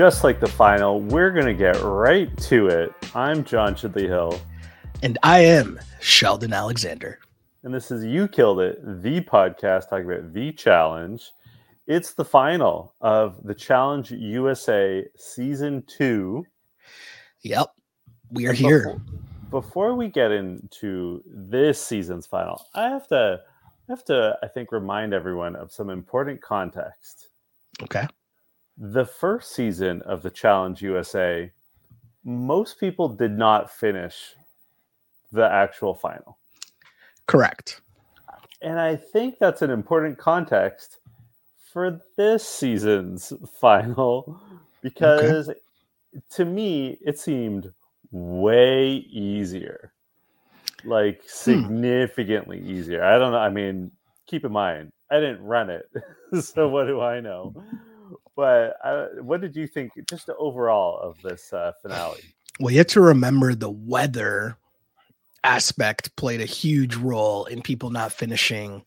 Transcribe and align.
just 0.00 0.24
like 0.24 0.40
the 0.40 0.48
final, 0.48 0.98
we're 0.98 1.30
going 1.30 1.44
to 1.44 1.52
get 1.52 1.78
right 1.82 2.34
to 2.38 2.68
it. 2.68 2.90
I'm 3.14 3.44
John 3.44 3.74
Chidley 3.74 4.08
Hill. 4.08 4.40
And 5.02 5.18
I 5.22 5.40
am 5.40 5.78
Sheldon 6.00 6.54
Alexander. 6.54 7.18
And 7.64 7.74
this 7.74 7.90
is 7.90 8.02
You 8.02 8.26
Killed 8.26 8.60
It, 8.60 8.80
the 9.02 9.20
podcast 9.20 9.90
talking 9.90 10.10
about 10.10 10.32
the 10.32 10.52
challenge. 10.52 11.30
It's 11.86 12.14
the 12.14 12.24
final 12.24 12.94
of 13.02 13.44
the 13.44 13.54
Challenge 13.54 14.10
USA 14.10 15.04
Season 15.16 15.84
2. 15.86 16.46
Yep. 17.42 17.66
We 18.30 18.46
are 18.46 18.54
here. 18.54 18.98
Before, 19.50 19.60
before 19.60 19.94
we 19.96 20.08
get 20.08 20.32
into 20.32 21.22
this 21.26 21.78
season's 21.78 22.24
final, 22.24 22.64
I 22.74 22.88
have 22.88 23.06
to 23.08 23.42
I 23.86 23.92
have 23.92 24.06
to 24.06 24.38
I 24.42 24.48
think 24.48 24.72
remind 24.72 25.12
everyone 25.12 25.56
of 25.56 25.70
some 25.70 25.90
important 25.90 26.40
context. 26.40 27.28
Okay 27.82 28.06
the 28.80 29.04
first 29.04 29.54
season 29.54 30.00
of 30.02 30.22
the 30.22 30.30
Challenge 30.30 30.80
USA, 30.80 31.52
most 32.24 32.80
people 32.80 33.10
did 33.10 33.32
not 33.32 33.70
finish 33.70 34.34
the 35.30 35.44
actual 35.44 35.94
final. 35.94 36.38
Correct. 37.26 37.82
And 38.62 38.80
I 38.80 38.96
think 38.96 39.38
that's 39.38 39.60
an 39.60 39.70
important 39.70 40.18
context 40.18 40.98
for 41.72 42.00
this 42.16 42.46
season's 42.46 43.32
final 43.60 44.40
because 44.80 45.50
okay. 45.50 45.58
to 46.30 46.44
me, 46.46 46.98
it 47.04 47.18
seemed 47.18 47.72
way 48.10 48.92
easier. 49.10 49.92
Like 50.84 51.20
hmm. 51.20 51.28
significantly 51.28 52.60
hmm. 52.60 52.70
easier. 52.70 53.04
I 53.04 53.18
don't 53.18 53.32
know. 53.32 53.38
I 53.38 53.50
mean, 53.50 53.90
keep 54.26 54.46
in 54.46 54.52
mind, 54.52 54.92
I 55.10 55.20
didn't 55.20 55.44
run 55.44 55.68
it. 55.68 55.90
so 56.40 56.66
what 56.68 56.86
do 56.86 57.02
I 57.02 57.20
know? 57.20 57.54
But 58.40 58.78
uh, 58.82 59.06
what 59.20 59.42
did 59.42 59.54
you 59.54 59.66
think, 59.66 59.92
just 60.08 60.30
overall, 60.30 60.98
of 60.98 61.20
this 61.22 61.52
uh, 61.52 61.72
finale? 61.82 62.22
Well, 62.58 62.72
you 62.72 62.78
have 62.78 62.86
to 62.86 63.02
remember 63.02 63.54
the 63.54 63.68
weather 63.68 64.56
aspect 65.44 66.16
played 66.16 66.40
a 66.40 66.46
huge 66.46 66.96
role 66.96 67.44
in 67.44 67.60
people 67.60 67.90
not 67.90 68.12
finishing 68.12 68.82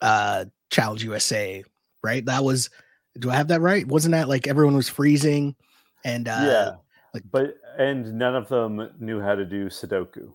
uh, 0.00 0.44
Challenge 0.70 1.02
USA, 1.02 1.64
right? 2.04 2.24
That 2.24 2.44
was, 2.44 2.70
do 3.18 3.32
I 3.32 3.34
have 3.34 3.48
that 3.48 3.60
right? 3.62 3.84
Wasn't 3.84 4.12
that 4.12 4.28
like 4.28 4.46
everyone 4.46 4.76
was 4.76 4.88
freezing? 4.88 5.56
And 6.04 6.28
uh, 6.28 6.44
yeah, 6.44 6.70
like, 7.14 7.24
but 7.32 7.56
and 7.76 8.14
none 8.14 8.36
of 8.36 8.48
them 8.48 8.90
knew 9.00 9.20
how 9.20 9.34
to 9.34 9.44
do 9.44 9.66
Sudoku. 9.70 10.32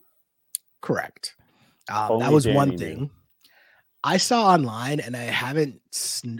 Correct. 0.81 1.33
Um, 1.89 2.19
that 2.19 2.33
was 2.33 2.43
Danny 2.43 2.57
one 2.57 2.77
thing. 2.77 2.97
Knew. 2.99 3.09
I 4.03 4.17
saw 4.17 4.47
online, 4.47 4.99
and 4.99 5.15
I 5.15 5.23
haven't. 5.23 5.81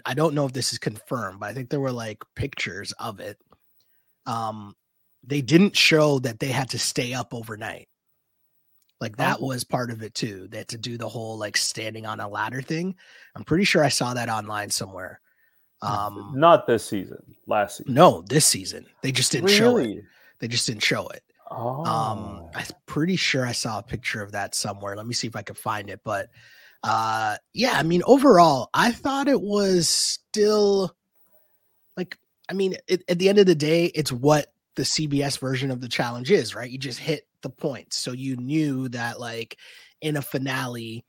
I 0.06 0.14
don't 0.14 0.34
know 0.34 0.46
if 0.46 0.54
this 0.54 0.72
is 0.72 0.80
confirmed, 0.80 1.40
but 1.40 1.50
I 1.50 1.54
think 1.54 1.70
there 1.70 1.80
were 1.80 1.92
like 1.92 2.24
pictures 2.36 2.94
of 2.94 3.20
it. 3.20 3.38
Um, 4.26 4.76
they 5.24 5.42
didn't 5.42 5.76
show 5.76 6.20
that 6.20 6.40
they 6.40 6.48
had 6.48 6.70
to 6.70 6.80
stay 6.80 7.14
up 7.14 7.34
overnight. 7.34 7.88
Like 9.02 9.18
that 9.18 9.38
oh. 9.42 9.48
was 9.48 9.64
part 9.64 9.92
of 9.92 10.02
it 10.02 10.14
too. 10.14 10.48
They 10.50 10.60
had 10.60 10.68
to 10.70 10.78
do 10.78 10.98
the 10.98 11.08
whole 11.08 11.38
like 11.38 11.58
standing 11.58 12.06
on 12.06 12.20
a 12.20 12.28
ladder 12.28 12.62
thing. 12.62 12.96
I'm 13.36 13.44
pretty 13.44 13.64
sure 13.64 13.84
I 13.84 13.90
saw 13.90 14.14
that 14.14 14.30
online 14.30 14.70
somewhere. 14.70 15.22
Um, 15.82 16.34
not 16.36 16.68
this 16.68 16.84
season, 16.84 17.24
last 17.48 17.78
season. 17.78 17.94
No, 17.94 18.22
this 18.28 18.46
season. 18.46 18.86
They 19.02 19.14
just 19.14 19.32
didn't 19.32 19.46
really? 19.46 19.58
show 19.58 19.78
it. 19.78 20.04
They 20.40 20.48
just 20.48 20.68
didn't 20.68 20.84
show 20.84 21.08
it. 21.10 21.24
Um, 21.50 21.58
oh. 21.60 21.86
Um, 21.86 22.50
I'm 22.54 22.66
pretty 22.86 23.16
sure 23.16 23.46
I 23.46 23.54
saw 23.54 23.80
a 23.80 23.84
picture 23.84 24.22
of 24.22 24.34
that 24.34 24.56
somewhere. 24.56 24.96
Let 24.96 25.08
me 25.08 25.14
see 25.14 25.28
if 25.28 25.36
I 25.36 25.42
can 25.42 25.56
find 25.56 25.90
it. 25.90 26.02
But 26.04 26.30
uh 26.84 27.36
yeah 27.54 27.74
i 27.76 27.84
mean 27.84 28.02
overall 28.06 28.70
i 28.74 28.92
thought 28.92 29.28
it 29.28 29.42
was 29.42 29.90
still 29.90 30.96
like 31.98 32.18
i 32.50 32.54
mean 32.54 32.76
it, 32.88 33.04
at 33.10 33.20
the 33.20 33.28
end 33.28 33.38
of 33.38 33.46
the 33.46 33.56
day 33.56 33.86
it's 33.88 34.12
what 34.12 34.54
the 34.80 34.84
cbs 34.84 35.38
version 35.38 35.72
of 35.72 35.82
the 35.82 35.90
challenge 35.90 36.32
is 36.32 36.56
right? 36.56 36.72
You 36.72 36.78
just 36.78 37.00
hit 37.00 37.28
the 37.42 37.50
points. 37.50 37.98
So 37.98 38.14
you 38.14 38.38
knew 38.38 38.88
that 38.90 39.20
like 39.20 39.58
in 40.02 40.16
a 40.16 40.22
finale 40.22 41.04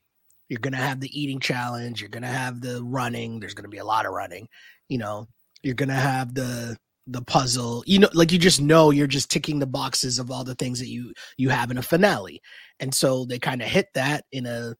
you're 0.49 0.59
gonna 0.59 0.77
have 0.77 0.99
the 0.99 1.21
eating 1.21 1.39
challenge 1.39 2.00
you're 2.00 2.11
gonna 2.11 2.27
have 2.27 2.61
the 2.61 2.83
running 2.83 3.39
there's 3.39 3.55
gonna 3.55 3.69
be 3.69 3.78
a 3.78 3.84
lot 3.84 4.06
of 4.06 4.12
running 4.12 4.49
you 4.89 4.99
know? 4.99 5.28
You're 5.62 5.77
gonna 5.77 5.94
have 5.94 6.34
the 6.34 6.77
the 7.06 7.23
puzzle 7.23 7.84
you 7.87 8.00
know 8.00 8.09
like 8.12 8.33
you 8.33 8.39
just 8.39 8.61
know 8.61 8.91
you're 8.91 9.06
just 9.06 9.31
ticking 9.31 9.61
the 9.61 9.67
boxes 9.67 10.19
of 10.19 10.33
all 10.33 10.43
the 10.43 10.56
things 10.56 10.81
that 10.81 10.89
you 10.89 11.12
you 11.37 11.49
have 11.49 11.71
in 11.71 11.78
a 11.78 11.83
finale. 11.83 12.43
And 12.81 12.93
so 12.93 13.25
they 13.25 13.39
kind 13.39 13.62
of 13.62 13.69
hit 13.69 13.87
that 13.94 14.25
in 14.33 14.47
a 14.47 14.75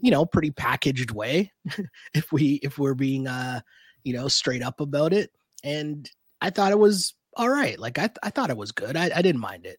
you 0.00 0.10
know 0.10 0.24
pretty 0.24 0.50
packaged 0.50 1.10
way 1.10 1.52
if 2.14 2.32
we 2.32 2.54
if 2.62 2.78
we're 2.78 2.94
being 2.94 3.26
uh 3.26 3.60
you 4.04 4.12
know 4.12 4.28
straight 4.28 4.62
up 4.62 4.80
about 4.80 5.12
it. 5.12 5.30
And 5.62 6.10
i 6.40 6.50
thought 6.50 6.72
it 6.72 6.78
was 6.78 7.14
all 7.36 7.48
right. 7.50 7.78
Like 7.78 7.98
i, 7.98 8.08
I 8.22 8.30
thought 8.30 8.50
it 8.50 8.56
was 8.56 8.72
good. 8.72 8.96
I, 8.96 9.10
I 9.14 9.22
didn't 9.22 9.40
mind 9.40 9.66
it. 9.66 9.78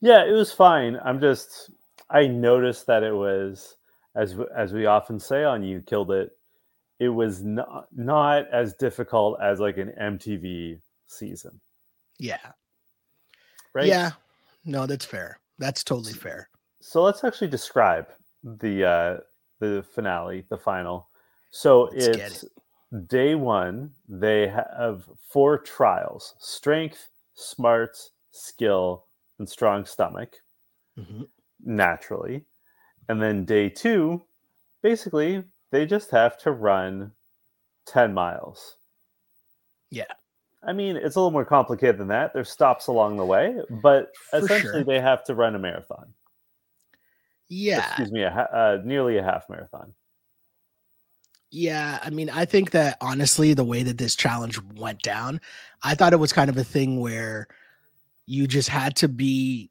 Yeah 0.00 0.24
it 0.24 0.32
was 0.32 0.52
fine. 0.52 0.98
I'm 1.04 1.20
just 1.20 1.70
i 2.08 2.26
noticed 2.26 2.86
that 2.86 3.02
it 3.02 3.14
was 3.14 3.76
as 4.16 4.36
as 4.56 4.72
we 4.72 4.86
often 4.86 5.20
say 5.20 5.44
on 5.44 5.62
you 5.62 5.80
killed 5.82 6.10
it 6.10 6.30
it 6.98 7.08
was 7.08 7.42
not 7.42 7.86
not 7.94 8.48
as 8.52 8.74
difficult 8.74 9.38
as 9.40 9.60
like 9.60 9.78
an 9.78 9.92
mtv 10.00 10.80
season. 11.06 11.60
Yeah. 12.18 12.52
Right? 13.74 13.86
Yeah. 13.86 14.12
No 14.64 14.86
that's 14.86 15.04
fair. 15.04 15.38
That's 15.58 15.84
totally 15.84 16.12
fair. 16.14 16.48
so 16.80 17.02
let's 17.02 17.22
actually 17.22 17.48
describe 17.48 18.06
the 18.42 18.84
uh 18.84 19.16
the 19.58 19.84
finale, 19.94 20.44
the 20.48 20.58
final. 20.58 21.08
So 21.50 21.90
Let's 21.92 22.06
it's 22.06 22.42
it. 22.44 23.08
day 23.08 23.34
one. 23.34 23.90
They 24.08 24.48
have 24.48 25.04
four 25.28 25.58
trials: 25.58 26.34
strength, 26.38 27.08
smarts, 27.34 28.10
skill, 28.30 29.04
and 29.38 29.48
strong 29.48 29.84
stomach. 29.84 30.36
Mm-hmm. 30.98 31.22
Naturally, 31.64 32.44
and 33.08 33.20
then 33.20 33.44
day 33.44 33.68
two, 33.68 34.22
basically, 34.82 35.44
they 35.70 35.84
just 35.86 36.10
have 36.10 36.38
to 36.38 36.52
run 36.52 37.12
ten 37.86 38.14
miles. 38.14 38.76
Yeah. 39.90 40.04
I 40.62 40.72
mean, 40.74 40.96
it's 40.96 41.16
a 41.16 41.18
little 41.18 41.30
more 41.30 41.44
complicated 41.44 41.98
than 41.98 42.08
that. 42.08 42.34
There's 42.34 42.50
stops 42.50 42.86
along 42.86 43.16
the 43.16 43.24
way, 43.24 43.56
but 43.82 44.12
For 44.30 44.38
essentially 44.38 44.72
sure. 44.72 44.84
they 44.84 45.00
have 45.00 45.24
to 45.24 45.34
run 45.34 45.54
a 45.54 45.58
marathon. 45.58 46.12
Yeah. 47.50 47.84
Excuse 47.88 48.12
me, 48.12 48.22
a, 48.22 48.30
uh, 48.30 48.80
nearly 48.84 49.18
a 49.18 49.22
half 49.22 49.50
marathon. 49.50 49.92
Yeah, 51.50 51.98
I 52.00 52.10
mean, 52.10 52.30
I 52.30 52.44
think 52.44 52.70
that 52.70 52.96
honestly, 53.00 53.54
the 53.54 53.64
way 53.64 53.82
that 53.82 53.98
this 53.98 54.14
challenge 54.14 54.60
went 54.76 55.02
down, 55.02 55.40
I 55.82 55.96
thought 55.96 56.12
it 56.12 56.20
was 56.20 56.32
kind 56.32 56.48
of 56.48 56.56
a 56.56 56.64
thing 56.64 57.00
where 57.00 57.48
you 58.26 58.46
just 58.46 58.68
had 58.68 58.94
to 58.96 59.08
be 59.08 59.68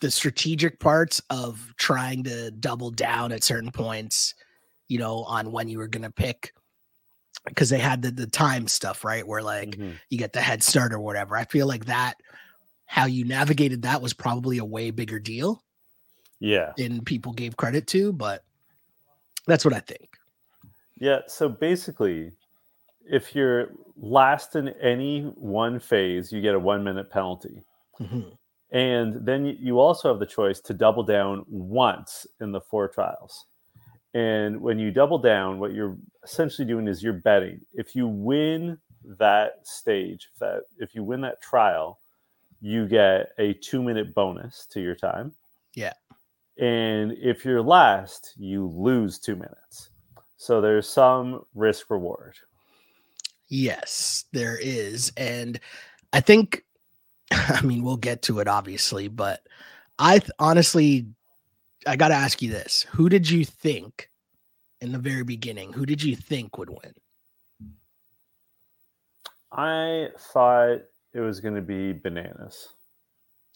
the 0.00 0.10
strategic 0.10 0.78
parts 0.78 1.22
of 1.30 1.72
trying 1.78 2.24
to 2.24 2.50
double 2.50 2.90
down 2.90 3.32
at 3.32 3.42
certain 3.42 3.70
points, 3.70 4.34
you 4.88 4.98
know, 4.98 5.24
on 5.24 5.52
when 5.52 5.68
you 5.68 5.78
were 5.78 5.88
going 5.88 6.02
to 6.02 6.10
pick 6.10 6.52
because 7.46 7.70
they 7.70 7.78
had 7.78 8.02
the, 8.02 8.10
the 8.10 8.26
time 8.26 8.68
stuff, 8.68 9.02
right? 9.02 9.26
Where 9.26 9.42
like 9.42 9.70
mm-hmm. 9.70 9.92
you 10.10 10.18
get 10.18 10.34
the 10.34 10.42
head 10.42 10.62
start 10.62 10.92
or 10.92 11.00
whatever. 11.00 11.34
I 11.34 11.44
feel 11.44 11.66
like 11.66 11.86
that, 11.86 12.16
how 12.84 13.06
you 13.06 13.24
navigated 13.24 13.82
that 13.82 14.02
was 14.02 14.12
probably 14.12 14.58
a 14.58 14.64
way 14.66 14.90
bigger 14.90 15.18
deal 15.18 15.62
yeah. 16.40 16.72
Than 16.76 17.04
people 17.04 17.32
gave 17.32 17.56
credit 17.56 17.86
to, 17.88 18.12
but 18.12 18.42
that's 19.46 19.64
what 19.64 19.74
I 19.74 19.80
think. 19.80 20.08
Yeah. 20.98 21.20
So 21.28 21.48
basically, 21.48 22.32
if 23.08 23.34
you're 23.34 23.72
last 23.96 24.56
in 24.56 24.68
any 24.80 25.22
one 25.36 25.78
phase, 25.78 26.32
you 26.32 26.40
get 26.40 26.54
a 26.54 26.58
one 26.58 26.82
minute 26.82 27.10
penalty. 27.10 27.62
Mm-hmm. 28.00 28.30
And 28.72 29.26
then 29.26 29.44
you 29.60 29.80
also 29.80 30.08
have 30.08 30.20
the 30.20 30.26
choice 30.26 30.60
to 30.60 30.74
double 30.74 31.02
down 31.02 31.44
once 31.48 32.26
in 32.40 32.52
the 32.52 32.60
four 32.60 32.88
trials. 32.88 33.46
And 34.14 34.60
when 34.60 34.78
you 34.78 34.90
double 34.90 35.18
down, 35.18 35.58
what 35.58 35.72
you're 35.74 35.96
essentially 36.24 36.66
doing 36.66 36.88
is 36.88 37.02
you're 37.02 37.12
betting. 37.12 37.60
If 37.74 37.94
you 37.94 38.06
win 38.06 38.78
that 39.18 39.66
stage, 39.66 40.28
if 40.32 40.38
that 40.40 40.62
if 40.78 40.94
you 40.94 41.02
win 41.02 41.20
that 41.22 41.42
trial, 41.42 41.98
you 42.60 42.86
get 42.86 43.32
a 43.38 43.54
two 43.54 43.82
minute 43.82 44.14
bonus 44.14 44.66
to 44.70 44.80
your 44.80 44.94
time. 44.94 45.32
Yeah. 45.74 45.92
And 46.60 47.12
if 47.12 47.42
you're 47.42 47.62
last, 47.62 48.34
you 48.36 48.66
lose 48.66 49.18
two 49.18 49.34
minutes. 49.34 49.88
So 50.36 50.60
there's 50.60 50.86
some 50.86 51.40
risk 51.54 51.90
reward. 51.90 52.36
Yes, 53.48 54.26
there 54.32 54.58
is. 54.60 55.10
And 55.16 55.58
I 56.12 56.20
think, 56.20 56.64
I 57.32 57.62
mean, 57.62 57.82
we'll 57.82 57.96
get 57.96 58.20
to 58.22 58.40
it 58.40 58.46
obviously, 58.46 59.08
but 59.08 59.40
I 59.98 60.18
th- 60.18 60.30
honestly, 60.38 61.06
I 61.86 61.96
got 61.96 62.08
to 62.08 62.14
ask 62.14 62.42
you 62.42 62.50
this. 62.50 62.86
Who 62.90 63.08
did 63.08 63.28
you 63.28 63.46
think 63.46 64.10
in 64.82 64.92
the 64.92 64.98
very 64.98 65.24
beginning, 65.24 65.72
who 65.72 65.86
did 65.86 66.02
you 66.02 66.14
think 66.14 66.58
would 66.58 66.70
win? 66.70 66.94
I 69.50 70.08
thought 70.32 70.80
it 71.14 71.20
was 71.20 71.40
going 71.40 71.54
to 71.54 71.62
be 71.62 71.94
bananas. 71.94 72.68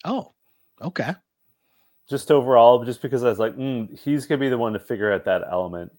Oh, 0.06 0.32
okay 0.80 1.14
just 2.08 2.30
overall, 2.30 2.84
just 2.84 3.02
because 3.02 3.24
I 3.24 3.28
was 3.28 3.38
like, 3.38 3.56
mm, 3.56 3.98
he's 3.98 4.26
gonna 4.26 4.38
be 4.38 4.48
the 4.48 4.58
one 4.58 4.72
to 4.74 4.78
figure 4.78 5.12
out 5.12 5.24
that 5.24 5.42
element. 5.50 5.92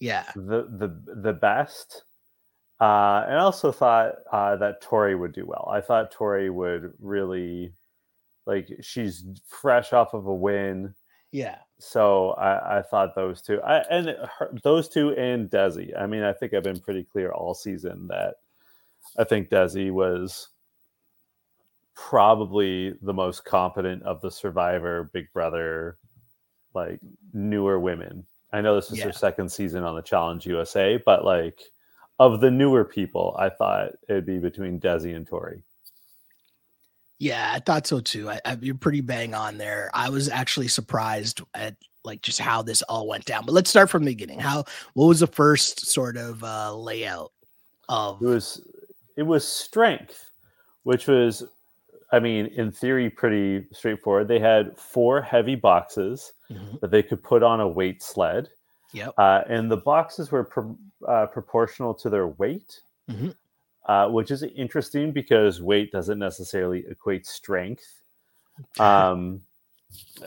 Yeah. 0.00 0.24
The 0.34 0.68
the 0.68 1.14
the 1.22 1.32
best. 1.32 2.04
Uh, 2.80 3.24
and 3.26 3.36
I 3.36 3.40
also 3.40 3.70
thought 3.70 4.16
uh, 4.32 4.56
that 4.56 4.82
Tori 4.82 5.14
would 5.14 5.32
do 5.32 5.46
well. 5.46 5.70
I 5.72 5.80
thought 5.80 6.10
Tori 6.10 6.50
would 6.50 6.92
really, 6.98 7.72
like, 8.46 8.68
she's 8.82 9.24
fresh 9.46 9.92
off 9.92 10.12
of 10.12 10.26
a 10.26 10.34
win. 10.34 10.92
Yeah. 11.30 11.58
So 11.78 12.30
I, 12.32 12.78
I 12.78 12.82
thought 12.82 13.14
those 13.14 13.40
two, 13.40 13.62
I, 13.62 13.78
and 13.90 14.08
her, 14.38 14.52
those 14.64 14.88
two 14.88 15.14
and 15.14 15.48
Desi. 15.48 15.98
I 15.98 16.06
mean, 16.06 16.24
I 16.24 16.32
think 16.32 16.52
I've 16.52 16.64
been 16.64 16.80
pretty 16.80 17.04
clear 17.04 17.30
all 17.30 17.54
season 17.54 18.08
that 18.08 18.34
I 19.18 19.24
think 19.24 19.50
Desi 19.50 19.92
was 19.92 20.48
probably 21.94 22.94
the 23.02 23.12
most 23.12 23.44
competent 23.44 24.02
of 24.02 24.20
the 24.20 24.30
Survivor, 24.30 25.10
Big 25.12 25.32
Brother, 25.32 25.98
like 26.74 27.00
newer 27.32 27.78
women. 27.78 28.24
I 28.52 28.60
know 28.60 28.74
this 28.74 28.90
is 28.90 28.98
yeah. 28.98 29.06
her 29.06 29.12
second 29.12 29.50
season 29.50 29.82
on 29.84 29.96
the 29.96 30.02
Challenge 30.02 30.46
USA, 30.46 31.00
but 31.04 31.24
like 31.24 31.60
of 32.18 32.40
the 32.40 32.50
newer 32.50 32.84
people, 32.84 33.34
I 33.38 33.48
thought 33.48 33.92
it'd 34.08 34.26
be 34.26 34.38
between 34.38 34.80
Desi 34.80 35.14
and 35.14 35.26
Tori. 35.26 35.62
Yeah, 37.18 37.50
I 37.52 37.60
thought 37.60 37.86
so 37.86 38.00
too. 38.00 38.28
I, 38.28 38.40
I, 38.44 38.58
you're 38.60 38.74
pretty 38.74 39.00
bang 39.00 39.34
on 39.34 39.58
there. 39.58 39.90
I 39.94 40.10
was 40.10 40.28
actually 40.28 40.68
surprised 40.68 41.40
at 41.54 41.76
like 42.04 42.22
just 42.22 42.38
how 42.38 42.62
this 42.62 42.82
all 42.82 43.08
went 43.08 43.24
down. 43.24 43.46
But 43.46 43.52
let's 43.52 43.70
start 43.70 43.88
from 43.88 44.04
the 44.04 44.12
beginning. 44.12 44.38
How 44.38 44.64
what 44.94 45.06
was 45.06 45.20
the 45.20 45.26
first 45.26 45.86
sort 45.86 46.16
of 46.16 46.42
uh, 46.44 46.74
layout 46.76 47.32
of? 47.88 48.20
It 48.20 48.26
was 48.26 48.62
it 49.16 49.22
was 49.22 49.46
strength, 49.46 50.30
which 50.82 51.06
was, 51.06 51.44
I 52.14 52.20
mean, 52.20 52.46
in 52.46 52.70
theory, 52.70 53.10
pretty 53.10 53.66
straightforward. 53.72 54.28
They 54.28 54.38
had 54.38 54.78
four 54.78 55.20
heavy 55.20 55.54
boxes 55.54 56.32
mm-hmm. 56.50 56.76
that 56.80 56.90
they 56.90 57.02
could 57.02 57.22
put 57.22 57.42
on 57.42 57.60
a 57.60 57.68
weight 57.68 58.02
sled. 58.02 58.48
Yep. 58.92 59.14
Uh, 59.18 59.42
and 59.48 59.70
the 59.70 59.76
boxes 59.76 60.30
were 60.30 60.44
pro- 60.44 60.78
uh, 61.08 61.26
proportional 61.26 61.94
to 61.94 62.08
their 62.08 62.28
weight. 62.28 62.80
Mm-hmm 63.10 63.30
uh, 63.86 64.08
which 64.08 64.30
is 64.30 64.42
interesting 64.42 65.12
because 65.12 65.60
weight 65.60 65.92
doesn't 65.92 66.18
necessarily 66.18 66.84
equate 66.88 67.26
strength. 67.26 68.02
Um, 68.78 69.42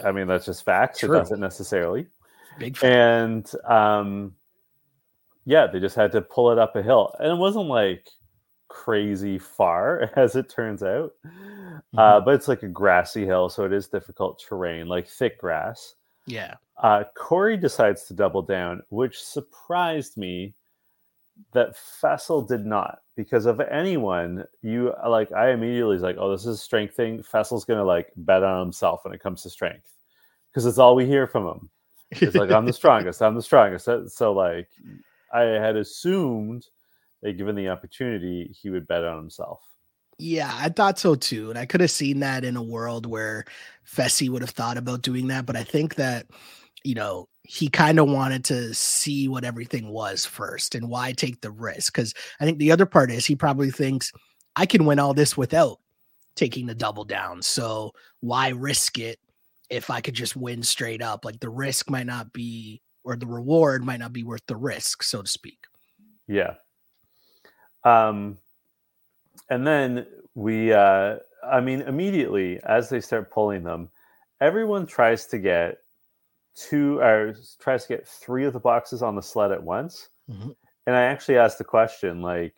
I 0.03 0.11
mean, 0.11 0.27
that's 0.27 0.45
just 0.45 0.63
facts. 0.63 0.99
True. 0.99 1.15
It 1.15 1.19
doesn't 1.19 1.39
necessarily. 1.39 2.07
Big 2.59 2.77
and 2.83 3.49
um, 3.65 4.35
yeah, 5.45 5.67
they 5.67 5.79
just 5.79 5.95
had 5.95 6.11
to 6.13 6.21
pull 6.21 6.51
it 6.51 6.59
up 6.59 6.75
a 6.75 6.83
hill, 6.83 7.15
and 7.19 7.31
it 7.31 7.37
wasn't 7.37 7.67
like 7.67 8.09
crazy 8.67 9.37
far 9.37 10.11
as 10.15 10.35
it 10.35 10.49
turns 10.49 10.83
out. 10.83 11.13
Uh, 11.77 11.79
mm-hmm. 11.79 11.99
Uh, 11.99 12.19
but 12.21 12.33
it's 12.35 12.47
like 12.47 12.63
a 12.63 12.67
grassy 12.67 13.25
hill, 13.25 13.49
so 13.49 13.63
it 13.65 13.73
is 13.73 13.87
difficult 13.87 14.43
terrain, 14.47 14.87
like 14.87 15.07
thick 15.07 15.39
grass. 15.39 15.95
Yeah. 16.25 16.55
Uh, 16.81 17.03
Cory 17.15 17.57
decides 17.57 18.03
to 18.05 18.13
double 18.13 18.41
down, 18.41 18.83
which 18.89 19.21
surprised 19.23 20.17
me 20.17 20.53
that 21.53 21.75
Fessy 21.75 22.47
did 22.47 22.65
not 22.65 22.99
because 23.15 23.45
of 23.45 23.59
anyone 23.59 24.43
you 24.61 24.93
like 25.07 25.31
I 25.31 25.51
immediately 25.51 25.95
was 25.95 26.03
like, 26.03 26.17
oh, 26.19 26.31
this 26.31 26.45
is 26.45 26.59
a 26.59 26.61
strength 26.61 26.95
thing. 26.95 27.19
Fessy's 27.19 27.65
gonna 27.65 27.83
like 27.83 28.11
bet 28.15 28.43
on 28.43 28.59
himself 28.59 29.03
when 29.03 29.13
it 29.13 29.21
comes 29.21 29.43
to 29.43 29.49
strength. 29.49 29.91
Because 30.51 30.65
it's 30.65 30.77
all 30.77 30.95
we 30.95 31.05
hear 31.05 31.27
from 31.27 31.47
him. 31.47 31.69
It's 32.11 32.35
like 32.35 32.51
I'm 32.51 32.65
the 32.65 32.73
strongest, 32.81 33.21
I'm 33.21 33.35
the 33.35 33.41
strongest. 33.41 33.85
So, 33.85 34.07
so 34.07 34.33
like 34.33 34.69
I 35.33 35.41
had 35.41 35.75
assumed 35.75 36.67
that 37.21 37.37
given 37.37 37.55
the 37.55 37.69
opportunity, 37.69 38.55
he 38.59 38.69
would 38.69 38.87
bet 38.87 39.03
on 39.03 39.17
himself. 39.17 39.61
Yeah, 40.19 40.51
I 40.53 40.69
thought 40.69 40.97
so 40.97 41.15
too. 41.15 41.49
And 41.49 41.59
I 41.59 41.65
could 41.65 41.81
have 41.81 41.91
seen 41.91 42.21
that 42.21 42.43
in 42.43 42.57
a 42.57 42.63
world 42.63 43.05
where 43.05 43.45
Fessy 43.85 44.29
would 44.29 44.41
have 44.41 44.51
thought 44.51 44.77
about 44.77 45.03
doing 45.03 45.27
that. 45.27 45.45
But 45.45 45.55
I 45.55 45.63
think 45.63 45.95
that, 45.95 46.25
you 46.83 46.95
know, 46.95 47.27
he 47.43 47.69
kind 47.69 47.99
of 47.99 48.09
wanted 48.09 48.43
to 48.45 48.73
see 48.73 49.27
what 49.27 49.43
everything 49.43 49.89
was 49.89 50.25
first 50.25 50.75
and 50.75 50.89
why 50.89 51.11
take 51.11 51.41
the 51.41 51.51
risk. 51.51 51.93
Because 51.93 52.13
I 52.39 52.45
think 52.45 52.57
the 52.57 52.71
other 52.71 52.85
part 52.85 53.11
is 53.11 53.25
he 53.25 53.35
probably 53.35 53.69
thinks 53.69 54.11
I 54.55 54.65
can 54.65 54.85
win 54.85 54.99
all 54.99 55.13
this 55.13 55.37
without 55.37 55.79
taking 56.35 56.65
the 56.65 56.75
double 56.75 57.05
down. 57.05 57.41
So 57.41 57.91
why 58.19 58.49
risk 58.49 58.97
it 58.97 59.19
if 59.69 59.89
I 59.89 60.01
could 60.01 60.15
just 60.15 60.35
win 60.35 60.63
straight 60.63 61.01
up? 61.01 61.25
Like 61.25 61.39
the 61.39 61.49
risk 61.49 61.89
might 61.89 62.07
not 62.07 62.33
be, 62.33 62.81
or 63.03 63.15
the 63.15 63.27
reward 63.27 63.85
might 63.85 63.99
not 63.99 64.13
be 64.13 64.23
worth 64.23 64.45
the 64.47 64.55
risk, 64.55 65.03
so 65.03 65.21
to 65.21 65.27
speak. 65.27 65.59
Yeah. 66.27 66.55
Um, 67.83 68.37
and 69.49 69.65
then 69.65 70.05
we, 70.35 70.73
uh, 70.73 71.17
I 71.43 71.61
mean, 71.61 71.81
immediately 71.81 72.59
as 72.63 72.89
they 72.89 73.01
start 73.01 73.31
pulling 73.31 73.63
them, 73.63 73.89
everyone 74.41 74.85
tries 74.85 75.25
to 75.27 75.39
get 75.39 75.77
two 76.55 76.99
or 76.99 77.35
tries 77.59 77.83
to 77.83 77.89
get 77.89 78.07
three 78.07 78.45
of 78.45 78.53
the 78.53 78.59
boxes 78.59 79.01
on 79.01 79.15
the 79.15 79.21
sled 79.21 79.51
at 79.51 79.63
once. 79.63 80.09
Mm-hmm. 80.29 80.49
And 80.87 80.95
I 80.95 81.03
actually 81.03 81.37
asked 81.37 81.57
the 81.57 81.63
question 81.63 82.21
like, 82.21 82.55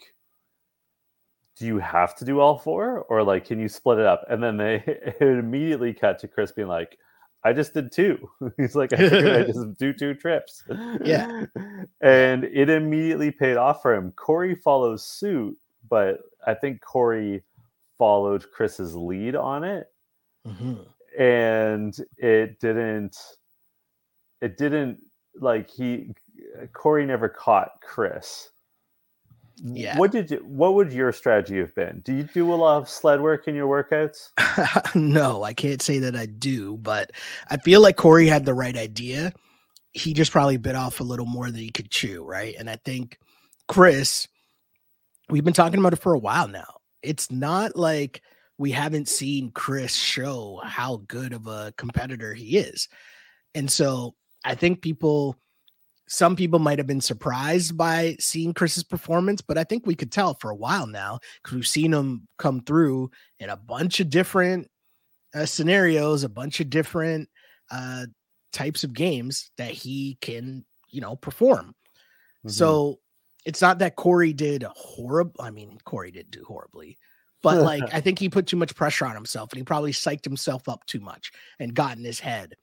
do 1.57 1.65
you 1.65 1.77
have 1.79 2.15
to 2.15 2.25
do 2.25 2.39
all 2.39 2.57
four 2.57 3.01
or 3.09 3.21
like 3.21 3.45
can 3.45 3.59
you 3.59 3.67
split 3.67 3.99
it 3.99 4.05
up? 4.05 4.25
And 4.29 4.41
then 4.41 4.57
they 4.57 4.83
it 4.87 5.21
immediately 5.21 5.93
cut 5.93 6.19
to 6.19 6.27
Chris 6.27 6.51
being 6.51 6.69
like, 6.69 6.97
I 7.43 7.53
just 7.53 7.73
did 7.73 7.91
two. 7.91 8.29
He's 8.57 8.75
like, 8.75 8.93
I, 8.93 9.39
I 9.39 9.43
just 9.43 9.77
do 9.77 9.93
two 9.93 10.13
trips. 10.13 10.63
Yeah. 11.03 11.45
And 12.01 12.45
it 12.45 12.69
immediately 12.69 13.29
paid 13.29 13.57
off 13.57 13.81
for 13.81 13.93
him. 13.93 14.13
cory 14.13 14.55
follows 14.55 15.03
suit, 15.05 15.57
but 15.89 16.19
I 16.45 16.53
think 16.53 16.81
Cory 16.81 17.43
followed 17.97 18.49
Chris's 18.51 18.95
lead 18.95 19.35
on 19.35 19.63
it. 19.63 19.87
Mm-hmm. 20.47 20.75
And 21.21 21.97
it 22.17 22.59
didn't 22.59 23.17
it 24.41 24.57
didn't 24.57 24.99
like 25.39 25.69
he 25.69 26.13
Cory 26.73 27.05
never 27.05 27.29
caught 27.29 27.81
Chris. 27.81 28.49
Yeah. 29.61 29.97
What 29.97 30.11
did 30.11 30.31
you, 30.31 30.37
what 30.37 30.75
would 30.75 30.93
your 30.93 31.11
strategy 31.11 31.57
have 31.59 31.75
been? 31.75 32.01
Do 32.05 32.13
you 32.13 32.23
do 32.23 32.53
a 32.53 32.55
lot 32.55 32.77
of 32.77 32.89
sled 32.89 33.19
work 33.19 33.47
in 33.47 33.55
your 33.55 33.67
workouts? 33.67 34.29
no, 34.95 35.43
I 35.43 35.53
can't 35.53 35.81
say 35.81 35.99
that 35.99 36.15
I 36.15 36.27
do, 36.27 36.77
but 36.77 37.11
I 37.49 37.57
feel 37.57 37.81
like 37.81 37.97
Cory 37.97 38.27
had 38.27 38.45
the 38.45 38.53
right 38.53 38.77
idea. 38.77 39.33
He 39.91 40.13
just 40.13 40.31
probably 40.31 40.57
bit 40.57 40.75
off 40.75 41.01
a 41.01 41.03
little 41.03 41.25
more 41.25 41.47
than 41.47 41.59
he 41.59 41.71
could 41.71 41.91
chew, 41.91 42.23
right? 42.23 42.55
And 42.57 42.69
I 42.69 42.77
think 42.77 43.19
Chris, 43.67 44.27
we've 45.29 45.43
been 45.43 45.53
talking 45.53 45.79
about 45.79 45.93
it 45.93 46.01
for 46.01 46.13
a 46.13 46.19
while 46.19 46.47
now. 46.47 46.79
It's 47.01 47.31
not 47.31 47.75
like 47.75 48.21
we 48.57 48.71
haven't 48.71 49.07
seen 49.07 49.51
Chris 49.51 49.95
show 49.95 50.59
how 50.63 50.97
good 51.07 51.33
of 51.33 51.47
a 51.47 51.73
competitor 51.77 52.33
he 52.33 52.57
is. 52.57 52.89
And 53.55 53.71
so 53.71 54.15
I 54.43 54.55
think 54.55 54.81
people, 54.81 55.37
some 56.07 56.35
people 56.35 56.59
might 56.59 56.77
have 56.77 56.87
been 56.87 57.01
surprised 57.01 57.77
by 57.77 58.17
seeing 58.19 58.53
Chris's 58.53 58.83
performance, 58.83 59.41
but 59.41 59.57
I 59.57 59.63
think 59.63 59.85
we 59.85 59.95
could 59.95 60.11
tell 60.11 60.33
for 60.33 60.51
a 60.51 60.55
while 60.55 60.87
now 60.87 61.19
because 61.41 61.55
we've 61.55 61.67
seen 61.67 61.93
him 61.93 62.27
come 62.37 62.61
through 62.61 63.11
in 63.39 63.49
a 63.49 63.57
bunch 63.57 63.99
of 64.01 64.09
different 64.09 64.69
uh, 65.33 65.45
scenarios, 65.45 66.23
a 66.23 66.29
bunch 66.29 66.59
of 66.59 66.69
different 66.69 67.29
uh, 67.71 68.07
types 68.51 68.83
of 68.83 68.93
games 68.93 69.51
that 69.57 69.71
he 69.71 70.17
can, 70.21 70.65
you 70.89 70.99
know, 70.99 71.15
perform. 71.15 71.75
Mm-hmm. 72.39 72.49
So 72.49 72.99
it's 73.45 73.61
not 73.61 73.79
that 73.79 73.95
Cory 73.95 74.33
did 74.33 74.63
horrible. 74.63 75.35
I 75.39 75.51
mean, 75.51 75.77
Cory 75.85 76.11
did 76.11 76.29
do 76.31 76.43
horribly, 76.47 76.97
but 77.41 77.57
like 77.63 77.93
I 77.93 78.01
think 78.01 78.19
he 78.19 78.29
put 78.29 78.47
too 78.47 78.57
much 78.57 78.75
pressure 78.75 79.05
on 79.05 79.15
himself 79.15 79.51
and 79.51 79.57
he 79.57 79.63
probably 79.63 79.91
psyched 79.91 80.25
himself 80.25 80.67
up 80.67 80.85
too 80.85 80.99
much 80.99 81.31
and 81.59 81.73
got 81.73 81.97
in 81.97 82.03
his 82.03 82.19
head 82.19 82.55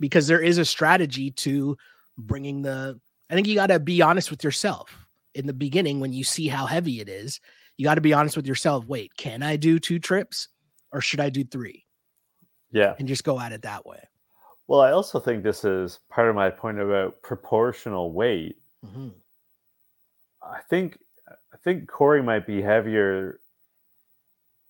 because 0.00 0.26
there 0.26 0.40
is 0.40 0.58
a 0.58 0.64
strategy 0.64 1.30
to 1.30 1.76
bringing 2.18 2.62
the 2.62 3.00
I 3.30 3.34
think 3.34 3.46
you 3.46 3.54
got 3.54 3.68
to 3.68 3.80
be 3.80 4.02
honest 4.02 4.30
with 4.30 4.44
yourself 4.44 5.06
in 5.34 5.46
the 5.46 5.52
beginning 5.52 6.00
when 6.00 6.12
you 6.12 6.24
see 6.24 6.48
how 6.48 6.66
heavy 6.66 7.00
it 7.00 7.08
is. 7.08 7.40
You 7.76 7.84
got 7.84 7.96
to 7.96 8.00
be 8.00 8.14
honest 8.14 8.36
with 8.36 8.46
yourself. 8.46 8.86
Wait, 8.86 9.16
can 9.16 9.42
I 9.42 9.56
do 9.56 9.78
two 9.78 9.98
trips 9.98 10.48
or 10.92 11.00
should 11.00 11.20
I 11.20 11.28
do 11.28 11.44
three? 11.44 11.84
Yeah. 12.70 12.94
And 12.98 13.06
just 13.06 13.24
go 13.24 13.38
at 13.38 13.52
it 13.52 13.62
that 13.62 13.84
way. 13.84 14.00
Well, 14.66 14.80
I 14.80 14.92
also 14.92 15.20
think 15.20 15.42
this 15.42 15.64
is 15.64 16.00
part 16.08 16.28
of 16.28 16.34
my 16.34 16.50
point 16.50 16.78
about 16.78 17.20
proportional 17.22 18.12
weight. 18.12 18.56
Mm-hmm. 18.84 19.08
I 20.46 20.60
think 20.68 20.98
I 21.52 21.56
think 21.64 21.88
Cory 21.88 22.22
might 22.22 22.46
be 22.46 22.62
heavier. 22.62 23.40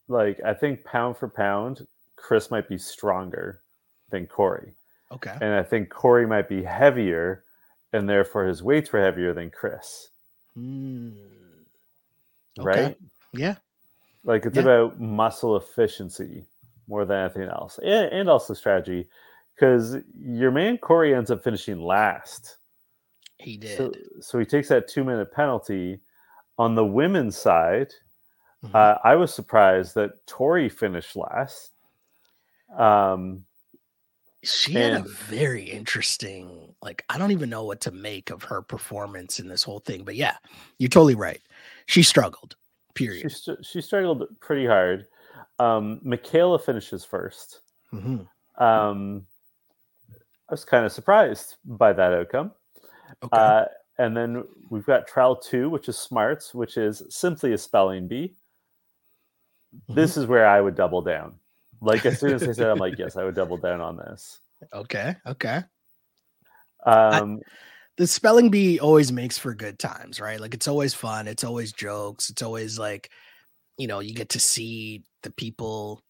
Like 0.08 0.40
I 0.44 0.54
think 0.54 0.84
pound 0.84 1.16
for 1.16 1.28
pound, 1.28 1.86
Chris 2.16 2.50
might 2.50 2.68
be 2.68 2.78
stronger 2.78 3.60
than 4.10 4.26
Cory. 4.26 4.74
Okay. 5.12 5.36
And 5.40 5.54
I 5.54 5.62
think 5.62 5.90
Cory 5.90 6.26
might 6.26 6.48
be 6.48 6.62
heavier, 6.62 7.44
and 7.92 8.08
therefore 8.08 8.46
his 8.46 8.62
weights 8.62 8.92
were 8.92 9.02
heavier 9.02 9.32
than 9.32 9.50
Chris. 9.50 10.08
Mm. 10.56 11.16
Okay. 12.58 12.84
Right? 12.84 12.96
Yeah. 13.32 13.56
Like 14.24 14.46
it's 14.46 14.56
yeah. 14.56 14.62
about 14.62 15.00
muscle 15.00 15.56
efficiency 15.56 16.46
more 16.88 17.04
than 17.04 17.18
anything 17.18 17.48
else, 17.48 17.78
and, 17.82 18.12
and 18.12 18.28
also 18.28 18.54
strategy, 18.54 19.08
because 19.54 19.96
your 20.18 20.50
man 20.50 20.78
Cory 20.78 21.14
ends 21.14 21.30
up 21.30 21.42
finishing 21.44 21.80
last. 21.80 22.56
He 23.38 23.56
did. 23.56 23.76
So, 23.76 23.92
so 24.20 24.38
he 24.38 24.44
takes 24.44 24.68
that 24.68 24.88
two 24.88 25.04
minute 25.04 25.32
penalty. 25.32 26.00
On 26.58 26.74
the 26.74 26.84
women's 26.84 27.36
side, 27.36 27.92
mm-hmm. 28.64 28.74
uh, 28.74 28.94
I 29.04 29.14
was 29.16 29.34
surprised 29.34 29.94
that 29.96 30.26
Tori 30.26 30.70
finished 30.70 31.14
last. 31.14 31.72
Um, 32.74 33.44
she 34.42 34.74
had 34.74 34.92
a 34.92 35.00
very 35.00 35.64
interesting, 35.64 36.74
like, 36.80 37.04
I 37.08 37.18
don't 37.18 37.32
even 37.32 37.50
know 37.50 37.64
what 37.64 37.80
to 37.82 37.90
make 37.90 38.30
of 38.30 38.42
her 38.44 38.62
performance 38.62 39.38
in 39.40 39.48
this 39.48 39.62
whole 39.62 39.80
thing. 39.80 40.04
But 40.04 40.16
yeah, 40.16 40.36
you're 40.78 40.88
totally 40.88 41.14
right. 41.14 41.40
she 41.86 42.02
struggled. 42.02 42.56
Period. 42.94 43.30
She, 43.30 43.52
she 43.62 43.80
struggled 43.82 44.24
pretty 44.40 44.66
hard. 44.66 45.06
Um, 45.58 46.00
Michaela 46.02 46.58
finishes 46.58 47.06
1st 47.06 47.58
mm-hmm. 47.94 48.62
um, 48.62 49.26
I 50.48 50.52
was 50.52 50.64
kind 50.64 50.84
of 50.84 50.92
surprised 50.92 51.56
by 51.64 51.92
that 51.92 52.12
outcome. 52.12 52.52
Okay. 53.22 53.36
Uh, 53.36 53.64
and 53.98 54.16
then 54.16 54.44
we've 54.70 54.84
got 54.84 55.06
trial 55.06 55.36
two, 55.36 55.70
which 55.70 55.88
is 55.88 55.96
smarts, 55.96 56.54
which 56.54 56.76
is 56.76 57.02
simply 57.08 57.52
a 57.52 57.58
spelling 57.58 58.08
bee. 58.08 58.34
Mm-hmm. 59.74 59.94
This 59.94 60.16
is 60.16 60.26
where 60.26 60.46
I 60.46 60.60
would 60.60 60.74
double 60.74 61.02
down. 61.02 61.36
Like 61.80 62.06
as 62.06 62.20
soon 62.20 62.32
as 62.32 62.42
they 62.42 62.52
said, 62.52 62.68
I'm 62.68 62.78
like, 62.78 62.98
yes, 62.98 63.16
I 63.16 63.24
would 63.24 63.34
double 63.34 63.56
down 63.56 63.80
on 63.80 63.96
this. 63.96 64.40
Okay. 64.72 65.14
Okay. 65.26 65.62
Um, 66.84 67.40
I, 67.42 67.50
the 67.96 68.06
spelling 68.06 68.50
bee 68.50 68.78
always 68.78 69.12
makes 69.12 69.38
for 69.38 69.54
good 69.54 69.78
times, 69.78 70.20
right? 70.20 70.40
Like 70.40 70.54
it's 70.54 70.68
always 70.68 70.94
fun. 70.94 71.28
It's 71.28 71.44
always 71.44 71.72
jokes. 71.72 72.30
It's 72.30 72.42
always 72.42 72.78
like, 72.78 73.10
you 73.78 73.86
know, 73.86 74.00
you 74.00 74.14
get 74.14 74.30
to 74.30 74.40
see 74.40 75.04
the 75.22 75.30
people 75.30 76.02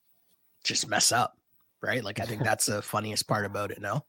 just 0.65 0.89
mess 0.89 1.13
up, 1.13 1.37
right? 1.83 2.03
Like 2.03 2.21
I 2.21 2.25
think 2.25 2.43
that's 2.43 2.67
the 2.67 2.83
funniest 2.83 3.29
part 3.29 3.47
about 3.47 3.71
it. 3.71 3.81
No. 3.81 4.05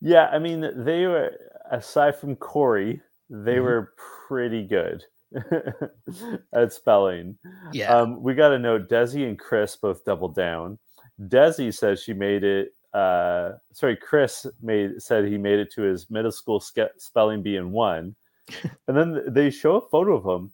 Yeah, 0.00 0.26
I 0.26 0.38
mean, 0.38 0.60
they 0.84 1.06
were 1.06 1.32
aside 1.70 2.16
from 2.16 2.36
Cory, 2.36 3.00
they 3.30 3.56
mm-hmm. 3.56 3.64
were 3.64 3.92
pretty 4.28 4.64
good 4.64 5.04
at 6.52 6.72
spelling. 6.72 7.36
Yeah. 7.72 7.94
Um, 7.94 8.22
we 8.22 8.34
got 8.34 8.50
to 8.50 8.58
know 8.58 8.78
Desi 8.78 9.26
and 9.26 9.38
Chris 9.38 9.76
both 9.76 10.04
doubled 10.04 10.34
down. 10.34 10.78
Desi 11.20 11.74
says 11.74 12.02
she 12.02 12.12
made 12.12 12.44
it. 12.44 12.74
Uh, 12.94 13.52
sorry, 13.72 13.96
Chris 13.96 14.46
made 14.62 15.02
said 15.02 15.26
he 15.26 15.36
made 15.36 15.58
it 15.58 15.72
to 15.72 15.82
his 15.82 16.10
middle 16.10 16.32
school 16.32 16.60
ske- 16.60 16.96
spelling 16.96 17.42
bee 17.42 17.56
in 17.56 17.70
one, 17.70 18.14
and 18.88 18.96
then 18.96 19.22
they 19.28 19.50
show 19.50 19.76
a 19.76 19.88
photo 19.88 20.16
of 20.16 20.24
him, 20.24 20.50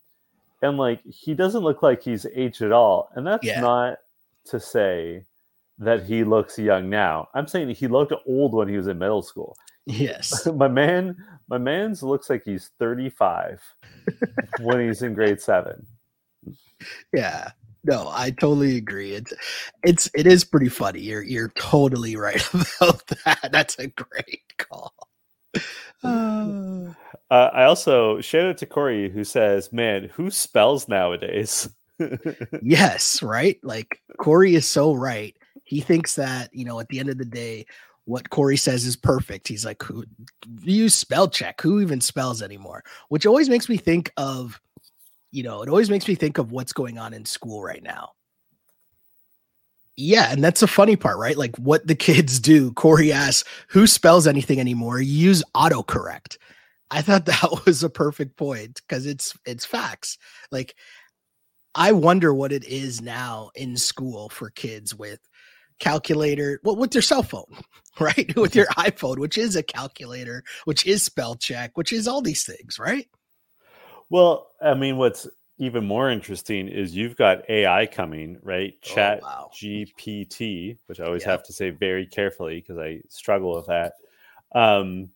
and 0.63 0.77
like 0.77 1.01
he 1.05 1.35
doesn't 1.35 1.63
look 1.63 1.83
like 1.83 2.03
he's 2.03 2.27
aged 2.35 2.63
at 2.63 2.73
all, 2.73 3.09
and 3.15 3.27
that's 3.27 3.47
yeah. 3.47 3.61
not 3.61 3.99
to 4.47 4.59
say 4.59 5.25
that 5.79 6.05
he 6.05 6.25
looks 6.25 6.59
young 6.59 6.91
now. 6.91 7.29
I'm 7.35 7.47
saying 7.47 7.69
he 7.71 7.87
looked 7.87 8.13
old 8.27 8.55
when 8.55 8.69
he 8.69 8.77
was 8.77 8.89
in 8.89 8.99
middle 8.99 9.23
school. 9.23 9.57
Yes. 9.87 10.47
my 10.55 10.69
man, 10.69 11.17
my 11.49 11.59
man's 11.59 12.03
looks 12.03 12.31
like 12.31 12.43
he's 12.45 12.71
35 12.79 13.61
when 14.61 14.87
he's 14.87 15.03
in 15.03 15.15
grade 15.15 15.41
seven. 15.41 15.87
Yeah. 17.13 17.51
No, 17.87 18.09
I 18.11 18.31
totally 18.31 18.79
agree. 18.79 19.13
It's 19.13 19.35
it's 19.83 20.11
it 20.15 20.27
is 20.27 20.43
pretty 20.43 20.71
funny. 20.71 21.01
You're 21.01 21.23
you're 21.23 21.51
totally 21.51 22.17
right 22.17 22.43
about 22.55 23.07
that. 23.25 23.51
That's 23.53 23.79
a 23.79 23.89
great 23.89 24.43
call. 24.57 24.95
Uh, 26.03 26.95
uh, 27.31 27.51
I 27.53 27.65
also 27.65 28.23
shout 28.23 28.47
out 28.47 28.59
to 28.59 28.67
Cory 28.67 29.11
who 29.11 29.23
says, 29.23 29.71
"Man, 29.71 30.09
who 30.15 30.31
spells 30.31 30.89
nowadays?" 30.89 31.69
yes, 32.63 33.23
right. 33.23 33.59
Like 33.63 34.01
Cory 34.19 34.55
is 34.55 34.67
so 34.67 34.95
right 34.95 35.37
he 35.65 35.81
thinks 35.81 36.15
that 36.15 36.51
you 36.53 36.65
know 36.65 36.79
at 36.79 36.89
the 36.89 37.01
end 37.01 37.09
of 37.09 37.19
the 37.19 37.25
day 37.25 37.67
what 38.07 38.31
Cory 38.31 38.57
says 38.57 38.85
is 38.85 38.97
perfect. 38.97 39.49
He's 39.49 39.65
like, 39.65 39.83
who 39.83 40.05
use 40.63 40.95
spell 40.95 41.29
check? 41.29 41.61
Who 41.61 41.81
even 41.81 42.01
spells 42.01 42.43
anymore? 42.43 42.85
Which 43.09 43.27
always 43.27 43.49
makes 43.49 43.69
me 43.69 43.77
think 43.77 44.13
of, 44.17 44.61
you 45.31 45.43
know, 45.43 45.63
it 45.63 45.69
always 45.69 45.91
makes 45.91 46.07
me 46.07 46.15
think 46.15 46.39
of 46.39 46.53
what's 46.53 46.73
going 46.73 46.99
on 46.99 47.15
in 47.15 47.25
school 47.25 47.63
right 47.63 47.83
now. 47.83 48.11
Yeah, 49.97 50.33
and 50.33 50.43
that's 50.43 50.63
a 50.63 50.67
funny 50.67 50.97
part, 50.97 51.19
right? 51.19 51.37
Like 51.37 51.57
what 51.57 51.87
the 51.87 51.95
kids 51.95 52.41
do. 52.41 52.73
Cory 52.73 53.13
asks, 53.13 53.49
who 53.69 53.87
spells 53.87 54.27
anything 54.27 54.61
anymore? 54.61 55.01
You 55.01 55.29
use 55.29 55.45
autocorrect. 55.55 56.37
I 56.91 57.01
thought 57.01 57.27
that 57.27 57.63
was 57.65 57.83
a 57.83 57.91
perfect 57.91 58.37
point 58.37 58.83
because 58.87 59.07
it's 59.07 59.37
it's 59.47 59.65
facts. 59.65 60.19
Like 60.51 60.75
I 61.75 61.93
wonder 61.93 62.33
what 62.33 62.53
it 62.53 62.65
is 62.65 63.01
now 63.01 63.51
in 63.55 63.77
school 63.77 64.29
for 64.29 64.51
kids 64.51 64.95
with 64.95 65.21
calculator 65.79 66.61
well, 66.63 66.77
with 66.77 66.95
your 66.95 67.03
cell 67.03 67.23
phone 67.23 67.45
right 68.01 68.35
with 68.37 68.55
your 68.55 68.67
iphone 68.79 69.19
which 69.19 69.39
is 69.39 69.57
a 69.57 69.63
calculator 69.63 70.43
which 70.65 70.87
is 70.87 71.05
spell 71.05 71.35
check 71.35 71.77
which 71.77 71.93
is 71.93 72.09
all 72.09 72.21
these 72.21 72.45
things 72.45 72.79
right 72.79 73.09
well 74.11 74.49
i 74.63 74.75
mean 74.75 74.97
what's 74.97 75.29
even 75.59 75.87
more 75.87 76.11
interesting 76.11 76.69
is 76.69 76.97
you've 76.97 77.17
got 77.17 77.49
ai 77.49 77.87
coming 77.87 78.37
right 78.43 78.81
chat 78.83 79.21
oh, 79.23 79.27
wow. 79.27 79.51
gpt 79.55 80.77
which 80.87 81.01
i 81.01 81.05
always 81.05 81.23
yep. 81.23 81.31
have 81.31 81.43
to 81.45 81.53
say 81.53 81.71
very 81.71 82.07
carefully 82.07 82.61
because 82.61 82.79
i 82.79 83.01
struggle 83.09 83.55
with 83.55 83.67
that 83.67 83.95
um 84.55 85.09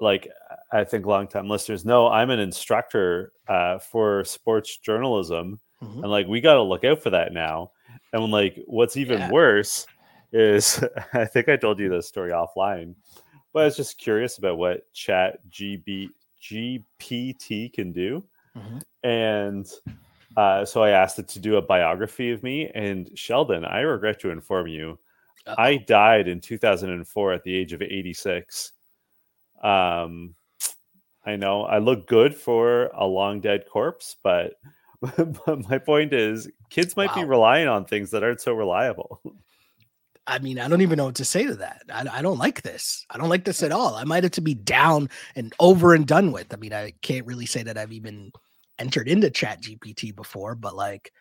like 0.00 0.28
i 0.72 0.84
think 0.84 1.06
long-time 1.06 1.48
listeners 1.48 1.84
know 1.84 2.08
i'm 2.08 2.30
an 2.30 2.38
instructor 2.38 3.32
uh, 3.48 3.78
for 3.78 4.24
sports 4.24 4.76
journalism 4.76 5.58
mm-hmm. 5.82 6.02
and 6.02 6.10
like 6.10 6.26
we 6.26 6.40
got 6.40 6.54
to 6.54 6.62
look 6.62 6.84
out 6.84 7.02
for 7.02 7.10
that 7.10 7.32
now 7.32 7.70
and 8.12 8.30
like 8.30 8.58
what's 8.66 8.96
even 8.96 9.18
yeah. 9.18 9.30
worse 9.30 9.86
is 10.32 10.82
I 11.12 11.24
think 11.24 11.48
I 11.48 11.56
told 11.56 11.78
you 11.78 11.88
this 11.88 12.08
story 12.08 12.32
offline, 12.32 12.94
but 13.52 13.62
I 13.62 13.64
was 13.66 13.76
just 13.76 13.98
curious 13.98 14.38
about 14.38 14.58
what 14.58 14.92
Chat 14.92 15.38
GB, 15.48 16.08
GPT 16.42 17.72
can 17.72 17.92
do, 17.92 18.24
mm-hmm. 18.56 18.78
and 19.08 19.66
uh, 20.36 20.64
so 20.64 20.82
I 20.82 20.90
asked 20.90 21.18
it 21.18 21.28
to 21.28 21.40
do 21.40 21.56
a 21.56 21.62
biography 21.62 22.30
of 22.30 22.42
me. 22.42 22.70
And 22.72 23.10
Sheldon, 23.14 23.64
I 23.64 23.80
regret 23.80 24.20
to 24.20 24.30
inform 24.30 24.68
you, 24.68 24.98
Uh-oh. 25.46 25.60
I 25.60 25.78
died 25.78 26.28
in 26.28 26.40
2004 26.40 27.32
at 27.32 27.42
the 27.42 27.54
age 27.54 27.72
of 27.72 27.82
86. 27.82 28.72
Um, 29.62 30.36
I 31.26 31.34
know 31.34 31.64
I 31.64 31.78
look 31.78 32.06
good 32.06 32.34
for 32.34 32.90
a 32.94 33.04
long 33.04 33.40
dead 33.40 33.64
corpse, 33.68 34.16
but 34.22 34.54
but 35.00 35.68
my 35.68 35.78
point 35.78 36.12
is, 36.12 36.48
kids 36.70 36.96
might 36.96 37.10
wow. 37.10 37.22
be 37.22 37.24
relying 37.24 37.68
on 37.68 37.84
things 37.84 38.10
that 38.10 38.22
aren't 38.22 38.40
so 38.40 38.52
reliable. 38.52 39.20
I 40.28 40.38
mean, 40.40 40.58
I 40.58 40.68
don't 40.68 40.82
even 40.82 40.98
know 40.98 41.06
what 41.06 41.14
to 41.16 41.24
say 41.24 41.46
to 41.46 41.54
that. 41.54 41.82
I, 41.92 42.18
I, 42.18 42.22
don't 42.22 42.38
like 42.38 42.60
this. 42.60 43.06
I 43.08 43.16
don't 43.16 43.30
like 43.30 43.44
this 43.44 43.62
at 43.62 43.72
all. 43.72 43.94
I 43.94 44.04
might 44.04 44.24
have 44.24 44.32
to 44.32 44.42
be 44.42 44.54
down 44.54 45.08
and 45.34 45.54
over 45.58 45.94
and 45.94 46.06
done 46.06 46.32
with. 46.32 46.52
I 46.52 46.56
mean, 46.56 46.74
I 46.74 46.92
can't 47.00 47.26
really 47.26 47.46
say 47.46 47.62
that 47.62 47.78
I've 47.78 47.92
even 47.92 48.30
entered 48.78 49.08
into 49.08 49.30
Chat 49.30 49.62
GPT 49.62 50.14
before, 50.14 50.54
but 50.54 50.76
like 50.76 51.12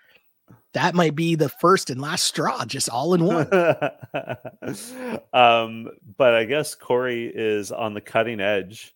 that 0.73 0.93
might 0.93 1.15
be 1.15 1.35
the 1.35 1.47
first 1.47 1.89
and 1.89 2.01
last 2.01 2.25
straw, 2.25 2.65
just 2.65 2.89
all 2.89 3.13
in 3.13 3.23
one. 3.23 3.47
um, 5.33 5.89
but 6.17 6.35
I 6.35 6.43
guess 6.43 6.75
Cory 6.75 7.31
is 7.33 7.71
on 7.71 7.93
the 7.93 8.01
cutting 8.01 8.41
edge 8.41 8.93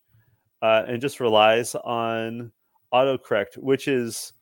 uh, 0.62 0.84
and 0.88 1.02
just 1.02 1.22
relies 1.22 1.74
on 1.74 2.52
autocorrect, 2.94 3.58
which 3.58 3.88
is, 3.88 4.34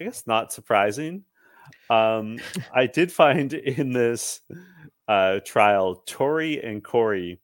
I 0.00 0.04
guess, 0.04 0.26
not 0.26 0.54
surprising. 0.54 1.24
Um, 1.90 2.38
I 2.72 2.86
did 2.86 3.12
find 3.12 3.52
in 3.54 3.92
this 3.92 4.40
uh, 5.08 5.40
trial, 5.44 6.02
Tori 6.06 6.62
and 6.62 6.84
Cory 6.84 7.40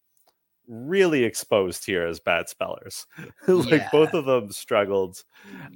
really 0.68 1.24
exposed 1.24 1.84
here 1.84 2.06
as 2.06 2.20
bad 2.20 2.48
spellers. 2.48 3.06
like 3.48 3.70
yeah. 3.70 3.88
both 3.90 4.14
of 4.14 4.26
them 4.26 4.52
struggled. 4.52 5.22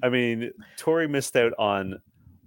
I 0.02 0.08
mean, 0.08 0.52
Tori 0.76 1.08
missed 1.08 1.36
out 1.36 1.52
on 1.58 2.00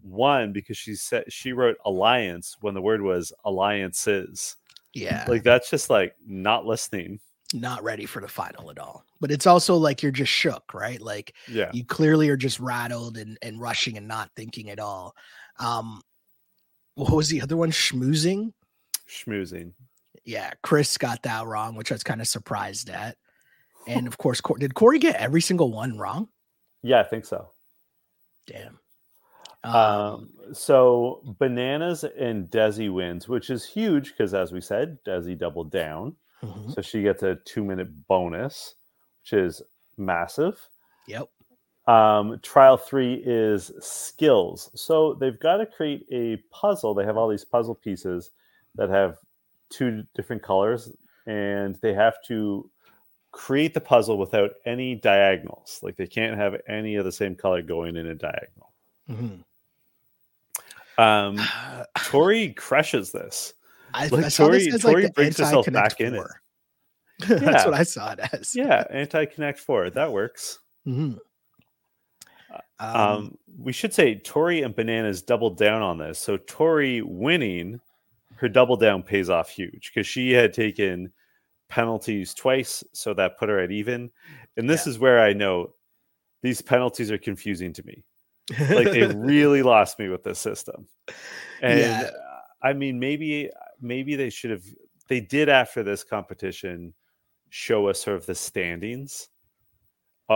one 0.04 0.52
because 0.52 0.78
she 0.78 0.96
said 0.96 1.26
she 1.32 1.54
wrote 1.54 1.78
alliance 1.86 2.58
when 2.62 2.74
the 2.74 2.82
word 2.82 3.02
was 3.02 3.34
alliances. 3.46 4.56
Yeah. 4.94 5.26
Like 5.28 5.44
that's 5.44 5.70
just 5.70 5.90
like 5.90 6.16
not 6.26 6.66
listening. 6.66 7.20
Not 7.54 7.84
ready 7.84 8.06
for 8.06 8.22
the 8.22 8.28
final 8.28 8.72
at 8.72 8.80
all. 8.80 9.06
But 9.20 9.32
it's 9.32 9.46
also 9.46 9.76
like 9.76 10.02
you're 10.02 10.12
just 10.12 10.32
shook, 10.32 10.74
right? 10.74 11.02
Like 11.02 11.36
yeah. 11.48 11.70
you 11.74 11.86
clearly 11.86 12.30
are 12.30 12.38
just 12.38 12.60
rattled 12.60 13.18
and, 13.18 13.38
and 13.42 13.60
rushing 13.60 13.98
and 13.98 14.08
not 14.08 14.32
thinking 14.36 14.70
at 14.70 14.80
all. 14.80 15.16
Um 15.60 16.02
what 16.96 17.14
was 17.14 17.30
the 17.30 17.42
other 17.42 17.56
one? 17.56 17.72
Schmoozing? 17.72 18.52
Schmoozing. 19.12 19.74
Yeah, 20.24 20.54
Chris 20.62 20.98
got 20.98 21.24
that 21.24 21.46
wrong, 21.46 21.76
which 21.76 21.92
I 21.92 21.96
was 21.96 22.04
kind 22.04 22.22
of 22.22 22.28
surprised 22.28 22.90
at. 22.90 23.18
And 23.88 24.08
of 24.08 24.18
course, 24.18 24.42
did 24.60 24.76
Cory 24.76 25.00
get 25.00 25.16
every 25.16 25.42
single 25.42 25.72
one 25.72 25.98
wrong? 25.98 26.30
Yeah, 26.84 27.00
I 27.00 27.04
think 27.04 27.26
so. 27.26 27.50
Damn. 28.46 28.80
Um, 29.64 29.76
um, 29.76 30.30
so 30.54 31.22
bananas 31.40 32.04
and 32.04 32.50
Desi 32.50 32.92
wins, 32.92 33.28
which 33.28 33.50
is 33.50 33.66
huge 33.66 34.12
because, 34.12 34.34
as 34.34 34.52
we 34.52 34.62
said, 34.62 34.98
Desi 35.06 35.38
doubled 35.38 35.72
down, 35.72 36.16
mm-hmm. 36.44 36.72
so 36.72 36.82
she 36.82 37.04
gets 37.04 37.24
a 37.24 37.36
two-minute 37.46 38.08
bonus, 38.08 38.76
which 39.22 39.34
is 39.34 39.62
massive. 39.98 40.60
Yep. 41.08 41.30
Um, 41.88 42.40
trial 42.42 42.78
three 42.78 43.16
is 43.26 43.72
skills. 43.80 44.72
So 44.76 45.16
they've 45.16 45.40
got 45.40 45.58
to 45.58 45.66
create 45.66 46.06
a 46.12 46.38
puzzle. 46.52 46.94
They 46.94 47.06
have 47.06 47.18
all 47.18 47.28
these 47.28 47.46
puzzle 47.46 47.76
pieces 47.76 48.32
that 48.76 48.90
have 48.90 49.18
two 49.70 50.04
different 50.16 50.44
colors 50.44 50.92
and 51.26 51.78
they 51.82 51.94
have 51.94 52.16
to 52.28 52.70
create 53.32 53.74
the 53.74 53.82
puzzle 53.82 54.18
without 54.18 54.52
any 54.66 54.96
diagonals. 54.96 55.80
Like 55.82 55.96
they 55.96 56.08
can't 56.08 56.38
have 56.38 56.56
any 56.68 56.96
of 56.96 57.06
the 57.06 57.12
same 57.12 57.36
color 57.36 57.62
going 57.62 57.96
in 57.96 58.08
a 58.08 58.16
diagonal. 58.16 58.74
Mm-hmm. 59.10 59.42
Um, 61.02 61.40
Tori 62.06 62.54
crushes 62.54 63.12
this. 63.12 63.54
I, 63.94 64.08
like, 64.08 64.26
I 64.26 64.30
Tori, 64.30 64.70
this 64.70 64.82
Tori 64.82 65.04
like 65.04 65.14
brings 65.14 65.38
herself 65.38 65.66
back 65.72 65.98
four. 65.98 66.08
in 66.08 66.16
it. 66.16 66.28
That's 67.28 67.66
what 67.66 67.74
I 67.74 67.84
saw 67.84 68.14
it 68.14 68.20
as. 68.34 68.56
Yeah, 68.56 68.84
anti 68.90 69.26
connect 69.26 69.60
four. 69.60 69.90
That 69.90 70.12
works. 70.12 70.60
Mm-hmm. 70.88 71.18
Um, 72.80 72.96
um, 72.96 73.38
we 73.60 73.72
should 73.72 73.94
say 73.94 74.16
Tori 74.16 74.64
and 74.64 74.76
Bananas 74.76 75.22
doubled 75.22 75.58
down 75.58 75.82
on 75.82 75.98
this. 75.98 76.20
So 76.20 76.38
Tori 76.38 77.02
winning, 77.02 77.80
her 78.42 78.50
double 78.50 78.76
down 78.76 79.04
pays 79.04 79.30
off 79.30 79.50
huge 79.50 79.92
because 79.94 80.08
she 80.08 80.32
had 80.32 80.52
taken 80.52 81.12
penalties 81.70 82.34
twice, 82.34 82.84
so 82.92 83.14
that 83.14 83.38
put 83.38 83.50
her 83.50 83.60
at 83.60 83.72
even. 83.72 84.10
And 84.58 84.68
this 84.68 84.88
yeah. 84.88 84.90
is 84.90 85.00
where 85.00 85.20
I 85.20 85.32
know 85.32 85.76
these 86.42 86.60
penalties 86.60 87.12
are 87.12 87.20
confusing 87.20 87.72
to 87.74 87.84
me. 87.86 88.04
Like 88.72 88.92
they 88.92 89.06
really 89.16 89.62
lost 89.62 90.00
me 90.00 90.10
with 90.10 90.24
this 90.24 90.40
system. 90.40 90.88
And 91.62 91.80
yeah. 91.80 92.10
I 92.64 92.74
mean, 92.74 93.00
maybe 93.00 93.52
maybe 93.80 94.16
they 94.16 94.32
should 94.32 94.50
have. 94.50 94.64
They 95.08 95.22
did 95.22 95.48
after 95.48 95.84
this 95.84 96.04
competition 96.04 96.96
show 97.50 97.90
us 97.90 98.02
sort 98.02 98.18
of 98.18 98.26
the 98.26 98.34
standings 98.34 99.28
uh, 99.28 99.31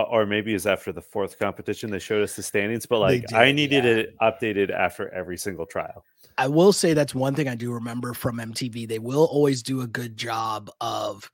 or 0.04 0.26
maybe 0.26 0.54
it's 0.54 0.66
after 0.66 0.92
the 0.92 1.00
fourth 1.00 1.38
competition 1.38 1.90
they 1.90 1.98
showed 1.98 2.22
us 2.22 2.36
the 2.36 2.42
standings 2.42 2.86
but 2.86 2.98
like 2.98 3.26
did, 3.26 3.36
i 3.36 3.52
needed 3.52 3.84
yeah. 3.84 3.90
it 3.90 4.16
updated 4.20 4.70
after 4.70 5.12
every 5.12 5.36
single 5.36 5.66
trial 5.66 6.04
i 6.38 6.46
will 6.46 6.72
say 6.72 6.94
that's 6.94 7.14
one 7.14 7.34
thing 7.34 7.48
i 7.48 7.54
do 7.54 7.72
remember 7.72 8.14
from 8.14 8.38
mtv 8.38 8.86
they 8.88 8.98
will 8.98 9.24
always 9.24 9.62
do 9.62 9.80
a 9.82 9.86
good 9.86 10.16
job 10.16 10.70
of 10.80 11.30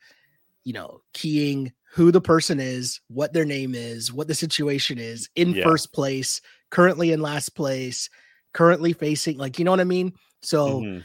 you 0.65 0.73
know 0.73 1.01
keying 1.13 1.73
who 1.93 2.11
the 2.11 2.21
person 2.21 2.59
is 2.61 3.01
what 3.09 3.33
their 3.33 3.45
name 3.45 3.75
is 3.75 4.13
what 4.13 4.29
the 4.29 4.35
situation 4.35 4.99
is 4.99 5.29
in 5.37 5.51
yeah. 5.51 5.65
first 5.65 5.93
place 5.93 6.41
currently 6.71 7.13
in 7.13 7.21
last 7.21 7.51
place 7.51 8.09
currently 8.53 8.93
facing 8.93 9.37
like 9.39 9.59
you 9.59 9.65
know 9.65 9.71
what 9.71 9.81
i 9.81 9.85
mean 9.85 10.13
so 10.43 10.81
mm-hmm. 10.81 11.01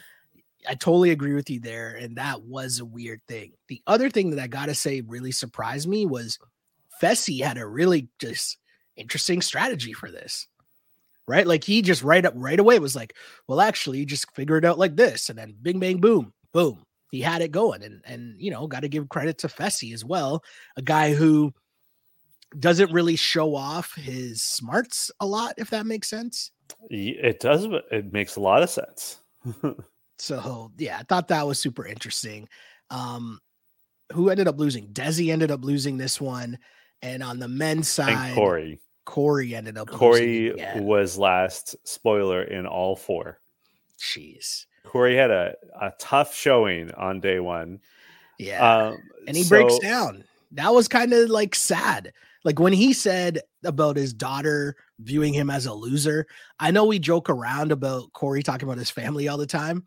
I 0.68 0.76
totally 0.76 1.12
agree 1.12 1.34
with 1.34 1.50
you 1.50 1.60
there. 1.60 1.96
And 1.96 2.18
that 2.18 2.42
was 2.42 2.80
a 2.80 2.86
weird 2.86 3.22
thing. 3.28 3.54
The 3.70 3.82
other 3.88 4.10
thing 4.10 4.32
that 4.32 4.40
I 4.40 4.48
got 4.48 4.66
to 4.66 4.76
say 4.76 5.02
really 5.02 5.32
surprised 5.32 5.88
me 5.88 6.06
was 6.06 6.38
Fessy 7.01 7.44
had 7.44 7.58
a 7.58 7.66
really 7.66 8.10
just 8.20 8.58
interesting 8.96 9.42
strategy 9.42 9.94
for 9.94 10.12
this. 10.12 10.48
Right? 11.27 11.46
Like 11.46 11.63
he 11.63 11.82
just 11.82 12.04
right 12.04 12.25
up 12.25 12.34
right 12.38 12.60
away 12.60 12.80
was 12.80 12.96
like, 12.96 13.13
well, 13.48 13.60
actually, 13.60 14.06
just 14.06 14.34
figure 14.34 14.58
it 14.58 14.63
out 14.63 14.80
like 14.80 14.96
this. 14.96 15.30
And 15.30 15.38
then 15.38 15.56
bing 15.62 15.80
bang 15.80 16.00
boom, 16.00 16.34
boom. 16.54 16.84
He 17.12 17.20
had 17.22 17.42
it 17.42 17.51
going. 17.51 17.84
And 17.84 18.01
and 18.06 18.42
you 18.42 18.50
know, 18.50 18.66
got 18.68 18.82
to 18.82 18.88
give 18.88 19.10
credit 19.10 19.38
to 19.39 19.48
Fessy 19.48 19.94
as 19.94 20.06
well, 20.06 20.42
a 20.77 20.82
guy 20.82 21.13
who 21.13 21.54
doesn't 22.58 22.92
really 22.92 23.16
show 23.16 23.56
off 23.56 23.94
his 23.96 24.42
smarts 24.42 25.12
a 25.20 25.25
lot, 25.25 25.54
if 25.58 25.70
that 25.72 25.86
makes 25.86 26.10
sense. 26.10 26.51
It 26.89 27.39
does, 27.39 27.68
it 27.92 28.13
makes 28.13 28.36
a 28.36 28.42
lot 28.42 28.63
of 28.63 28.70
sense. 28.70 29.20
so 30.18 30.72
yeah, 30.77 30.98
I 31.00 31.04
thought 31.04 31.27
that 31.30 31.48
was 31.48 31.60
super 31.60 31.86
interesting. 31.86 32.48
Um, 32.89 33.39
who 34.13 34.30
ended 34.30 34.48
up 34.48 34.58
losing? 34.58 34.88
Desi 34.88 35.32
ended 35.32 35.51
up 35.51 35.63
losing 35.63 35.98
this 35.98 36.22
one. 36.22 36.58
And 37.01 37.22
on 37.24 37.39
the 37.39 37.48
men's 37.48 37.88
side, 37.88 38.13
and 38.13 38.36
Cory. 38.36 38.80
Cory 39.06 39.56
ended 39.56 39.77
up. 39.77 39.88
Cory 39.88 40.54
was 40.75 41.18
last 41.18 41.75
spoiler 41.84 42.44
in 42.44 42.66
all 42.66 42.96
four. 42.96 43.39
Jeez. 44.00 44.66
Cory 44.86 45.16
had 45.16 45.32
a, 45.32 45.56
a 45.80 45.94
tough 46.00 46.36
showing 46.36 46.92
on 46.92 47.20
day 47.20 47.39
one. 47.39 47.80
Yeah. 48.38 48.88
Um, 48.88 48.98
and 49.27 49.36
he 49.36 49.44
so, 49.44 49.50
breaks 49.50 49.80
down. 49.80 50.24
That 50.51 50.74
was 50.74 50.88
kind 50.88 51.13
of 51.13 51.30
like 51.30 51.56
sad. 51.56 52.13
Like 52.44 52.60
when 52.60 52.74
he 52.74 52.94
said 52.94 53.42
about 53.66 53.98
his 53.98 54.13
daughter 54.13 54.75
viewing 55.00 55.34
him 55.34 55.50
as 55.50 55.66
a 55.66 55.74
loser, 55.74 56.27
I 56.60 56.72
know 56.72 56.86
we 56.86 57.00
joke 57.00 57.30
around 57.30 57.72
about 57.72 58.13
Cory 58.13 58.44
talking 58.44 58.68
about 58.68 58.77
his 58.77 58.89
family 58.89 59.27
all 59.27 59.38
the 59.38 59.46
time, 59.46 59.86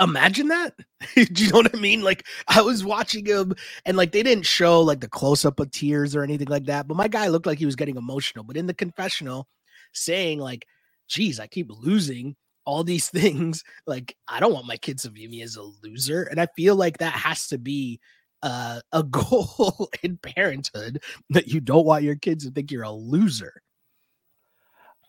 imagine 0.00 0.48
that? 0.48 0.74
Do 1.14 1.44
you 1.44 1.50
know 1.50 1.58
what 1.58 1.74
i 1.74 1.78
mean? 1.78 2.02
Like 2.02 2.26
i 2.48 2.60
was 2.60 2.84
watching 2.84 3.26
him 3.26 3.54
and 3.84 3.96
like 3.96 4.12
they 4.12 4.22
didn't 4.22 4.46
show 4.46 4.80
like 4.80 5.00
the 5.00 5.08
close-up 5.08 5.60
of 5.60 5.70
tears 5.70 6.14
or 6.14 6.22
anything 6.22 6.48
like 6.48 6.64
that 6.66 6.86
but 6.86 6.96
my 6.96 7.08
guy 7.08 7.28
looked 7.28 7.46
like 7.46 7.58
he 7.58 7.66
was 7.66 7.76
getting 7.76 7.96
emotional 7.96 8.44
but 8.44 8.56
in 8.56 8.66
the 8.66 8.74
confessional 8.74 9.48
saying 9.92 10.38
like 10.38 10.66
geez 11.08 11.40
i 11.40 11.46
keep 11.46 11.70
losing 11.70 12.36
all 12.64 12.84
these 12.84 13.08
things 13.10 13.64
like 13.86 14.16
i 14.28 14.40
don't 14.40 14.52
want 14.52 14.66
my 14.66 14.76
kids 14.76 15.02
to 15.02 15.10
view 15.10 15.28
me 15.28 15.42
as 15.42 15.56
a 15.56 15.62
loser 15.82 16.24
and 16.24 16.40
i 16.40 16.46
feel 16.56 16.76
like 16.76 16.98
that 16.98 17.14
has 17.14 17.46
to 17.48 17.58
be 17.58 18.00
uh, 18.42 18.80
a 18.92 19.02
goal 19.10 19.90
in 20.02 20.18
parenthood 20.18 21.02
that 21.30 21.48
you 21.48 21.60
don't 21.60 21.86
want 21.86 22.04
your 22.04 22.16
kids 22.16 22.44
to 22.44 22.50
think 22.50 22.70
you're 22.70 22.82
a 22.82 22.90
loser. 22.90 23.62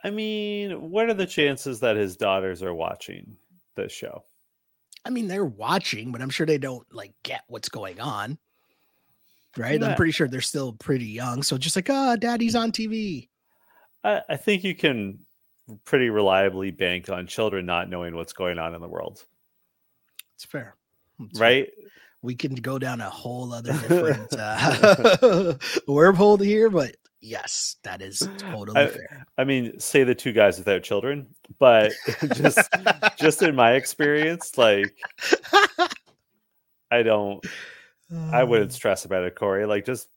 I 0.03 0.09
mean 0.09 0.89
what 0.89 1.09
are 1.09 1.13
the 1.13 1.25
chances 1.25 1.79
that 1.81 1.97
his 1.97 2.15
daughters 2.15 2.63
are 2.63 2.73
watching 2.73 3.35
this 3.75 3.91
show 3.91 4.23
I 5.07 5.09
mean, 5.09 5.29
they're 5.29 5.45
watching, 5.45 6.11
but 6.11 6.21
I'm 6.21 6.29
sure 6.29 6.45
they 6.45 6.57
don't 6.57 6.85
like 6.93 7.13
get 7.23 7.43
what's 7.47 7.69
going 7.69 8.01
on. 8.01 8.37
Right. 9.55 9.79
Yeah. 9.79 9.87
I'm 9.87 9.95
pretty 9.95 10.11
sure 10.11 10.27
they're 10.27 10.41
still 10.41 10.73
pretty 10.73 11.05
young. 11.05 11.41
So 11.43 11.57
just 11.57 11.77
like, 11.77 11.87
oh, 11.89 12.17
daddy's 12.17 12.55
on 12.55 12.73
TV. 12.73 13.29
I, 14.03 14.21
I 14.29 14.35
think 14.35 14.65
you 14.65 14.75
can 14.75 15.19
pretty 15.85 16.09
reliably 16.09 16.71
bank 16.71 17.09
on 17.09 17.25
children 17.25 17.65
not 17.65 17.89
knowing 17.89 18.15
what's 18.15 18.33
going 18.33 18.59
on 18.59 18.75
in 18.75 18.81
the 18.81 18.87
world. 18.87 19.23
It's 20.35 20.43
fair. 20.43 20.75
It's 21.21 21.39
right. 21.39 21.65
Fair. 21.65 21.89
We 22.21 22.35
can 22.35 22.55
go 22.55 22.77
down 22.77 22.99
a 22.99 23.09
whole 23.09 23.53
other 23.53 23.71
different 23.87 24.33
uh, 24.37 24.57
wormhole 25.87 26.43
here, 26.43 26.69
but 26.69 26.97
yes, 27.21 27.77
that 27.83 28.01
is 28.01 28.27
totally 28.37 28.79
I, 28.79 28.87
fair. 28.87 29.25
I 29.37 29.43
mean, 29.43 29.79
say 29.79 30.03
the 30.03 30.15
two 30.15 30.31
guys 30.31 30.57
without 30.57 30.83
children, 30.83 31.27
but 31.59 31.93
just 32.33 32.69
just 33.17 33.41
in 33.41 33.55
my 33.55 33.73
experience, 33.73 34.57
like 34.57 34.95
I 36.91 37.03
don't 37.03 37.43
I 38.31 38.43
wouldn't 38.43 38.73
stress 38.73 39.05
about 39.05 39.23
it, 39.23 39.35
Cory. 39.35 39.65
Like 39.65 39.85
just 39.85 40.09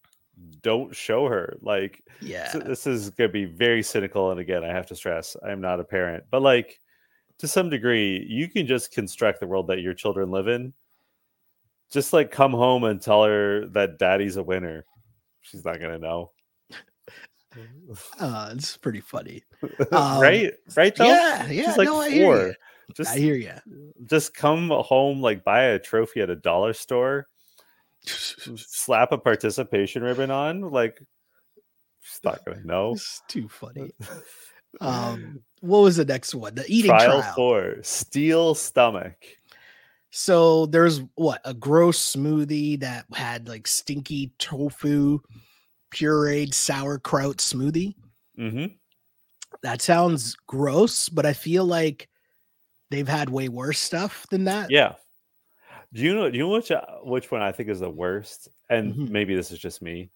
don't 0.62 0.94
show 0.94 1.26
her. 1.28 1.56
Like 1.60 2.02
yeah, 2.20 2.50
so 2.50 2.58
this 2.58 2.86
is 2.86 3.10
gonna 3.10 3.28
be 3.28 3.44
very 3.44 3.82
cynical. 3.82 4.30
And 4.30 4.40
again, 4.40 4.64
I 4.64 4.68
have 4.68 4.86
to 4.86 4.96
stress 4.96 5.36
I'm 5.46 5.60
not 5.60 5.80
a 5.80 5.84
parent, 5.84 6.24
but 6.30 6.42
like 6.42 6.80
to 7.38 7.48
some 7.48 7.70
degree, 7.70 8.26
you 8.28 8.48
can 8.48 8.66
just 8.66 8.92
construct 8.92 9.40
the 9.40 9.46
world 9.46 9.68
that 9.68 9.80
your 9.80 9.94
children 9.94 10.30
live 10.30 10.48
in. 10.48 10.74
Just 11.90 12.12
like 12.12 12.30
come 12.30 12.52
home 12.52 12.84
and 12.84 13.00
tell 13.00 13.24
her 13.24 13.66
that 13.68 13.98
daddy's 13.98 14.36
a 14.36 14.42
winner. 14.42 14.84
She's 15.40 15.64
not 15.64 15.80
gonna 15.80 15.98
know. 15.98 16.30
Uh, 18.18 18.50
it's 18.52 18.76
pretty 18.76 19.00
funny, 19.00 19.42
um, 19.92 20.20
right? 20.20 20.52
Right? 20.76 20.94
Though? 20.94 21.06
Yeah, 21.06 21.50
yeah. 21.50 21.66
She's 21.66 21.78
like 21.78 21.86
no, 21.86 22.00
I 22.00 22.10
four. 22.10 22.38
Hear 22.38 22.56
just 22.94 23.10
I 23.12 23.18
hear 23.18 23.34
you. 23.34 23.52
Just 24.06 24.34
come 24.34 24.70
home, 24.70 25.20
like 25.20 25.44
buy 25.44 25.62
a 25.62 25.78
trophy 25.78 26.20
at 26.20 26.30
a 26.30 26.36
dollar 26.36 26.72
store, 26.72 27.26
slap 28.04 29.12
a 29.12 29.18
participation 29.18 30.02
ribbon 30.02 30.30
on. 30.30 30.60
Like, 30.60 31.02
she's 32.00 32.20
not 32.24 32.44
gonna 32.44 32.64
know. 32.64 32.92
It's 32.92 33.22
too 33.28 33.48
funny. 33.48 33.92
um, 34.80 35.40
what 35.60 35.80
was 35.80 35.96
the 35.96 36.04
next 36.04 36.34
one? 36.34 36.54
The 36.54 36.64
eating 36.68 36.90
trial, 36.90 37.20
trial. 37.20 37.34
four. 37.34 37.76
Steel 37.82 38.54
stomach. 38.54 39.16
So 40.10 40.66
there's 40.66 41.02
what 41.14 41.40
a 41.44 41.54
gross 41.54 42.14
smoothie 42.14 42.80
that 42.80 43.06
had 43.12 43.48
like 43.48 43.66
stinky 43.66 44.32
tofu 44.38 45.20
pureed 45.90 46.54
sauerkraut 46.54 47.38
smoothie. 47.38 47.94
Mm-hmm. 48.38 48.66
That 49.62 49.82
sounds 49.82 50.36
gross, 50.46 51.08
but 51.08 51.26
I 51.26 51.32
feel 51.32 51.64
like 51.64 52.08
they've 52.90 53.08
had 53.08 53.28
way 53.28 53.48
worse 53.48 53.78
stuff 53.78 54.26
than 54.30 54.44
that. 54.44 54.70
Yeah. 54.70 54.94
Do 55.92 56.02
you 56.02 56.14
know? 56.14 56.30
Do 56.30 56.38
you 56.38 56.44
know 56.44 56.50
which 56.50 56.70
uh, 56.70 56.84
which 57.02 57.30
one 57.30 57.42
I 57.42 57.52
think 57.52 57.68
is 57.68 57.80
the 57.80 57.90
worst? 57.90 58.48
And 58.68 58.94
mm-hmm. 58.94 59.12
maybe 59.12 59.34
this 59.34 59.50
is 59.50 59.58
just 59.58 59.82
me. 59.82 60.10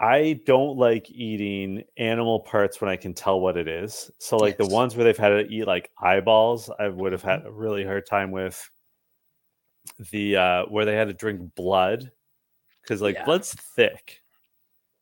I 0.00 0.40
don't 0.44 0.76
like 0.76 1.08
eating 1.10 1.84
animal 1.96 2.40
parts 2.40 2.80
when 2.80 2.90
I 2.90 2.96
can 2.96 3.14
tell 3.14 3.40
what 3.40 3.56
it 3.56 3.68
is. 3.68 4.10
So, 4.18 4.36
like 4.36 4.56
yes. 4.58 4.68
the 4.68 4.74
ones 4.74 4.96
where 4.96 5.04
they've 5.04 5.16
had 5.16 5.28
to 5.28 5.46
eat 5.46 5.66
like 5.66 5.90
eyeballs, 6.02 6.68
I 6.78 6.88
would 6.88 7.12
have 7.12 7.22
had 7.22 7.40
mm-hmm. 7.40 7.48
a 7.48 7.52
really 7.52 7.84
hard 7.84 8.06
time 8.06 8.30
with. 8.30 8.68
The 10.10 10.36
uh 10.36 10.64
where 10.64 10.86
they 10.86 10.96
had 10.96 11.08
to 11.08 11.14
drink 11.14 11.54
blood 11.54 12.10
because 12.84 13.00
like 13.02 13.16
yeah. 13.16 13.24
blood's 13.24 13.54
thick. 13.54 14.20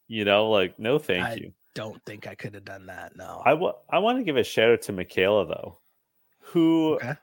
You 0.08 0.24
know, 0.24 0.50
like 0.50 0.78
no, 0.78 0.98
thank 0.98 1.24
I 1.24 1.34
you. 1.34 1.52
Don't 1.74 2.02
think 2.04 2.26
I 2.26 2.34
could 2.34 2.54
have 2.54 2.64
done 2.64 2.86
that. 2.86 3.16
No, 3.16 3.42
I, 3.46 3.50
w- 3.52 3.72
I 3.88 3.98
want 3.98 4.18
to 4.18 4.24
give 4.24 4.36
a 4.36 4.44
shout 4.44 4.70
out 4.70 4.82
to 4.82 4.92
Michaela 4.92 5.46
though, 5.46 5.78
who 6.40 6.96
okay. 6.96 7.14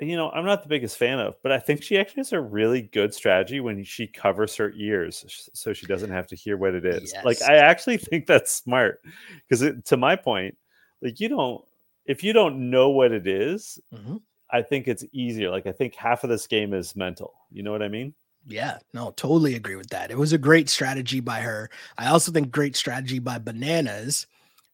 you 0.00 0.16
know 0.16 0.30
I'm 0.30 0.44
not 0.44 0.62
the 0.62 0.68
biggest 0.68 0.98
fan 0.98 1.20
of, 1.20 1.36
but 1.42 1.52
I 1.52 1.58
think 1.58 1.82
she 1.82 1.96
actually 1.96 2.20
has 2.20 2.32
a 2.32 2.40
really 2.40 2.82
good 2.82 3.14
strategy 3.14 3.60
when 3.60 3.84
she 3.84 4.06
covers 4.06 4.56
her 4.56 4.72
ears 4.76 5.48
so 5.54 5.72
she 5.72 5.86
doesn't 5.86 6.10
have 6.10 6.26
to 6.28 6.36
hear 6.36 6.56
what 6.56 6.74
it 6.74 6.84
is. 6.84 7.12
Yes. 7.14 7.24
Like 7.24 7.42
I 7.42 7.56
actually 7.56 7.96
think 7.98 8.26
that's 8.26 8.52
smart 8.52 9.00
because 9.48 9.64
to 9.84 9.96
my 9.96 10.16
point, 10.16 10.56
like 11.00 11.20
you 11.20 11.28
don't 11.28 11.64
if 12.06 12.24
you 12.24 12.32
don't 12.32 12.70
know 12.70 12.90
what 12.90 13.12
it 13.12 13.26
is, 13.26 13.78
mm-hmm. 13.92 14.16
I 14.50 14.62
think 14.62 14.88
it's 14.88 15.04
easier. 15.12 15.50
Like 15.50 15.66
I 15.66 15.72
think 15.72 15.94
half 15.94 16.24
of 16.24 16.30
this 16.30 16.46
game 16.46 16.74
is 16.74 16.96
mental. 16.96 17.32
You 17.50 17.62
know 17.62 17.72
what 17.72 17.82
I 17.82 17.88
mean? 17.88 18.14
Yeah, 18.46 18.78
no, 18.92 19.12
totally 19.16 19.54
agree 19.54 19.76
with 19.76 19.88
that. 19.88 20.10
It 20.10 20.18
was 20.18 20.32
a 20.32 20.38
great 20.38 20.68
strategy 20.68 21.20
by 21.20 21.40
her. 21.40 21.70
I 21.96 22.08
also 22.08 22.30
think 22.30 22.50
great 22.50 22.76
strategy 22.76 23.18
by 23.18 23.38
Bananas, 23.38 24.26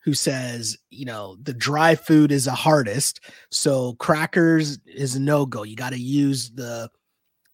who 0.03 0.15
says, 0.15 0.77
you 0.91 1.05
know, 1.05 1.37
the 1.43 1.55
dry 1.55 1.95
food 1.95 2.33
is 2.33 2.47
the 2.47 2.53
hardest. 2.53 3.21
So 3.51 3.95
crackers 3.95 4.79
is 4.87 5.15
a 5.15 5.21
no 5.21 5.47
go. 5.47 5.63
You 5.63 5.77
got 5.77 5.93
to 5.93 6.01
use 6.01 6.51
the 6.51 6.91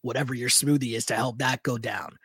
whatever 0.03 0.35
your 0.35 0.49
smoothie 0.49 0.95
is 0.95 1.05
to 1.07 1.17
help 1.17 1.39
that 1.39 1.63
go 1.63 1.77
down. 1.77 2.17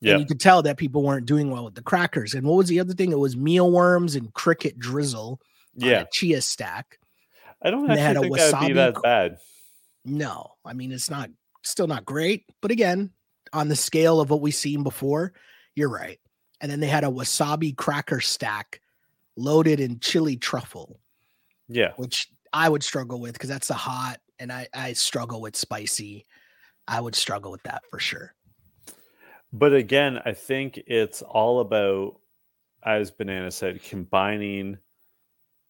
Yeah. 0.00 0.12
And 0.12 0.20
you 0.20 0.26
could 0.26 0.40
tell 0.40 0.62
that 0.62 0.76
people 0.76 1.02
weren't 1.02 1.26
doing 1.26 1.50
well 1.50 1.64
with 1.64 1.74
the 1.74 1.82
crackers. 1.82 2.34
And 2.34 2.46
what 2.46 2.56
was 2.56 2.68
the 2.68 2.80
other 2.80 2.94
thing? 2.94 3.12
It 3.12 3.18
was 3.18 3.36
mealworms 3.36 4.14
and 4.14 4.32
cricket 4.34 4.78
drizzle. 4.78 5.40
Yeah. 5.74 6.04
chia 6.12 6.40
stack. 6.40 6.98
I 7.62 7.70
don't 7.70 7.90
actually 7.90 8.02
had 8.02 8.18
think 8.18 8.36
that'd 8.36 8.68
be 8.68 8.72
that 8.74 9.02
bad. 9.02 9.38
No, 10.04 10.52
I 10.64 10.72
mean 10.72 10.92
it's 10.92 11.10
not 11.10 11.30
still 11.62 11.86
not 11.86 12.04
great, 12.04 12.44
but 12.60 12.70
again, 12.70 13.10
on 13.52 13.68
the 13.68 13.76
scale 13.76 14.20
of 14.20 14.30
what 14.30 14.40
we've 14.40 14.54
seen 14.54 14.82
before, 14.82 15.32
you're 15.74 15.88
right. 15.88 16.18
And 16.60 16.70
then 16.70 16.80
they 16.80 16.88
had 16.88 17.04
a 17.04 17.08
wasabi 17.08 17.76
cracker 17.76 18.20
stack 18.20 18.80
loaded 19.36 19.80
in 19.80 20.00
chili 20.00 20.36
truffle. 20.36 20.98
Yeah. 21.68 21.92
Which 21.96 22.28
I 22.52 22.68
would 22.68 22.82
struggle 22.82 23.20
with 23.20 23.34
because 23.34 23.48
that's 23.48 23.70
a 23.70 23.74
hot 23.74 24.18
and 24.38 24.52
I, 24.52 24.68
I 24.74 24.92
struggle 24.92 25.40
with 25.40 25.56
spicy. 25.56 26.26
I 26.86 27.00
would 27.00 27.14
struggle 27.14 27.50
with 27.50 27.62
that 27.64 27.82
for 27.90 27.98
sure. 27.98 28.34
But 29.52 29.74
again, 29.74 30.20
I 30.24 30.32
think 30.32 30.80
it's 30.86 31.22
all 31.22 31.60
about, 31.60 32.16
as 32.82 33.10
Banana 33.10 33.50
said, 33.50 33.82
combining 33.82 34.78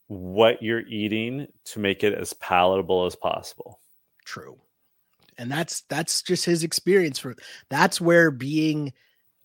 what 0.07 0.63
you're 0.63 0.87
eating 0.89 1.47
to 1.67 1.79
make 1.79 2.03
it 2.03 2.15
as 2.15 2.33
palatable 2.35 3.07
as 3.07 3.15
possible. 3.15 3.81
True. 4.25 4.59
And 5.39 5.51
that's 5.51 5.83
that's 5.83 6.23
just 6.23 6.45
his 6.45 6.65
experience 6.65 7.19
for 7.19 7.37
that's 7.71 8.01
where 8.01 8.31
being 8.31 8.93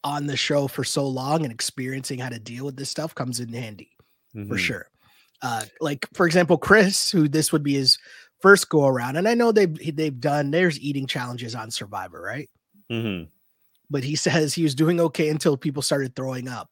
on 0.03 0.27
the 0.27 0.35
show 0.35 0.67
for 0.67 0.83
so 0.83 1.07
long 1.07 1.43
and 1.43 1.53
experiencing 1.53 2.19
how 2.19 2.29
to 2.29 2.39
deal 2.39 2.65
with 2.65 2.75
this 2.75 2.89
stuff 2.89 3.15
comes 3.15 3.39
in 3.39 3.53
handy 3.53 3.91
mm-hmm. 4.35 4.49
for 4.49 4.57
sure. 4.57 4.89
Uh, 5.41 5.63
like 5.81 6.07
for 6.13 6.25
example, 6.25 6.57
Chris, 6.57 7.11
who 7.11 7.27
this 7.27 7.51
would 7.51 7.63
be 7.63 7.73
his 7.73 7.97
first 8.41 8.69
go 8.69 8.87
around, 8.87 9.17
and 9.17 9.27
I 9.27 9.33
know 9.33 9.51
they've 9.51 9.95
they've 9.95 10.19
done 10.19 10.51
there's 10.51 10.79
eating 10.79 11.05
challenges 11.05 11.53
on 11.53 11.69
Survivor, 11.69 12.21
right? 12.21 12.49
Mm-hmm. 12.91 13.25
But 13.89 14.03
he 14.03 14.15
says 14.17 14.53
he 14.53 14.63
was 14.63 14.75
doing 14.75 14.99
okay 14.99 15.29
until 15.29 15.57
people 15.57 15.81
started 15.81 16.15
throwing 16.15 16.47
up. 16.47 16.69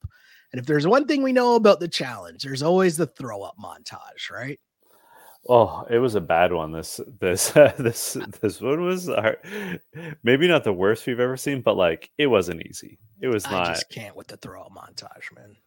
And 0.53 0.59
if 0.59 0.65
there's 0.65 0.87
one 0.87 1.05
thing 1.05 1.21
we 1.21 1.31
know 1.31 1.55
about 1.55 1.79
the 1.79 1.87
challenge, 1.87 2.43
there's 2.43 2.63
always 2.63 2.97
the 2.97 3.07
throw 3.07 3.41
up 3.41 3.55
montage, 3.61 4.29
right? 4.31 4.59
Oh, 5.49 5.85
it 5.89 5.97
was 5.97 6.15
a 6.15 6.21
bad 6.21 6.53
one. 6.53 6.71
This 6.71 6.99
this 7.19 7.55
uh, 7.55 7.73
this 7.79 8.17
this 8.41 8.61
one 8.61 8.83
was 8.83 9.09
our, 9.09 9.37
maybe 10.23 10.47
not 10.47 10.63
the 10.63 10.73
worst 10.73 11.07
we've 11.07 11.19
ever 11.19 11.37
seen, 11.37 11.61
but 11.61 11.77
like 11.77 12.09
it 12.17 12.27
wasn't 12.27 12.65
easy. 12.65 12.99
It 13.21 13.27
was 13.27 13.45
not. 13.45 13.67
I 13.67 13.73
just 13.73 13.89
can't 13.89 14.15
with 14.15 14.27
the 14.27 14.37
throw 14.37 14.67
montage, 14.69 15.35
man. 15.35 15.57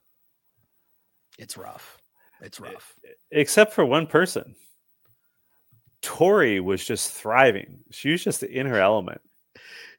It's 1.38 1.56
rough. 1.56 1.98
It's 2.40 2.60
rough. 2.60 2.94
Except 3.30 3.72
for 3.72 3.84
one 3.84 4.06
person. 4.06 4.54
Tori 6.02 6.60
was 6.60 6.84
just 6.84 7.12
thriving. 7.12 7.80
She 7.90 8.10
was 8.10 8.22
just 8.22 8.42
in 8.42 8.66
her 8.66 8.78
element 8.78 9.22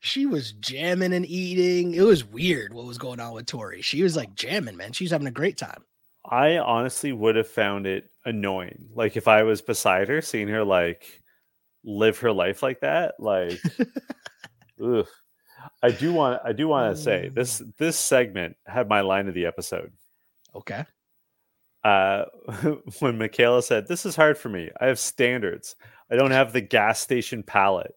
she 0.05 0.25
was 0.25 0.51
jamming 0.53 1.13
and 1.13 1.25
eating. 1.25 1.95
It 1.95 2.03
was 2.03 2.23
weird 2.23 2.73
what 2.73 2.85
was 2.85 2.97
going 2.97 3.19
on 3.19 3.33
with 3.33 3.47
Tori. 3.47 3.81
She 3.81 4.03
was 4.03 4.15
like 4.15 4.35
jamming, 4.35 4.77
man. 4.77 4.93
She 4.93 5.03
was 5.03 5.11
having 5.11 5.27
a 5.27 5.31
great 5.31 5.57
time. 5.57 5.83
I 6.29 6.57
honestly 6.57 7.11
would 7.11 7.35
have 7.35 7.47
found 7.47 7.87
it 7.87 8.09
annoying. 8.25 8.89
Like 8.93 9.17
if 9.17 9.27
I 9.27 9.43
was 9.43 9.61
beside 9.61 10.07
her, 10.07 10.21
seeing 10.21 10.47
her 10.47 10.63
like 10.63 11.21
live 11.83 12.19
her 12.19 12.31
life 12.31 12.63
like 12.63 12.81
that, 12.81 13.15
like 13.19 13.59
ugh. 14.83 15.07
I 15.81 15.89
do 15.91 16.13
want 16.13 16.41
I 16.43 16.51
do 16.51 16.67
want 16.67 16.95
to 16.95 17.01
say 17.01 17.29
this 17.29 17.59
mm. 17.59 17.75
this 17.77 17.97
segment 17.97 18.55
had 18.67 18.87
my 18.87 19.01
line 19.01 19.27
of 19.27 19.33
the 19.33 19.45
episode. 19.45 19.91
Okay. 20.53 20.85
Uh 21.83 22.25
when 22.99 23.17
Michaela 23.17 23.63
said, 23.63 23.87
This 23.87 24.05
is 24.05 24.15
hard 24.15 24.37
for 24.37 24.49
me. 24.49 24.69
I 24.79 24.87
have 24.87 24.99
standards. 24.99 25.75
I 26.11 26.15
don't 26.15 26.31
have 26.31 26.53
the 26.53 26.61
gas 26.61 26.99
station 26.99 27.41
palate 27.41 27.95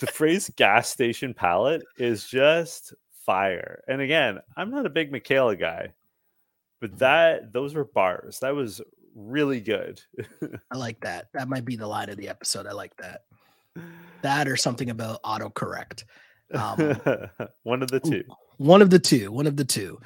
the 0.00 0.06
phrase 0.06 0.50
gas 0.56 0.88
station 0.88 1.34
palate 1.34 1.82
is 1.98 2.26
just 2.26 2.94
fire. 3.24 3.82
And 3.88 4.00
again, 4.00 4.38
I'm 4.56 4.70
not 4.70 4.86
a 4.86 4.90
big 4.90 5.10
Michaela 5.12 5.56
guy, 5.56 5.92
but 6.84 6.98
that 6.98 7.50
those 7.50 7.74
were 7.74 7.86
bars. 7.86 8.40
That 8.40 8.54
was 8.54 8.82
really 9.14 9.62
good. 9.62 10.02
I 10.70 10.76
like 10.76 11.00
that. 11.02 11.28
That 11.32 11.48
might 11.48 11.64
be 11.64 11.76
the 11.76 11.86
line 11.86 12.10
of 12.10 12.18
the 12.18 12.28
episode. 12.28 12.66
I 12.66 12.72
like 12.72 12.94
that. 12.98 13.22
That 14.20 14.46
or 14.48 14.58
something 14.58 14.90
about 14.90 15.22
autocorrect. 15.22 16.04
Um, 16.52 17.00
one 17.62 17.82
of 17.82 17.90
the 17.90 18.00
two. 18.00 18.22
One 18.58 18.82
of 18.82 18.90
the 18.90 18.98
two. 18.98 19.32
One 19.32 19.46
of 19.46 19.56
the 19.56 19.64
two. 19.64 19.98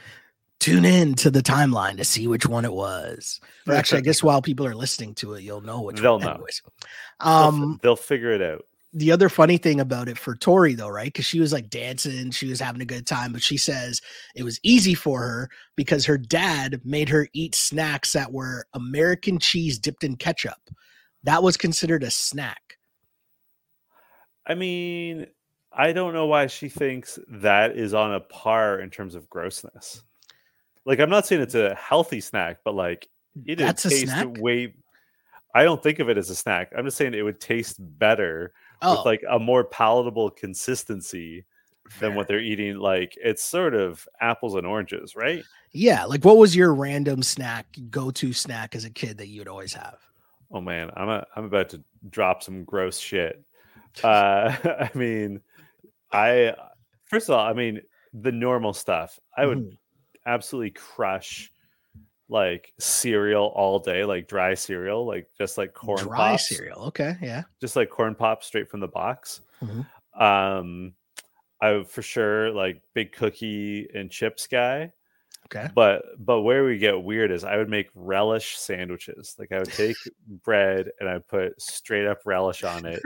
Tune 0.60 0.84
in 0.84 1.14
to 1.16 1.32
the 1.32 1.42
timeline 1.42 1.96
to 1.96 2.04
see 2.04 2.28
which 2.28 2.46
one 2.46 2.64
it 2.64 2.72
was. 2.72 3.40
Or 3.66 3.74
actually, 3.74 3.98
I 3.98 4.02
guess 4.02 4.22
while 4.22 4.40
people 4.40 4.64
are 4.64 4.76
listening 4.76 5.16
to 5.16 5.34
it, 5.34 5.42
you'll 5.42 5.62
know 5.62 5.82
which 5.82 6.00
they'll 6.00 6.18
one. 6.18 6.26
know. 6.26 6.34
Anyways. 6.34 6.62
Um, 7.18 7.60
they'll, 7.60 7.96
they'll 7.96 7.96
figure 7.96 8.30
it 8.30 8.42
out 8.42 8.64
the 8.92 9.12
other 9.12 9.28
funny 9.28 9.58
thing 9.58 9.80
about 9.80 10.08
it 10.08 10.18
for 10.18 10.34
Tori 10.34 10.74
though, 10.74 10.88
right? 10.88 11.06
Because 11.06 11.26
she 11.26 11.40
was 11.40 11.52
like 11.52 11.68
dancing, 11.68 12.30
she 12.30 12.48
was 12.48 12.60
having 12.60 12.80
a 12.80 12.86
good 12.86 13.06
time, 13.06 13.32
but 13.32 13.42
she 13.42 13.56
says 13.56 14.00
it 14.34 14.42
was 14.42 14.60
easy 14.62 14.94
for 14.94 15.20
her 15.20 15.50
because 15.76 16.06
her 16.06 16.18
dad 16.18 16.80
made 16.84 17.08
her 17.08 17.28
eat 17.34 17.54
snacks 17.54 18.12
that 18.12 18.32
were 18.32 18.66
American 18.74 19.38
cheese 19.38 19.78
dipped 19.78 20.04
in 20.04 20.16
ketchup. 20.16 20.70
That 21.24 21.42
was 21.42 21.56
considered 21.56 22.02
a 22.02 22.10
snack. 22.10 22.78
I 24.46 24.54
mean, 24.54 25.26
I 25.70 25.92
don't 25.92 26.14
know 26.14 26.26
why 26.26 26.46
she 26.46 26.70
thinks 26.70 27.18
that 27.28 27.76
is 27.76 27.92
on 27.92 28.14
a 28.14 28.20
par 28.20 28.80
in 28.80 28.88
terms 28.88 29.14
of 29.14 29.28
grossness. 29.28 30.02
Like, 30.86 31.00
I'm 31.00 31.10
not 31.10 31.26
saying 31.26 31.42
it's 31.42 31.54
a 31.54 31.74
healthy 31.74 32.20
snack, 32.20 32.60
but 32.64 32.74
like 32.74 33.08
it 33.44 33.58
That's 33.58 33.84
a 33.84 33.90
snack? 33.90 34.28
way. 34.38 34.74
I 35.54 35.64
don't 35.64 35.82
think 35.82 35.98
of 35.98 36.08
it 36.08 36.16
as 36.16 36.30
a 36.30 36.34
snack. 36.34 36.72
I'm 36.76 36.86
just 36.86 36.96
saying 36.96 37.12
it 37.12 37.22
would 37.22 37.40
taste 37.40 37.76
better 37.78 38.54
oh. 38.82 38.96
with 38.96 39.06
like 39.06 39.22
a 39.28 39.38
more 39.38 39.64
palatable 39.64 40.30
consistency 40.30 41.44
Fair. 41.88 42.08
than 42.08 42.16
what 42.16 42.28
they're 42.28 42.40
eating. 42.40 42.76
Like 42.76 43.16
it's 43.22 43.42
sort 43.42 43.74
of 43.74 44.06
apples 44.20 44.54
and 44.54 44.66
oranges, 44.66 45.16
right? 45.16 45.44
Yeah. 45.72 46.04
Like 46.04 46.24
what 46.24 46.36
was 46.36 46.54
your 46.54 46.74
random 46.74 47.22
snack, 47.22 47.66
go 47.90 48.10
to 48.12 48.32
snack 48.32 48.74
as 48.74 48.84
a 48.84 48.90
kid 48.90 49.18
that 49.18 49.28
you'd 49.28 49.48
always 49.48 49.74
have? 49.74 49.98
Oh 50.50 50.60
man, 50.60 50.90
I'm 50.96 51.08
a, 51.08 51.26
I'm 51.36 51.44
about 51.44 51.68
to 51.70 51.82
drop 52.08 52.42
some 52.42 52.64
gross 52.64 52.98
shit. 52.98 53.42
Uh, 54.02 54.56
I 54.64 54.90
mean, 54.94 55.40
I 56.12 56.54
first 57.04 57.28
of 57.28 57.34
all, 57.34 57.46
I 57.46 57.52
mean 57.52 57.80
the 58.14 58.32
normal 58.32 58.72
stuff. 58.72 59.18
I 59.36 59.46
would 59.46 59.58
mm. 59.58 59.76
absolutely 60.26 60.70
crush 60.70 61.52
like 62.28 62.72
cereal 62.78 63.52
all 63.54 63.78
day, 63.78 64.04
like 64.04 64.28
dry 64.28 64.54
cereal, 64.54 65.06
like 65.06 65.28
just 65.36 65.58
like 65.58 65.74
corn 65.74 65.98
dry 65.98 66.32
pops. 66.32 66.48
cereal. 66.48 66.84
Okay, 66.86 67.16
yeah, 67.22 67.42
just 67.60 67.76
like 67.76 67.90
corn 67.90 68.14
pops 68.14 68.46
straight 68.46 68.70
from 68.70 68.80
the 68.80 68.88
box. 68.88 69.40
Mm-hmm. 69.62 70.22
Um, 70.22 70.92
I 71.60 71.82
for 71.84 72.02
sure 72.02 72.50
like 72.50 72.82
big 72.94 73.12
cookie 73.12 73.88
and 73.94 74.10
chips 74.10 74.46
guy. 74.46 74.92
Okay, 75.46 75.68
but 75.74 76.02
but 76.18 76.42
where 76.42 76.64
we 76.64 76.78
get 76.78 77.02
weird 77.02 77.30
is 77.30 77.44
I 77.44 77.56
would 77.56 77.70
make 77.70 77.88
relish 77.94 78.58
sandwiches. 78.58 79.34
Like 79.38 79.52
I 79.52 79.58
would 79.58 79.72
take 79.72 79.96
bread 80.44 80.90
and 81.00 81.08
I 81.08 81.18
put 81.18 81.60
straight 81.60 82.06
up 82.06 82.20
relish 82.26 82.64
on 82.64 82.84
it 82.84 83.00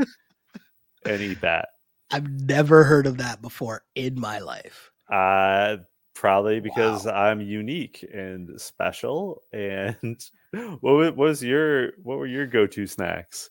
and 1.07 1.21
eat 1.21 1.41
that. 1.43 1.69
I've 2.11 2.29
never 2.29 2.85
heard 2.85 3.07
of 3.07 3.19
that 3.19 3.41
before 3.41 3.85
in 3.95 4.19
my 4.19 4.41
life. 4.41 4.91
Uh 5.11 5.79
probably 6.15 6.61
because 6.61 7.07
wow. 7.07 7.13
I'm 7.13 7.41
unique 7.41 8.05
and 8.13 8.61
special. 8.61 9.43
And 9.53 10.25
what 10.81 11.17
was 11.17 11.43
your 11.43 11.93
what 12.03 12.19
were 12.19 12.27
your 12.27 12.47
go 12.47 12.67
to 12.67 12.87
snacks? 12.87 13.51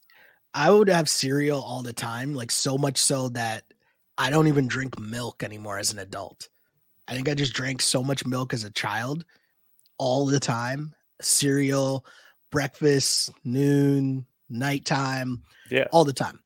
I 0.54 0.70
would 0.70 0.90
have 0.90 1.10
cereal 1.10 1.62
all 1.62 1.82
the 1.82 1.94
time, 1.94 2.34
like 2.34 2.52
so 2.52 2.78
much 2.78 2.98
so 2.98 3.30
that 3.30 3.64
I 4.18 4.30
don't 4.30 4.48
even 4.48 4.68
drink 4.68 5.00
milk 5.00 5.44
anymore 5.44 5.80
as 5.80 5.94
an 5.94 6.00
adult. 6.00 6.50
I 7.08 7.16
think 7.16 7.30
I 7.30 7.34
just 7.34 7.54
drank 7.54 7.82
so 7.82 8.04
much 8.04 8.26
milk 8.26 8.54
as 8.54 8.64
a 8.64 8.72
child 8.72 9.26
all 9.98 10.26
the 10.26 10.40
time. 10.40 10.94
Cereal, 11.22 12.06
breakfast, 12.52 13.32
noon, 13.44 14.26
nighttime, 14.50 15.42
yeah, 15.70 15.86
all 15.92 16.04
the 16.04 16.14
time. 16.14 16.40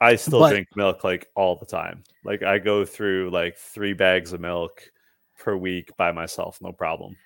I 0.00 0.16
still 0.16 0.40
but, 0.40 0.50
drink 0.50 0.68
milk 0.74 1.04
like 1.04 1.28
all 1.34 1.56
the 1.56 1.66
time. 1.66 2.04
Like 2.24 2.42
I 2.42 2.58
go 2.58 2.84
through 2.84 3.30
like 3.30 3.56
three 3.56 3.92
bags 3.92 4.32
of 4.32 4.40
milk 4.40 4.91
per 5.42 5.56
week 5.56 5.90
by 5.96 6.12
myself, 6.12 6.58
no 6.60 6.72
problem. 6.72 7.16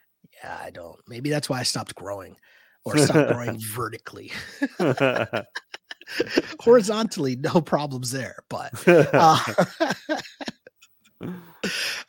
Yeah, 0.43 0.59
I 0.61 0.71
don't. 0.71 0.99
Maybe 1.07 1.31
that's 1.31 1.49
why 1.49 1.61
I 1.61 1.63
stopped 1.63 1.95
growing 1.95 2.37
or 2.85 2.97
stopped 2.99 3.33
growing 3.33 3.59
vertically. 3.75 4.33
Horizontally, 6.61 7.37
no 7.37 7.61
problems 7.61 8.11
there, 8.13 8.37
but 8.49 8.73
uh, 8.87 9.39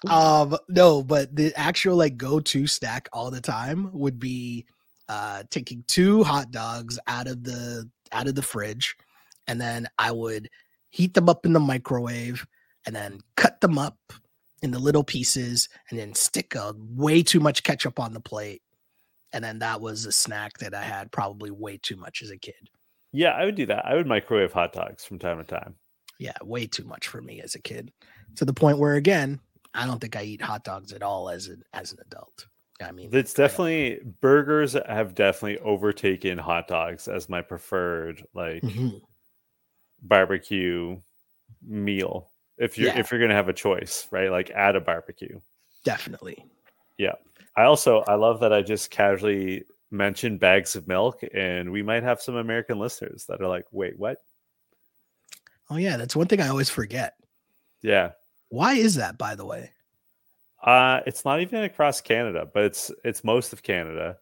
um 0.07 0.57
no, 0.69 1.03
but 1.03 1.35
the 1.35 1.53
actual 1.55 1.97
like 1.97 2.17
go-to 2.17 2.67
snack 2.67 3.09
all 3.11 3.31
the 3.31 3.41
time 3.41 3.89
would 3.93 4.19
be 4.19 4.65
uh 5.09 5.43
taking 5.49 5.83
two 5.87 6.23
hot 6.23 6.51
dogs 6.51 6.99
out 7.07 7.27
of 7.27 7.43
the 7.43 7.89
out 8.11 8.27
of 8.27 8.35
the 8.35 8.41
fridge 8.41 8.95
and 9.47 9.59
then 9.59 9.87
I 9.97 10.11
would 10.11 10.49
heat 10.89 11.13
them 11.13 11.29
up 11.29 11.45
in 11.45 11.53
the 11.53 11.59
microwave 11.59 12.45
and 12.85 12.95
then 12.95 13.19
cut 13.35 13.59
them 13.61 13.77
up 13.77 13.97
in 14.61 14.71
the 14.71 14.79
little 14.79 15.03
pieces 15.03 15.69
and 15.89 15.99
then 15.99 16.13
stick 16.13 16.55
a 16.55 16.73
way 16.77 17.21
too 17.21 17.39
much 17.39 17.63
ketchup 17.63 17.99
on 17.99 18.13
the 18.13 18.19
plate. 18.19 18.61
And 19.33 19.43
then 19.43 19.59
that 19.59 19.81
was 19.81 20.05
a 20.05 20.11
snack 20.11 20.57
that 20.59 20.73
I 20.73 20.81
had 20.81 21.11
probably 21.11 21.51
way 21.51 21.77
too 21.77 21.95
much 21.95 22.21
as 22.21 22.31
a 22.31 22.37
kid. 22.37 22.69
Yeah, 23.11 23.31
I 23.31 23.45
would 23.45 23.55
do 23.55 23.65
that. 23.67 23.85
I 23.85 23.95
would 23.95 24.07
microwave 24.07 24.53
hot 24.53 24.73
dogs 24.73 25.05
from 25.05 25.19
time 25.19 25.37
to 25.37 25.43
time. 25.43 25.75
Yeah, 26.19 26.33
way 26.43 26.65
too 26.65 26.83
much 26.83 27.07
for 27.07 27.21
me 27.21 27.41
as 27.41 27.55
a 27.55 27.61
kid. 27.61 27.91
To 28.35 28.45
the 28.45 28.53
point 28.53 28.79
where 28.79 28.95
again, 28.95 29.39
I 29.73 29.85
don't 29.85 29.99
think 29.99 30.15
I 30.15 30.23
eat 30.23 30.41
hot 30.41 30.63
dogs 30.63 30.93
at 30.93 31.03
all 31.03 31.29
as 31.29 31.47
an 31.47 31.63
as 31.73 31.91
an 31.91 31.99
adult. 32.05 32.47
I 32.81 32.91
mean, 32.91 33.09
it's 33.11 33.33
definitely 33.33 33.99
burgers 34.21 34.75
have 34.87 35.15
definitely 35.15 35.59
overtaken 35.59 36.37
hot 36.37 36.67
dogs 36.67 37.07
as 37.07 37.29
my 37.29 37.41
preferred 37.41 38.23
like 38.33 38.61
mm-hmm. 38.61 38.97
barbecue 40.01 40.99
meal. 41.65 42.29
If 42.57 42.77
you're 42.77 42.89
yeah. 42.89 42.99
if 42.99 43.11
you're 43.11 43.19
gonna 43.19 43.33
have 43.33 43.49
a 43.49 43.53
choice, 43.53 44.07
right? 44.11 44.31
Like 44.31 44.49
add 44.51 44.75
a 44.75 44.81
barbecue. 44.81 45.39
Definitely. 45.83 46.45
Yeah. 46.97 47.13
I 47.55 47.63
also 47.63 48.03
I 48.07 48.15
love 48.15 48.39
that 48.41 48.53
I 48.53 48.61
just 48.61 48.91
casually 48.91 49.63
mentioned 49.91 50.39
bags 50.39 50.75
of 50.75 50.87
milk, 50.87 51.23
and 51.33 51.71
we 51.71 51.81
might 51.81 52.03
have 52.03 52.21
some 52.21 52.35
American 52.35 52.79
listeners 52.79 53.25
that 53.27 53.41
are 53.41 53.47
like, 53.47 53.65
"Wait, 53.71 53.97
what?" 53.97 54.17
Oh 55.69 55.77
yeah, 55.77 55.97
that's 55.97 56.15
one 56.15 56.27
thing 56.27 56.41
I 56.41 56.47
always 56.47 56.69
forget. 56.69 57.15
Yeah. 57.81 58.11
Why 58.49 58.73
is 58.73 58.95
that, 58.95 59.17
by 59.17 59.35
the 59.35 59.45
way? 59.45 59.71
Uh, 60.61 61.01
it's 61.05 61.25
not 61.25 61.41
even 61.41 61.63
across 61.63 62.01
Canada, 62.01 62.47
but 62.51 62.63
it's 62.63 62.91
it's 63.03 63.23
most 63.23 63.53
of 63.53 63.63
Canada. 63.63 64.17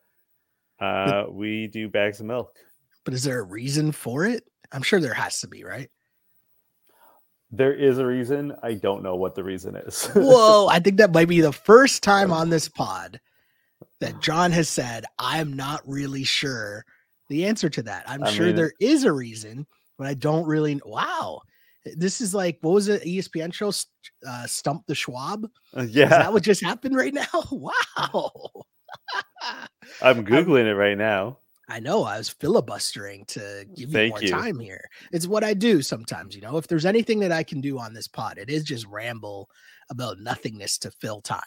Uh, 0.79 1.23
but, 1.23 1.33
we 1.33 1.67
do 1.67 1.87
bags 1.87 2.19
of 2.19 2.25
milk. 2.25 2.57
But 3.03 3.13
is 3.13 3.23
there 3.23 3.39
a 3.39 3.43
reason 3.43 3.91
for 3.91 4.25
it? 4.25 4.43
I'm 4.71 4.81
sure 4.81 4.99
there 4.99 5.13
has 5.13 5.39
to 5.41 5.47
be, 5.47 5.63
right? 5.63 5.89
There 7.51 7.73
is 7.73 7.99
a 7.99 8.05
reason. 8.05 8.53
I 8.63 8.73
don't 8.73 9.03
know 9.03 9.15
what 9.15 9.35
the 9.35 9.43
reason 9.43 9.75
is. 9.75 10.07
Whoa, 10.15 10.67
I 10.67 10.79
think 10.79 10.97
that 10.97 11.13
might 11.13 11.27
be 11.27 11.41
the 11.41 11.53
first 11.53 12.03
time 12.03 12.31
on 12.31 12.49
this 12.49 12.67
pod 12.67 13.19
that 13.99 14.21
John 14.21 14.51
has 14.51 14.67
said, 14.67 15.05
I'm 15.19 15.53
not 15.53 15.81
really 15.87 16.23
sure 16.23 16.85
the 17.29 17.45
answer 17.45 17.69
to 17.69 17.83
that. 17.83 18.03
I'm 18.07 18.23
I 18.23 18.31
sure 18.31 18.47
mean, 18.47 18.55
there 18.55 18.73
is 18.79 19.03
a 19.03 19.11
reason, 19.11 19.65
but 19.97 20.07
I 20.07 20.13
don't 20.13 20.45
really. 20.45 20.79
Wow. 20.85 21.41
This 21.95 22.19
is 22.19 22.33
like 22.33 22.57
what 22.61 22.73
was 22.73 22.87
it? 22.87 23.03
ESPN 23.03 23.53
show, 23.53 23.71
uh, 24.27 24.47
Stump 24.47 24.83
the 24.87 24.95
Schwab. 24.95 25.45
Uh, 25.75 25.83
yeah, 25.83 26.05
is 26.05 26.09
that 26.09 26.33
what 26.33 26.43
just 26.43 26.63
happened 26.63 26.95
right 26.95 27.13
now? 27.13 27.25
Wow. 27.51 28.31
I'm 30.01 30.25
googling 30.25 30.61
I'm, 30.61 30.67
it 30.67 30.73
right 30.73 30.97
now. 30.97 31.37
I 31.67 31.79
know. 31.79 32.03
I 32.03 32.17
was 32.17 32.29
filibustering 32.29 33.25
to 33.25 33.39
mm, 33.39 33.75
give 33.75 33.91
you 33.91 34.09
more 34.09 34.21
you. 34.21 34.29
time 34.29 34.59
here. 34.59 34.87
It's 35.11 35.27
what 35.27 35.43
I 35.43 35.53
do 35.53 35.81
sometimes. 35.81 36.35
You 36.35 36.41
know, 36.41 36.57
if 36.57 36.67
there's 36.67 36.85
anything 36.85 37.19
that 37.19 37.31
I 37.31 37.43
can 37.43 37.61
do 37.61 37.79
on 37.79 37.93
this 37.93 38.07
pod, 38.07 38.37
it 38.37 38.49
is 38.49 38.63
just 38.63 38.85
ramble 38.87 39.49
about 39.89 40.19
nothingness 40.19 40.77
to 40.79 40.91
fill 40.91 41.21
time. 41.21 41.41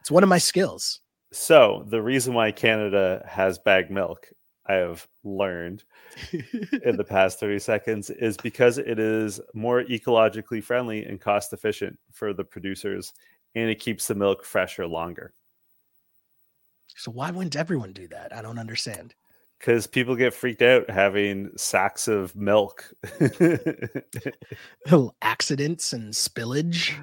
It's 0.00 0.10
one 0.10 0.22
of 0.22 0.28
my 0.28 0.38
skills. 0.38 1.00
So 1.32 1.84
the 1.88 2.02
reason 2.02 2.34
why 2.34 2.52
Canada 2.52 3.22
has 3.28 3.58
bag 3.58 3.90
milk 3.90 4.28
I 4.68 4.74
have 4.74 5.06
learned 5.24 5.84
in 6.32 6.96
the 6.96 7.04
past 7.08 7.40
30 7.40 7.58
seconds 7.58 8.10
is 8.10 8.36
because 8.36 8.76
it 8.76 8.98
is 8.98 9.40
more 9.54 9.82
ecologically 9.82 10.62
friendly 10.62 11.04
and 11.04 11.20
cost 11.20 11.52
efficient 11.52 11.98
for 12.12 12.34
the 12.34 12.44
producers 12.44 13.14
and 13.54 13.70
it 13.70 13.80
keeps 13.80 14.06
the 14.06 14.14
milk 14.14 14.44
fresher 14.44 14.86
longer. 14.86 15.32
So 16.96 17.10
why 17.10 17.30
wouldn't 17.30 17.56
everyone 17.56 17.92
do 17.92 18.08
that? 18.08 18.34
I 18.34 18.42
don't 18.42 18.58
understand. 18.58 19.14
Because 19.58 19.86
people 19.86 20.14
get 20.14 20.34
freaked 20.34 20.62
out 20.62 20.88
having 20.88 21.50
sacks 21.56 22.06
of 22.06 22.36
milk. 22.36 22.92
Little 23.30 25.16
accidents 25.20 25.92
and 25.92 26.12
spillage. 26.12 26.94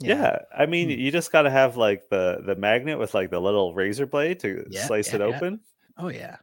Yeah. 0.00 0.14
yeah. 0.16 0.38
I 0.56 0.66
mean, 0.66 0.90
hmm. 0.90 0.98
you 1.00 1.10
just 1.10 1.32
got 1.32 1.42
to 1.42 1.50
have 1.50 1.76
like 1.76 2.08
the 2.08 2.42
the 2.44 2.56
magnet 2.56 2.98
with 2.98 3.14
like 3.14 3.30
the 3.30 3.40
little 3.40 3.74
razor 3.74 4.06
blade 4.06 4.40
to 4.40 4.64
yeah, 4.70 4.86
slice 4.86 5.08
yeah, 5.08 5.16
it 5.16 5.20
open. 5.22 5.60
Oh 5.98 6.08
yeah. 6.08 6.36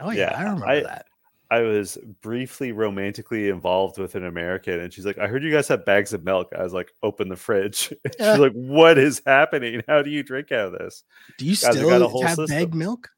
Oh 0.00 0.10
yeah, 0.10 0.30
yeah 0.30 0.38
I 0.38 0.42
remember 0.42 0.66
I, 0.66 0.80
that. 0.82 1.06
I 1.50 1.60
was 1.60 1.98
briefly 2.22 2.72
romantically 2.72 3.48
involved 3.48 3.98
with 3.98 4.14
an 4.14 4.24
American, 4.24 4.80
and 4.80 4.92
she's 4.92 5.06
like, 5.06 5.18
"I 5.18 5.26
heard 5.26 5.44
you 5.44 5.52
guys 5.52 5.68
have 5.68 5.84
bags 5.84 6.12
of 6.12 6.24
milk." 6.24 6.52
I 6.56 6.62
was 6.62 6.72
like, 6.72 6.92
"Open 7.02 7.28
the 7.28 7.36
fridge." 7.36 7.92
she's 8.18 8.38
like, 8.38 8.52
"What 8.52 8.98
is 8.98 9.22
happening? 9.24 9.82
How 9.86 10.02
do 10.02 10.10
you 10.10 10.22
drink 10.22 10.50
out 10.52 10.72
of 10.74 10.78
this?" 10.78 11.04
Do 11.38 11.44
you 11.44 11.52
guys 11.52 11.76
still 11.76 12.22
have, 12.22 12.38
have 12.38 12.48
bag 12.48 12.74
milk? 12.74 13.10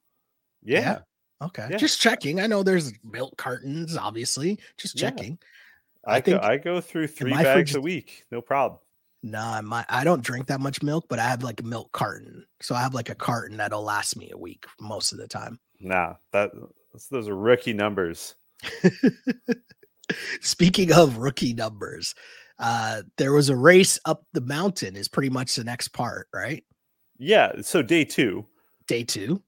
Yeah. 0.63 0.99
Yeah. 1.41 1.47
Okay. 1.47 1.67
Yeah. 1.71 1.77
Just 1.77 2.01
checking. 2.01 2.41
I 2.41 2.47
know 2.47 2.63
there's 2.63 2.93
milk 3.05 3.37
cartons, 3.37 3.97
obviously. 3.97 4.59
Just 4.77 4.97
checking. 4.97 5.39
I, 6.07 6.17
I 6.17 6.21
think 6.21 6.41
go, 6.41 6.47
I 6.47 6.57
go 6.57 6.81
through 6.81 7.09
three 7.09 7.33
bags 7.33 7.71
fridge, 7.71 7.75
a 7.75 7.81
week, 7.81 8.25
no 8.31 8.41
problem. 8.41 8.81
Nah, 9.23 9.61
my 9.63 9.85
I 9.89 10.05
don't 10.05 10.23
drink 10.23 10.47
that 10.47 10.61
much 10.61 10.83
milk, 10.83 11.07
but 11.09 11.19
I 11.19 11.25
have 11.25 11.43
like 11.43 11.61
a 11.61 11.65
milk 11.65 11.91
carton. 11.93 12.47
So 12.61 12.75
I 12.75 12.83
have 12.83 12.95
like 12.95 13.09
a 13.09 13.15
carton 13.15 13.57
that'll 13.57 13.83
last 13.83 14.17
me 14.17 14.31
a 14.33 14.39
week 14.39 14.67
most 14.81 15.13
of 15.13 15.19
the 15.19 15.27
time. 15.27 15.59
Nah, 15.81 16.15
that 16.33 16.53
those 17.11 17.29
are 17.29 17.37
rookie 17.37 17.73
numbers. 17.73 18.37
Speaking 20.41 20.93
of 20.93 21.19
rookie 21.19 21.55
numbers, 21.55 22.15
uh, 22.61 23.03
there 23.19 23.33
was 23.33 23.49
a 23.49 23.57
race 23.57 23.99
up 24.05 24.25
the 24.33 24.41
mountain. 24.41 24.95
Is 24.95 25.09
pretty 25.09 25.31
much 25.31 25.57
the 25.57 25.65
next 25.65 25.89
part, 25.89 26.29
right? 26.33 26.65
Yeah. 27.19 27.53
So 27.63 27.83
day 27.83 28.05
two. 28.05 28.47
Day 28.87 29.03
two. 29.03 29.43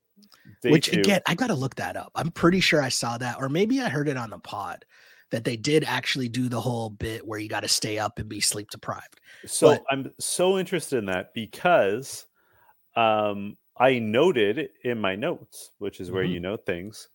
Day 0.62 0.70
which 0.70 0.90
two. 0.90 1.00
again, 1.00 1.20
I 1.26 1.34
got 1.34 1.48
to 1.48 1.54
look 1.54 1.76
that 1.76 1.96
up. 1.96 2.10
I'm 2.14 2.30
pretty 2.30 2.60
sure 2.60 2.82
I 2.82 2.88
saw 2.88 3.18
that, 3.18 3.36
or 3.38 3.48
maybe 3.48 3.80
I 3.80 3.88
heard 3.88 4.08
it 4.08 4.16
on 4.16 4.30
the 4.30 4.38
pod 4.38 4.84
that 5.30 5.44
they 5.44 5.56
did 5.56 5.84
actually 5.84 6.28
do 6.28 6.48
the 6.48 6.60
whole 6.60 6.90
bit 6.90 7.26
where 7.26 7.38
you 7.38 7.48
got 7.48 7.60
to 7.60 7.68
stay 7.68 7.98
up 7.98 8.18
and 8.18 8.28
be 8.28 8.40
sleep 8.40 8.70
deprived. 8.70 9.20
So 9.46 9.68
but, 9.68 9.84
I'm 9.90 10.12
so 10.18 10.58
interested 10.58 10.98
in 10.98 11.06
that 11.06 11.34
because 11.34 12.26
um, 12.96 13.56
I 13.76 13.98
noted 13.98 14.70
in 14.84 14.98
my 14.98 15.16
notes, 15.16 15.72
which 15.78 16.00
is 16.00 16.10
where 16.10 16.24
mm-hmm. 16.24 16.32
you 16.32 16.40
note 16.40 16.66
things, 16.66 17.08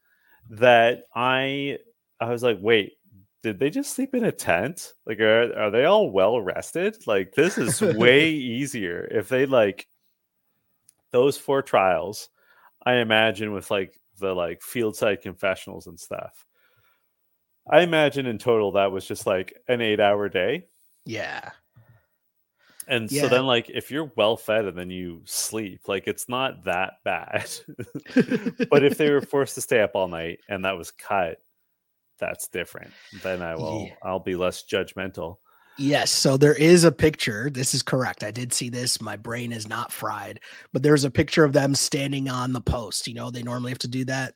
that 0.50 1.04
I 1.16 1.80
I 2.20 2.30
was 2.30 2.44
like, 2.44 2.58
wait, 2.62 2.94
did 3.42 3.60
they 3.60 3.70
just 3.70 3.94
sleep 3.94 4.16
in 4.16 4.24
a 4.26 4.32
tent? 4.32 4.94
Like, 5.06 5.20
are 5.20 5.58
are 5.58 5.72
they 5.72 5.86
all 5.86 6.12
well 6.12 6.40
rested? 6.40 6.96
Like, 7.08 7.34
this 7.34 7.58
is 7.58 7.82
way 7.98 8.30
easier 8.30 9.08
if 9.12 9.28
they 9.30 9.46
like 9.46 9.88
those 11.12 11.38
four 11.38 11.62
trials. 11.62 12.30
I 12.86 12.96
imagine 12.96 13.54
with 13.54 13.72
like 13.72 13.98
the 14.20 14.34
like 14.34 14.62
field 14.62 14.96
side 14.96 15.22
confessionals 15.22 15.88
and 15.88 16.00
stuff. 16.00 16.46
I 17.70 17.82
imagine 17.82 18.26
in 18.26 18.38
total 18.38 18.74
that 18.74 18.92
was 18.92 19.06
just 19.06 19.26
like 19.26 19.54
an 19.68 19.82
eight 19.82 20.00
hour 20.00 20.28
day. 20.30 20.68
Yeah. 21.06 21.52
And 22.88 23.12
yeah. 23.12 23.24
so 23.24 23.28
then, 23.30 23.46
like, 23.46 23.70
if 23.70 23.92
you're 23.92 24.12
well 24.18 24.36
fed 24.36 24.66
and 24.66 24.78
then 24.78 24.90
you 24.90 25.22
sleep, 25.26 25.88
like, 25.88 26.08
it's 26.08 26.28
not 26.28 26.66
that 26.66 26.96
bad. 27.06 27.50
but 28.70 28.84
if 28.84 28.98
they 28.98 29.10
were 29.10 29.22
forced 29.32 29.56
to 29.56 29.62
stay 29.62 29.82
up 29.82 29.92
all 29.96 30.08
night 30.08 30.40
and 30.50 30.66
that 30.66 30.78
was 30.78 30.92
cut, 30.92 31.38
that's 32.20 32.48
different. 32.48 32.92
Then 33.22 33.42
I 33.42 33.56
will, 33.56 33.86
yeah. 33.88 33.96
I'll 34.04 34.20
be 34.20 34.36
less 34.36 34.64
judgmental. 34.70 35.38
Yes. 35.78 36.12
So 36.12 36.38
there 36.38 36.54
is 36.54 36.84
a 36.84 36.92
picture. 36.92 37.50
This 37.50 37.74
is 37.74 37.82
correct. 37.82 38.24
I 38.24 38.32
did 38.32 38.54
see 38.54 38.70
this. 38.70 39.02
My 39.02 39.16
brain 39.16 39.52
is 39.52 39.68
not 39.68 39.92
fried, 39.92 40.40
but 40.72 40.84
there's 40.84 41.04
a 41.04 41.12
picture 41.12 41.44
of 41.44 41.54
them 41.54 41.74
standing 41.74 42.30
on 42.30 42.54
the 42.54 42.62
post. 42.62 43.08
You 43.08 43.16
know, 43.16 43.32
they 43.32 43.44
normally 43.44 43.72
have 43.72 43.80
to 43.80 43.88
do 43.88 44.06
that. 44.06 44.36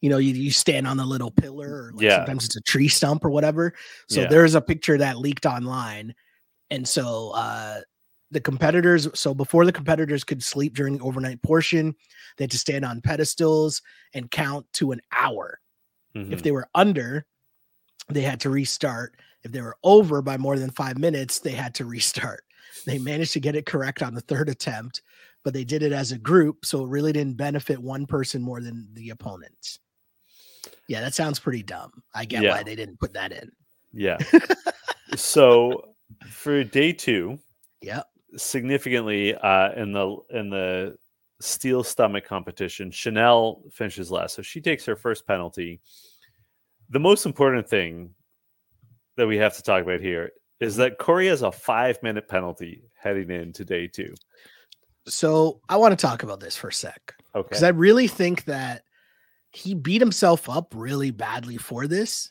You 0.00 0.10
know, 0.10 0.18
you, 0.18 0.32
you 0.34 0.50
stand 0.50 0.86
on 0.86 0.96
the 0.96 1.04
little 1.04 1.30
pillar, 1.30 1.68
or 1.68 1.92
like 1.94 2.04
yeah. 2.04 2.16
sometimes 2.16 2.44
it's 2.44 2.56
a 2.56 2.60
tree 2.60 2.88
stump 2.88 3.24
or 3.24 3.30
whatever. 3.30 3.74
So 4.08 4.22
yeah. 4.22 4.28
there's 4.28 4.54
a 4.54 4.60
picture 4.60 4.98
that 4.98 5.18
leaked 5.18 5.46
online 5.46 6.14
and 6.70 6.86
so 6.86 7.30
uh, 7.30 7.80
the 8.30 8.40
competitors, 8.40 9.08
so 9.14 9.34
before 9.34 9.64
the 9.64 9.72
competitors 9.72 10.24
could 10.24 10.42
sleep 10.42 10.74
during 10.74 10.98
the 10.98 11.04
overnight 11.04 11.42
portion, 11.42 11.94
they 12.36 12.44
had 12.44 12.50
to 12.50 12.58
stand 12.58 12.84
on 12.84 13.00
pedestals 13.00 13.82
and 14.14 14.30
count 14.30 14.66
to 14.74 14.92
an 14.92 15.00
hour. 15.16 15.60
Mm-hmm. 16.14 16.32
If 16.32 16.42
they 16.42 16.52
were 16.52 16.68
under, 16.74 17.24
they 18.10 18.22
had 18.22 18.40
to 18.40 18.50
restart. 18.50 19.16
If 19.48 19.52
they 19.52 19.62
were 19.62 19.78
over 19.82 20.20
by 20.20 20.36
more 20.36 20.58
than 20.58 20.70
five 20.70 20.98
minutes, 20.98 21.38
they 21.38 21.52
had 21.52 21.74
to 21.76 21.84
restart. 21.84 22.44
They 22.86 22.98
managed 22.98 23.32
to 23.32 23.40
get 23.40 23.56
it 23.56 23.66
correct 23.66 24.02
on 24.02 24.14
the 24.14 24.20
third 24.20 24.48
attempt, 24.48 25.02
but 25.42 25.52
they 25.52 25.64
did 25.64 25.82
it 25.82 25.90
as 25.90 26.12
a 26.12 26.18
group. 26.18 26.64
So 26.64 26.84
it 26.84 26.88
really 26.88 27.12
didn't 27.12 27.36
benefit 27.36 27.78
one 27.78 28.06
person 28.06 28.40
more 28.40 28.60
than 28.60 28.88
the 28.92 29.10
opponents. 29.10 29.80
Yeah, 30.86 31.00
that 31.00 31.14
sounds 31.14 31.40
pretty 31.40 31.64
dumb. 31.64 31.90
I 32.14 32.24
get 32.24 32.42
yeah. 32.42 32.52
why 32.52 32.62
they 32.62 32.76
didn't 32.76 33.00
put 33.00 33.14
that 33.14 33.32
in. 33.32 33.50
Yeah. 33.92 34.16
so 35.16 35.94
for 36.30 36.62
day 36.62 36.92
two, 36.92 37.38
yeah, 37.82 38.02
significantly 38.36 39.34
uh, 39.34 39.72
in 39.72 39.92
the 39.92 40.16
in 40.30 40.50
the 40.50 40.96
steel 41.40 41.82
stomach 41.82 42.24
competition, 42.26 42.90
Chanel 42.90 43.62
finishes 43.72 44.10
last, 44.10 44.36
so 44.36 44.42
she 44.42 44.60
takes 44.60 44.84
her 44.84 44.96
first 44.96 45.26
penalty. 45.26 45.80
The 46.90 47.00
most 47.00 47.26
important 47.26 47.68
thing 47.68 48.14
that 49.18 49.26
we 49.26 49.36
have 49.36 49.56
to 49.56 49.62
talk 49.62 49.82
about 49.82 50.00
here 50.00 50.30
is 50.60 50.76
that 50.76 50.98
Cory 50.98 51.26
has 51.26 51.42
a 51.42 51.52
five 51.52 52.02
minute 52.02 52.28
penalty 52.28 52.84
heading 52.94 53.30
into 53.30 53.64
day 53.64 53.86
two. 53.86 54.14
So 55.06 55.60
I 55.68 55.76
want 55.76 55.98
to 55.98 56.06
talk 56.06 56.22
about 56.22 56.40
this 56.40 56.56
for 56.56 56.68
a 56.68 56.72
sec. 56.72 57.14
Okay. 57.34 57.46
Because 57.48 57.62
I 57.62 57.68
really 57.68 58.08
think 58.08 58.44
that 58.44 58.82
he 59.50 59.74
beat 59.74 60.00
himself 60.00 60.48
up 60.48 60.72
really 60.76 61.10
badly 61.10 61.56
for 61.56 61.86
this, 61.86 62.30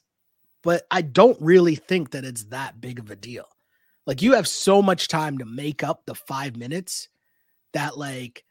but 0.63 0.85
I 0.89 1.01
don't 1.01 1.37
really 1.41 1.75
think 1.75 2.11
that 2.11 2.25
it's 2.25 2.45
that 2.45 2.79
big 2.79 2.99
of 2.99 3.11
a 3.11 3.15
deal. 3.15 3.47
Like 4.05 4.21
you 4.21 4.33
have 4.33 4.47
so 4.47 4.81
much 4.81 5.07
time 5.07 5.37
to 5.39 5.45
make 5.45 5.83
up 5.83 6.05
the 6.05 6.15
five 6.15 6.55
minutes 6.55 7.09
that 7.73 7.97
like 7.97 8.43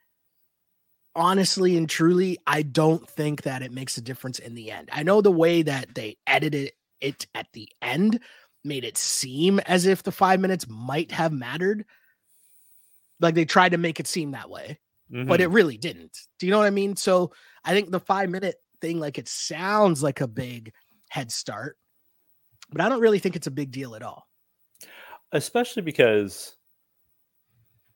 honestly 1.15 1.77
and 1.77 1.89
truly, 1.89 2.39
I 2.47 2.63
don't 2.63 3.09
think 3.09 3.43
that 3.43 3.63
it 3.63 3.73
makes 3.73 3.97
a 3.97 4.03
difference 4.03 4.39
in 4.39 4.55
the 4.55 4.71
end. 4.71 4.91
I 4.93 5.03
know 5.03 5.23
the 5.23 5.33
way 5.33 5.63
that 5.63 5.95
they 5.95 6.19
edit 6.27 6.55
it 6.55 6.75
at 7.03 7.47
the 7.53 7.69
end 7.83 8.21
made 8.65 8.85
it 8.85 8.99
seem 8.99 9.61
as 9.61 9.87
if 9.87 10.03
the 10.03 10.13
five 10.13 10.41
minutes 10.41 10.67
might 10.69 11.13
have 11.13 11.33
mattered. 11.33 11.85
Like 13.21 13.35
they 13.35 13.45
tried 13.45 13.71
to 13.71 13.79
make 13.79 14.01
it 14.01 14.07
seem 14.07 14.33
that 14.33 14.51
way, 14.51 14.79
mm-hmm. 15.11 15.29
but 15.29 15.41
it 15.41 15.49
really 15.49 15.79
didn't. 15.79 16.19
Do 16.39 16.47
you 16.47 16.53
know 16.53 16.59
what 16.59 16.67
I 16.67 16.71
mean? 16.71 16.97
So 16.97 17.33
I 17.65 17.73
think 17.73 17.91
the 17.91 18.01
five 18.01 18.29
minute 18.29 18.57
thing, 18.81 18.99
like 18.99 19.19
it 19.19 19.29
sounds 19.29 20.03
like 20.03 20.21
a 20.21 20.29
big 20.29 20.73
head 21.09 21.33
start, 21.33 21.79
but 22.71 22.81
I 22.81 22.89
don't 22.89 23.01
really 23.01 23.19
think 23.19 23.37
it's 23.37 23.47
a 23.47 23.53
big 23.53 23.71
deal 23.71 23.95
at 23.95 24.03
all. 24.03 24.27
Especially 25.33 25.83
because 25.83 26.57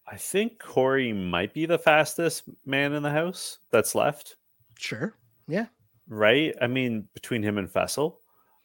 I 0.06 0.16
think 0.16 0.58
Cory 0.58 1.12
might 1.12 1.54
be 1.54 1.66
the 1.66 1.78
fastest 1.78 2.44
man 2.66 2.92
in 2.94 3.02
the 3.02 3.10
house 3.10 3.58
that's 3.70 3.94
left. 3.94 4.36
Sure. 4.78 5.14
Yeah. 5.46 5.66
Right? 6.08 6.54
I 6.60 6.66
mean, 6.66 7.08
between 7.14 7.42
him 7.42 7.58
and 7.58 7.68
Fessy. 7.68 8.12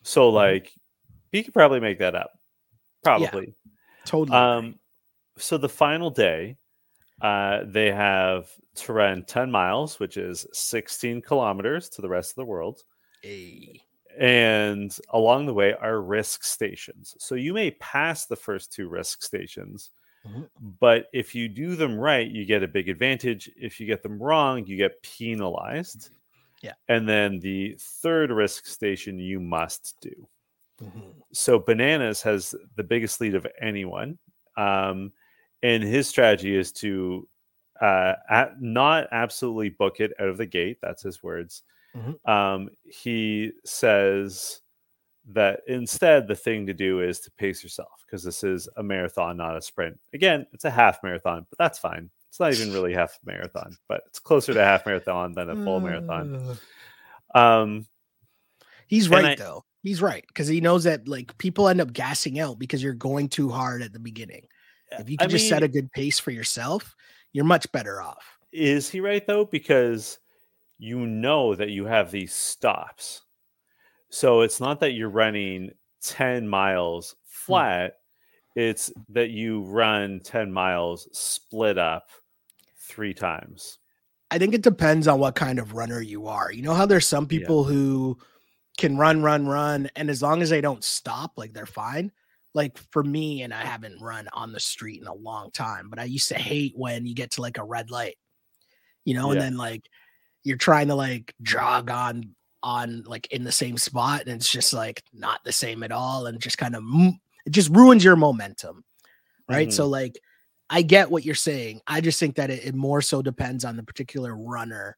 So, 0.06 0.28
mm-hmm. 0.28 0.36
like, 0.36 0.72
he 1.32 1.44
could 1.44 1.54
probably 1.54 1.80
make 1.80 2.00
that 2.00 2.16
up. 2.16 2.32
Probably. 3.04 3.48
Yeah, 3.48 3.72
totally. 4.06 4.38
Um, 4.38 4.80
so 5.38 5.58
the 5.58 5.68
final 5.68 6.12
day, 6.12 6.58
uh, 7.22 7.62
they 7.66 7.92
have 7.92 8.50
to 8.76 8.94
run 8.94 9.26
10 9.26 9.50
miles, 9.50 10.00
which 10.00 10.18
is 10.18 10.46
16 10.54 11.22
kilometers 11.22 11.90
to 11.90 12.02
the 12.02 12.10
rest 12.10 12.32
of 12.32 12.36
the 12.36 12.46
world. 12.46 12.84
Hey. 13.22 13.82
And 14.18 14.96
along 15.10 15.48
the 15.48 15.54
way 15.54 15.74
are 15.74 16.02
risk 16.02 16.44
stations. 16.44 17.16
So 17.18 17.36
you 17.36 17.54
may 17.54 17.72
pass 17.72 18.28
the 18.28 18.36
first 18.36 18.72
two 18.72 18.88
risk 18.88 19.24
stations, 19.24 19.90
mm-hmm. 20.26 20.44
but 20.80 21.08
if 21.14 21.34
you 21.34 21.50
do 21.50 21.76
them 21.76 21.98
right, 21.98 22.30
you 22.30 22.46
get 22.46 22.64
a 22.64 22.68
big 22.68 22.90
advantage. 22.90 23.50
If 23.58 23.80
you 23.80 23.88
get 23.88 24.04
them 24.04 24.22
wrong, 24.22 24.68
you 24.68 24.78
get 24.78 25.02
penalized. 25.02 26.12
Yeah. 26.62 26.74
And 26.88 27.08
then 27.08 27.40
the 27.40 27.76
third 27.80 28.32
risk 28.32 28.66
station 28.66 29.20
you 29.20 29.40
must 29.40 29.96
do. 30.02 30.28
Mm-hmm. 30.82 31.10
So 31.34 31.60
Bananas 31.60 32.22
has 32.24 32.56
the 32.76 32.84
biggest 32.84 33.22
lead 33.22 33.36
of 33.36 33.48
anyone. 33.62 34.18
Um, 34.58 35.12
and 35.64 35.84
his 35.84 36.08
strategy 36.08 36.56
is 36.56 36.72
to 36.74 37.28
uh, 37.82 38.14
at, 38.30 38.62
not 38.62 39.08
absolutely 39.12 39.70
book 39.70 40.00
it 40.00 40.14
out 40.20 40.30
of 40.30 40.38
the 40.38 40.46
gate. 40.46 40.78
That's 40.82 41.04
his 41.04 41.22
words. 41.24 41.64
Mm-hmm. 41.96 42.30
Um, 42.30 42.70
he 42.84 43.52
says 43.64 44.62
that 45.32 45.62
instead 45.68 46.28
the 46.28 46.36
thing 46.36 46.66
to 46.68 46.74
do 46.74 47.02
is 47.02 47.20
to 47.22 47.32
pace 47.32 47.64
yourself 47.64 48.04
because 48.06 48.24
this 48.24 48.44
is 48.44 48.70
a 48.78 48.84
marathon, 48.84 49.38
not 49.38 49.58
a 49.58 49.62
sprint. 49.62 50.00
Again, 50.14 50.46
it's 50.54 50.66
a 50.66 50.72
half 50.72 51.02
marathon, 51.04 51.46
but 51.50 51.58
that's 51.58 51.80
fine. 51.80 52.10
It's 52.36 52.40
not 52.42 52.52
even 52.52 52.74
really 52.74 52.94
half 52.94 53.18
marathon, 53.24 53.78
but 53.88 54.02
it's 54.08 54.20
closer 54.20 54.54
to 54.54 54.62
half 54.62 54.86
marathon 54.86 55.32
than 55.32 55.50
a 55.50 55.56
full 55.56 55.80
marathon. 55.80 56.58
Um, 57.34 57.88
he's 58.88 59.08
right 59.08 59.24
I, 59.24 59.36
though. 59.36 59.64
He's 59.84 60.02
right 60.02 60.26
because 60.28 60.50
he 60.50 60.60
knows 60.60 60.84
that 60.84 61.08
like 61.08 61.38
people 61.38 61.70
end 61.70 61.80
up 61.80 61.94
gassing 61.94 62.38
out 62.38 62.60
because 62.60 62.84
you're 62.84 62.94
going 62.94 63.30
too 63.30 63.48
hard 63.48 63.82
at 63.82 63.94
the 63.94 64.00
beginning. 64.00 64.48
If 65.00 65.10
you 65.10 65.16
can 65.16 65.28
I 65.28 65.30
just 65.30 65.44
mean, 65.44 65.50
set 65.50 65.64
a 65.64 65.70
good 65.70 65.90
pace 65.94 66.20
for 66.20 66.32
yourself, 66.32 66.94
you're 67.32 67.46
much 67.46 67.72
better 67.72 68.02
off. 68.02 68.38
Is 68.52 68.90
he 68.90 69.00
right 69.00 69.26
though? 69.26 69.46
Because 69.46 70.20
you 70.78 71.06
know 71.06 71.56
that 71.56 71.70
you 71.70 71.86
have 71.86 72.12
these 72.12 72.34
stops. 72.34 73.22
So 74.10 74.42
it's 74.42 74.60
not 74.60 74.82
that 74.82 74.92
you're 74.92 75.08
running 75.08 75.72
10 76.04 76.50
miles 76.50 77.16
hmm. 77.18 77.46
flat, 77.46 77.94
hmm. 78.56 78.60
it's 78.60 78.92
that 79.08 79.30
you 79.30 79.62
run 79.62 80.20
10 80.22 80.52
miles 80.52 81.08
split 81.14 81.78
up 81.78 82.10
three 82.86 83.14
times. 83.14 83.80
I 84.32 84.38
think 84.38 84.54
it 84.54 84.64
depends 84.64 85.08
on 85.08 85.20
what 85.20 85.36
kind 85.36 85.60
of 85.60 85.74
runner 85.74 86.02
you 86.02 86.28
are. 86.28 86.52
You 86.52 86.62
know 86.62 86.74
how 86.74 86.86
there's 86.86 87.08
some 87.08 87.28
people 87.28 87.64
yeah. 87.64 87.74
who 87.74 88.18
can 88.78 88.98
run, 88.98 89.22
run, 89.22 89.48
run, 89.48 89.90
and 89.96 90.10
as 90.10 90.22
long 90.22 90.42
as 90.42 90.50
they 90.50 90.62
don't 90.62 90.84
stop, 90.84 91.34
like 91.38 91.54
they're 91.54 91.66
fine. 91.66 92.12
Like 92.54 92.78
for 92.92 93.04
me, 93.04 93.44
and 93.44 93.54
I 93.54 93.64
haven't 93.64 94.02
run 94.02 94.28
on 94.34 94.52
the 94.52 94.60
street 94.60 95.02
in 95.02 95.08
a 95.08 95.14
long 95.14 95.52
time, 95.52 95.90
but 95.90 96.00
I 96.00 96.06
used 96.06 96.30
to 96.30 96.36
hate 96.36 96.74
when 96.76 97.06
you 97.06 97.14
get 97.14 97.32
to 97.32 97.42
like 97.42 97.58
a 97.58 97.64
red 97.64 97.92
light, 97.92 98.18
you 99.04 99.14
know, 99.14 99.28
yeah. 99.28 99.34
and 99.34 99.42
then 99.42 99.58
like 99.58 99.90
you're 100.44 100.58
trying 100.58 100.88
to 100.88 100.96
like 100.96 101.34
jog 101.42 101.92
on 101.92 102.36
on 102.64 103.04
like 103.06 103.28
in 103.32 103.44
the 103.44 103.52
same 103.52 103.78
spot, 103.78 104.22
and 104.22 104.30
it's 104.30 104.50
just 104.50 104.74
like 104.74 105.04
not 105.14 105.44
the 105.44 105.52
same 105.52 105.84
at 105.84 105.92
all, 105.92 106.26
and 106.26 106.40
just 106.40 106.58
kind 106.58 106.76
of 106.76 106.84
it 107.46 107.52
just 107.52 107.70
ruins 107.70 108.04
your 108.04 108.16
momentum, 108.16 108.84
right? 109.48 109.68
Mm-hmm. 109.68 109.76
So 109.76 109.88
like 109.88 110.20
I 110.70 110.82
get 110.82 111.12
what 111.12 111.26
you're 111.26 111.36
saying. 111.36 111.82
I 111.88 112.02
just 112.02 112.20
think 112.20 112.36
that 112.36 112.50
it, 112.50 112.66
it 112.66 112.76
more 112.76 113.02
so 113.02 113.22
depends 113.22 113.66
on 113.66 113.78
the 113.78 113.84
particular 113.84 114.36
runner 114.36 114.98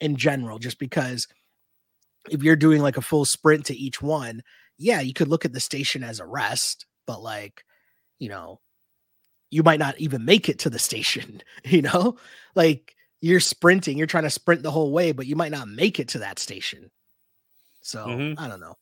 in 0.00 0.16
general, 0.16 0.58
just 0.58 0.78
because 0.78 1.28
if 2.30 2.42
you're 2.42 2.56
doing 2.56 2.82
like 2.82 2.96
a 2.96 3.02
full 3.02 3.24
sprint 3.24 3.66
to 3.66 3.76
each 3.76 4.00
one, 4.00 4.42
yeah, 4.78 5.00
you 5.00 5.12
could 5.12 5.28
look 5.28 5.44
at 5.44 5.52
the 5.52 5.60
station 5.60 6.02
as 6.02 6.20
a 6.20 6.26
rest, 6.26 6.86
but 7.06 7.22
like, 7.22 7.64
you 8.18 8.28
know, 8.28 8.60
you 9.50 9.62
might 9.62 9.78
not 9.78 9.98
even 9.98 10.24
make 10.24 10.48
it 10.48 10.58
to 10.60 10.70
the 10.70 10.78
station, 10.78 11.42
you 11.64 11.82
know? 11.82 12.16
Like 12.54 12.96
you're 13.20 13.40
sprinting, 13.40 13.98
you're 13.98 14.06
trying 14.06 14.24
to 14.24 14.30
sprint 14.30 14.62
the 14.62 14.70
whole 14.70 14.92
way, 14.92 15.12
but 15.12 15.26
you 15.26 15.36
might 15.36 15.52
not 15.52 15.68
make 15.68 16.00
it 16.00 16.08
to 16.08 16.18
that 16.20 16.38
station. 16.38 16.90
So 17.80 18.06
mm-hmm. 18.06 18.40
I 18.40 18.48
don't 18.48 18.60
know. 18.60 18.76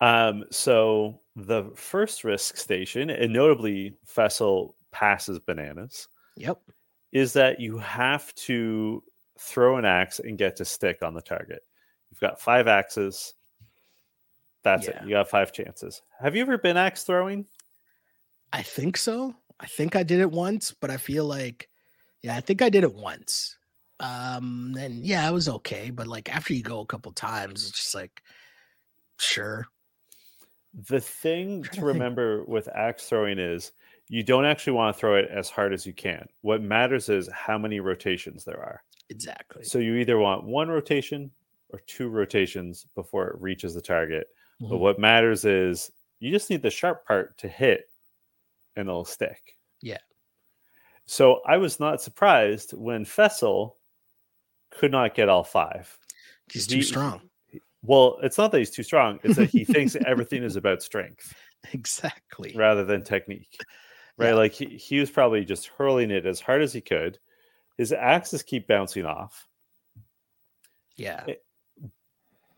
Um, 0.00 0.44
so 0.50 1.20
the 1.34 1.70
first 1.74 2.24
risk 2.24 2.56
station, 2.56 3.10
and 3.10 3.32
notably 3.32 3.94
Fessy 4.06 4.72
passes 4.92 5.38
bananas. 5.38 6.08
Yep. 6.36 6.60
Is 7.12 7.32
that 7.34 7.60
you 7.60 7.78
have 7.78 8.34
to 8.34 9.02
throw 9.38 9.76
an 9.76 9.84
axe 9.84 10.18
and 10.18 10.36
get 10.36 10.56
to 10.56 10.64
stick 10.64 11.02
on 11.02 11.14
the 11.14 11.22
target. 11.22 11.62
You've 12.10 12.20
got 12.20 12.40
five 12.40 12.66
axes. 12.66 13.34
That's 14.62 14.86
yeah. 14.86 15.02
it. 15.02 15.04
You 15.04 15.10
got 15.10 15.30
five 15.30 15.52
chances. 15.52 16.02
Have 16.20 16.34
you 16.34 16.42
ever 16.42 16.58
been 16.58 16.76
axe 16.76 17.04
throwing? 17.04 17.46
I 18.52 18.62
think 18.62 18.96
so. 18.96 19.34
I 19.60 19.66
think 19.66 19.96
I 19.96 20.02
did 20.02 20.20
it 20.20 20.30
once, 20.30 20.72
but 20.72 20.90
I 20.90 20.96
feel 20.96 21.24
like, 21.24 21.68
yeah, 22.22 22.36
I 22.36 22.40
think 22.40 22.62
I 22.62 22.68
did 22.68 22.84
it 22.84 22.94
once. 22.94 23.56
Um, 24.00 24.76
and 24.78 25.04
yeah, 25.04 25.28
it 25.28 25.32
was 25.32 25.48
okay. 25.48 25.90
But 25.90 26.06
like 26.06 26.34
after 26.34 26.54
you 26.54 26.62
go 26.62 26.80
a 26.80 26.86
couple 26.86 27.12
times, 27.12 27.66
it's 27.66 27.76
just 27.76 27.94
like, 27.94 28.22
sure. 29.18 29.66
The 30.88 31.00
thing 31.00 31.64
to 31.72 31.84
remember 31.84 32.44
with 32.44 32.68
axe 32.74 33.08
throwing 33.08 33.38
is 33.38 33.72
you 34.08 34.22
don't 34.22 34.44
actually 34.44 34.72
want 34.72 34.94
to 34.94 34.98
throw 34.98 35.16
it 35.16 35.28
as 35.30 35.50
hard 35.50 35.72
as 35.72 35.86
you 35.86 35.92
can. 35.92 36.26
What 36.40 36.62
matters 36.62 37.08
is 37.08 37.28
how 37.32 37.58
many 37.58 37.80
rotations 37.80 38.44
there 38.44 38.58
are. 38.58 38.82
Exactly. 39.10 39.64
So 39.64 39.78
you 39.78 39.96
either 39.96 40.18
want 40.18 40.44
one 40.44 40.68
rotation 40.68 41.30
or 41.70 41.80
two 41.86 42.08
rotations 42.08 42.86
before 42.94 43.28
it 43.28 43.40
reaches 43.40 43.74
the 43.74 43.82
target. 43.82 44.28
Mm-hmm. 44.60 44.70
But 44.70 44.78
what 44.78 44.98
matters 44.98 45.44
is 45.44 45.90
you 46.20 46.30
just 46.30 46.50
need 46.50 46.62
the 46.62 46.70
sharp 46.70 47.06
part 47.06 47.36
to 47.38 47.48
hit 47.48 47.90
and 48.76 48.88
it'll 48.88 49.04
stick. 49.04 49.56
Yeah. 49.82 49.98
So 51.04 51.40
I 51.46 51.56
was 51.56 51.80
not 51.80 52.02
surprised 52.02 52.72
when 52.72 53.04
Fessy 53.04 53.72
could 54.70 54.92
not 54.92 55.14
get 55.14 55.28
all 55.28 55.44
five. 55.44 55.96
He's 56.50 56.66
he, 56.66 56.76
too 56.76 56.82
strong. 56.82 57.22
Well, 57.82 58.18
it's 58.22 58.38
not 58.38 58.50
that 58.52 58.58
he's 58.58 58.70
too 58.70 58.82
strong, 58.82 59.20
it's 59.22 59.36
that 59.36 59.50
he 59.50 59.64
thinks 59.64 59.96
everything 60.06 60.42
is 60.42 60.56
about 60.56 60.82
strength. 60.82 61.34
Exactly. 61.72 62.54
Rather 62.56 62.84
than 62.84 63.02
technique. 63.02 63.58
Right. 64.18 64.28
Yeah. 64.28 64.34
Like 64.34 64.52
he, 64.52 64.66
he 64.66 64.98
was 64.98 65.10
probably 65.10 65.44
just 65.44 65.68
hurling 65.68 66.10
it 66.10 66.26
as 66.26 66.40
hard 66.40 66.62
as 66.62 66.72
he 66.72 66.80
could. 66.80 67.18
His 67.76 67.92
axes 67.92 68.42
keep 68.42 68.66
bouncing 68.66 69.06
off. 69.06 69.46
Yeah. 70.96 71.24
It, 71.28 71.44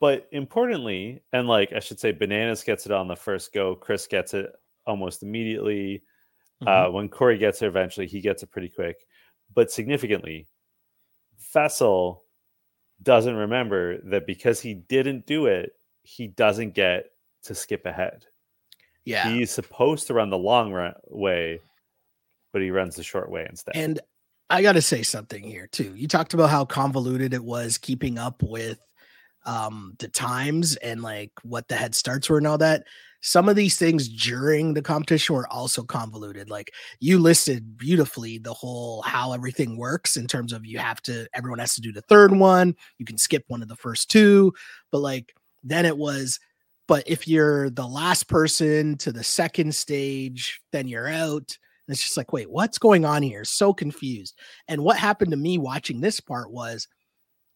but 0.01 0.27
importantly, 0.33 1.23
and 1.33 1.47
like 1.47 1.75
I 1.75 1.81
should 1.81 2.01
say, 2.01 2.13
Bananas 2.13 2.65
gets 2.65 2.87
it 2.87 2.93
on 2.93 3.07
the 3.07 3.17
first 3.17 3.53
go. 3.53 3.75
Chris 3.75 4.07
gets 4.07 4.33
it 4.33 4.51
almost 4.87 5.23
immediately. 5.23 6.03
Uh, 6.63 6.65
mm-hmm. 6.65 6.89
Uh, 6.89 6.91
when 6.93 7.09
Cory 7.09 7.37
gets 7.37 7.61
it 7.61 7.67
eventually, 7.67 8.07
he 8.07 8.23
gets 8.23 8.43
it 8.43 8.51
pretty 8.51 8.71
quick. 8.71 8.97
But 9.55 9.71
significantly, 9.71 10.47
Fessy 11.55 12.19
doesn't 13.03 13.37
remember 13.37 13.99
that 14.11 14.27
because 14.27 14.61
he 14.61 14.75
didn't 14.75 15.27
do 15.27 15.47
it, 15.47 15.73
he 16.03 16.29
doesn't 16.29 16.75
get 16.75 17.07
to 17.43 17.55
skip 17.55 17.85
ahead. 17.85 18.27
Yeah. 19.05 19.29
He's 19.29 19.51
supposed 19.51 20.07
to 20.09 20.15
run 20.15 20.31
the 20.31 20.39
long 20.39 20.73
run 20.73 20.95
way, 21.09 21.61
but 22.53 22.63
he 22.63 22.71
runs 22.71 22.97
the 22.97 23.03
short 23.03 23.31
way 23.31 23.47
instead. 23.49 23.77
And 23.77 24.01
I 24.51 24.63
got 24.63 24.73
to 24.73 24.83
say 24.83 25.03
something 25.03 25.45
here 25.45 25.69
too. 25.69 25.95
You 25.95 26.09
talked 26.09 26.35
about 26.35 26.51
how 26.51 26.65
convoluted 26.65 27.35
it 27.35 27.45
was 27.45 27.79
keeping 27.79 28.19
up 28.19 28.43
with 28.43 28.79
um 29.47 29.95
the 29.99 30.09
times 30.09 30.77
and 30.77 31.03
like 31.03 31.33
what 31.43 31.67
the 31.69 31.75
head 31.75 31.95
starts 31.95 32.29
were 32.29 32.37
and 32.37 32.47
all 32.47 32.59
that 32.59 32.85
some 33.23 33.49
of 33.49 33.57
these 33.57 33.77
things 33.77 34.09
during 34.09 34.75
the 34.75 34.83
competition 34.83 35.35
were 35.35 35.47
also 35.49 35.83
convoluted 35.83 36.51
like 36.51 36.73
you 37.01 37.19
listed 37.19 37.79
beautifully 37.79 38.39
the 38.39 38.53
whole 38.53 39.03
how 39.03 39.33
everything 39.33 39.77
works 39.77 40.17
in 40.17 40.27
terms 40.27 40.53
of 40.53 40.67
you 40.67 40.79
have 40.79 41.01
to 41.01 41.27
everyone 41.35 41.59
has 41.59 41.75
to 41.75 41.81
do 41.81 41.93
the 41.93 42.03
third 42.03 42.33
one 42.33 42.75
you 42.99 43.07
can 43.07 43.17
skip 43.17 43.45
one 43.49 43.63
of 43.63 43.69
the 43.69 43.77
first 43.77 44.11
two 44.11 44.53
but 44.91 44.99
like 44.99 45.35
then 45.63 45.87
it 45.87 45.97
was 45.97 46.39
but 46.91 47.05
if 47.07 47.29
you're 47.29 47.71
the 47.71 47.87
last 47.87 48.29
person 48.29 48.97
to 48.99 49.13
the 49.13 49.23
second 49.23 49.73
stage 49.75 50.61
then 50.73 50.89
you're 50.89 51.09
out 51.09 51.57
and 51.87 51.95
it's 51.95 52.03
just 52.03 52.17
like 52.17 52.33
wait 52.33 52.51
what's 52.51 52.79
going 52.79 53.05
on 53.05 53.23
here 53.23 53.45
so 53.45 53.73
confused 53.73 54.37
and 54.69 54.83
what 54.83 54.97
happened 54.97 55.31
to 55.31 55.37
me 55.37 55.57
watching 55.57 56.01
this 56.01 56.21
part 56.21 56.51
was 56.51 56.89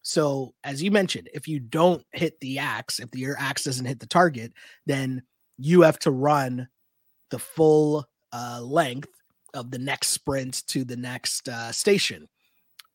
so, 0.07 0.53
as 0.63 0.83
you 0.83 0.91
mentioned, 0.91 1.31
if 1.33 1.47
you 1.47 1.59
don't 1.59 2.05
hit 2.11 2.39
the 2.39 2.59
axe, 2.59 2.99
if 2.99 3.09
your 3.15 3.35
axe 3.39 3.63
doesn't 3.63 3.87
hit 3.87 3.99
the 3.99 4.05
target, 4.05 4.53
then 4.85 5.23
you 5.57 5.81
have 5.81 5.97
to 5.99 6.11
run 6.11 6.67
the 7.31 7.39
full 7.39 8.05
uh, 8.31 8.61
length 8.61 9.09
of 9.55 9.71
the 9.71 9.79
next 9.79 10.09
sprint 10.09 10.61
to 10.67 10.83
the 10.83 10.95
next 10.95 11.49
uh, 11.49 11.71
station. 11.71 12.27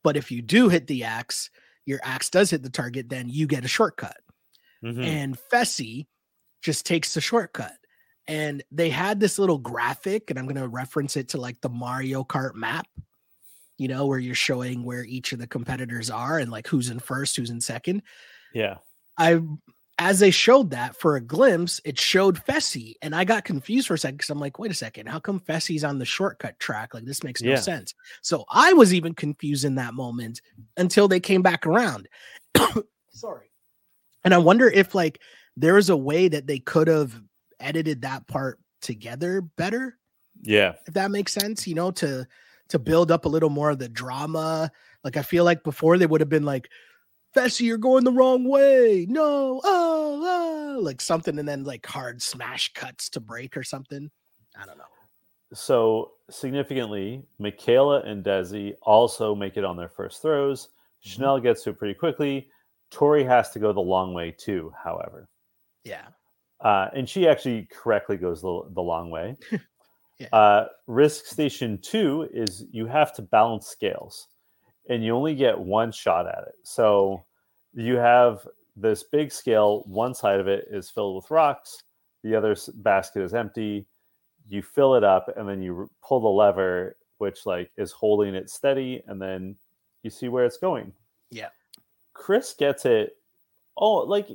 But 0.05 0.15
if 0.15 0.31
you 0.31 0.41
do 0.41 0.69
hit 0.69 0.87
the 0.87 1.03
axe, 1.03 1.49
your 1.85 1.99
axe 2.01 2.29
does 2.29 2.49
hit 2.49 2.63
the 2.63 2.69
target, 2.69 3.09
then 3.09 3.27
you 3.27 3.45
get 3.45 3.65
a 3.65 3.67
shortcut. 3.67 4.17
Mm-hmm. 4.81 5.01
And 5.01 5.37
Fessy 5.51 6.07
just 6.61 6.85
takes 6.85 7.13
the 7.13 7.21
shortcut. 7.21 7.73
And 8.27 8.63
they 8.71 8.89
had 8.89 9.19
this 9.19 9.39
little 9.39 9.57
graphic, 9.57 10.29
and 10.29 10.37
I'm 10.37 10.45
going 10.45 10.61
to 10.61 10.67
reference 10.67 11.17
it 11.17 11.29
to 11.29 11.41
like 11.41 11.59
the 11.61 11.69
Mario 11.69 12.23
Kart 12.23 12.55
map, 12.55 12.87
you 13.77 13.87
know, 13.87 14.05
where 14.05 14.19
you're 14.19 14.35
showing 14.35 14.83
where 14.83 15.03
each 15.03 15.33
of 15.33 15.39
the 15.39 15.47
competitors 15.47 16.09
are 16.09 16.37
and 16.37 16.51
like 16.51 16.67
who's 16.67 16.89
in 16.89 16.99
first, 16.99 17.35
who's 17.35 17.49
in 17.49 17.59
second. 17.59 18.03
Yeah. 18.53 18.77
I 19.17 19.41
as 20.01 20.19
they 20.19 20.31
showed 20.31 20.71
that 20.71 20.95
for 20.95 21.15
a 21.15 21.21
glimpse, 21.21 21.79
it 21.85 21.99
showed 21.99 22.43
Fessy, 22.43 22.95
and 23.03 23.13
I 23.13 23.23
got 23.23 23.45
confused 23.45 23.87
for 23.87 23.93
a 23.93 23.99
second 23.99 24.17
because 24.17 24.31
I'm 24.31 24.39
like, 24.39 24.57
wait 24.57 24.71
a 24.71 24.73
second, 24.73 25.07
how 25.07 25.19
come 25.19 25.39
Fessy's 25.39 25.83
on 25.83 25.99
the 25.99 26.05
shortcut 26.05 26.57
track? 26.57 26.95
Like 26.95 27.05
this 27.05 27.23
makes 27.23 27.39
no 27.43 27.51
yeah. 27.51 27.57
sense. 27.57 27.93
So 28.23 28.43
I 28.49 28.73
was 28.73 28.95
even 28.95 29.13
confused 29.13 29.63
in 29.63 29.75
that 29.75 29.93
moment 29.93 30.41
until 30.75 31.07
they 31.07 31.19
came 31.19 31.43
back 31.43 31.67
around. 31.67 32.07
Sorry, 33.11 33.51
and 34.23 34.33
I 34.33 34.39
wonder 34.39 34.67
if 34.67 34.95
like 34.95 35.21
there 35.57 35.77
is 35.77 35.89
a 35.89 35.97
way 35.97 36.27
that 36.27 36.47
they 36.47 36.59
could 36.59 36.87
have 36.87 37.21
edited 37.59 38.01
that 38.01 38.27
part 38.27 38.59
together 38.81 39.41
better. 39.41 39.97
Yeah, 40.41 40.73
if 40.87 40.93
that 40.93 41.11
makes 41.11 41.33
sense, 41.33 41.67
you 41.67 41.75
know, 41.75 41.91
to 41.91 42.27
to 42.69 42.79
build 42.79 43.11
up 43.11 43.25
a 43.25 43.29
little 43.29 43.49
more 43.49 43.69
of 43.69 43.79
the 43.79 43.89
drama. 43.89 44.71
Like 45.03 45.17
I 45.17 45.21
feel 45.21 45.43
like 45.43 45.63
before 45.63 45.97
they 45.97 46.05
would 46.05 46.21
have 46.21 46.29
been 46.29 46.45
like 46.45 46.69
Fessy, 47.35 47.61
you're 47.61 47.77
going 47.77 48.03
the 48.03 48.11
wrong 48.11 48.43
way. 48.43 49.05
No, 49.07 49.61
oh, 49.63 50.75
oh, 50.75 50.79
like 50.81 50.99
something, 50.99 51.37
and 51.39 51.47
then 51.47 51.63
like 51.63 51.85
hard 51.85 52.21
smash 52.21 52.73
cuts 52.73 53.09
to 53.09 53.19
break 53.19 53.55
or 53.55 53.63
something. 53.63 54.09
I 54.55 54.65
don't 54.65 54.77
know. 54.77 54.83
So 55.53 56.13
significantly, 56.29 57.23
Michaela 57.39 58.01
and 58.01 58.23
Desi 58.23 58.73
also 58.81 59.35
make 59.35 59.57
it 59.57 59.65
on 59.65 59.77
their 59.77 59.89
first 59.89 60.21
throws. 60.21 60.67
Mm-hmm. 60.67 61.09
Chanel 61.09 61.39
gets 61.39 61.63
to 61.63 61.71
it 61.71 61.77
pretty 61.77 61.93
quickly. 61.93 62.49
Tori 62.89 63.23
has 63.23 63.49
to 63.51 63.59
go 63.59 63.71
the 63.71 63.79
long 63.79 64.13
way 64.13 64.31
too, 64.31 64.73
however. 64.81 65.29
Yeah. 65.83 66.07
Uh, 66.59 66.89
and 66.95 67.09
she 67.09 67.27
actually 67.27 67.67
correctly 67.71 68.17
goes 68.17 68.41
the, 68.41 68.61
the 68.73 68.81
long 68.81 69.09
way. 69.09 69.35
yeah. 70.19 70.27
uh, 70.31 70.67
risk 70.87 71.25
station 71.25 71.79
two 71.81 72.29
is 72.33 72.65
you 72.71 72.85
have 72.85 73.13
to 73.15 73.21
balance 73.21 73.67
scales 73.67 74.27
and 74.89 75.03
you 75.03 75.15
only 75.15 75.35
get 75.35 75.57
one 75.57 75.91
shot 75.91 76.27
at 76.27 76.43
it. 76.47 76.55
So 76.63 77.23
you 77.73 77.95
have 77.95 78.47
this 78.75 79.03
big 79.03 79.31
scale, 79.31 79.83
one 79.87 80.13
side 80.13 80.39
of 80.39 80.47
it 80.47 80.67
is 80.69 80.89
filled 80.89 81.15
with 81.15 81.31
rocks, 81.31 81.83
the 82.23 82.35
other 82.35 82.55
basket 82.75 83.23
is 83.23 83.33
empty. 83.33 83.87
You 84.47 84.61
fill 84.61 84.95
it 84.95 85.03
up 85.03 85.33
and 85.35 85.47
then 85.47 85.61
you 85.61 85.89
pull 86.03 86.19
the 86.19 86.27
lever, 86.27 86.95
which 87.17 87.45
like 87.45 87.71
is 87.77 87.91
holding 87.91 88.35
it 88.35 88.49
steady, 88.49 89.01
and 89.07 89.21
then 89.21 89.55
you 90.03 90.09
see 90.09 90.27
where 90.27 90.45
it's 90.45 90.57
going. 90.57 90.91
Yeah. 91.29 91.49
Chris 92.13 92.53
gets 92.53 92.85
it. 92.85 93.17
Oh, 93.77 93.99
like 93.99 94.27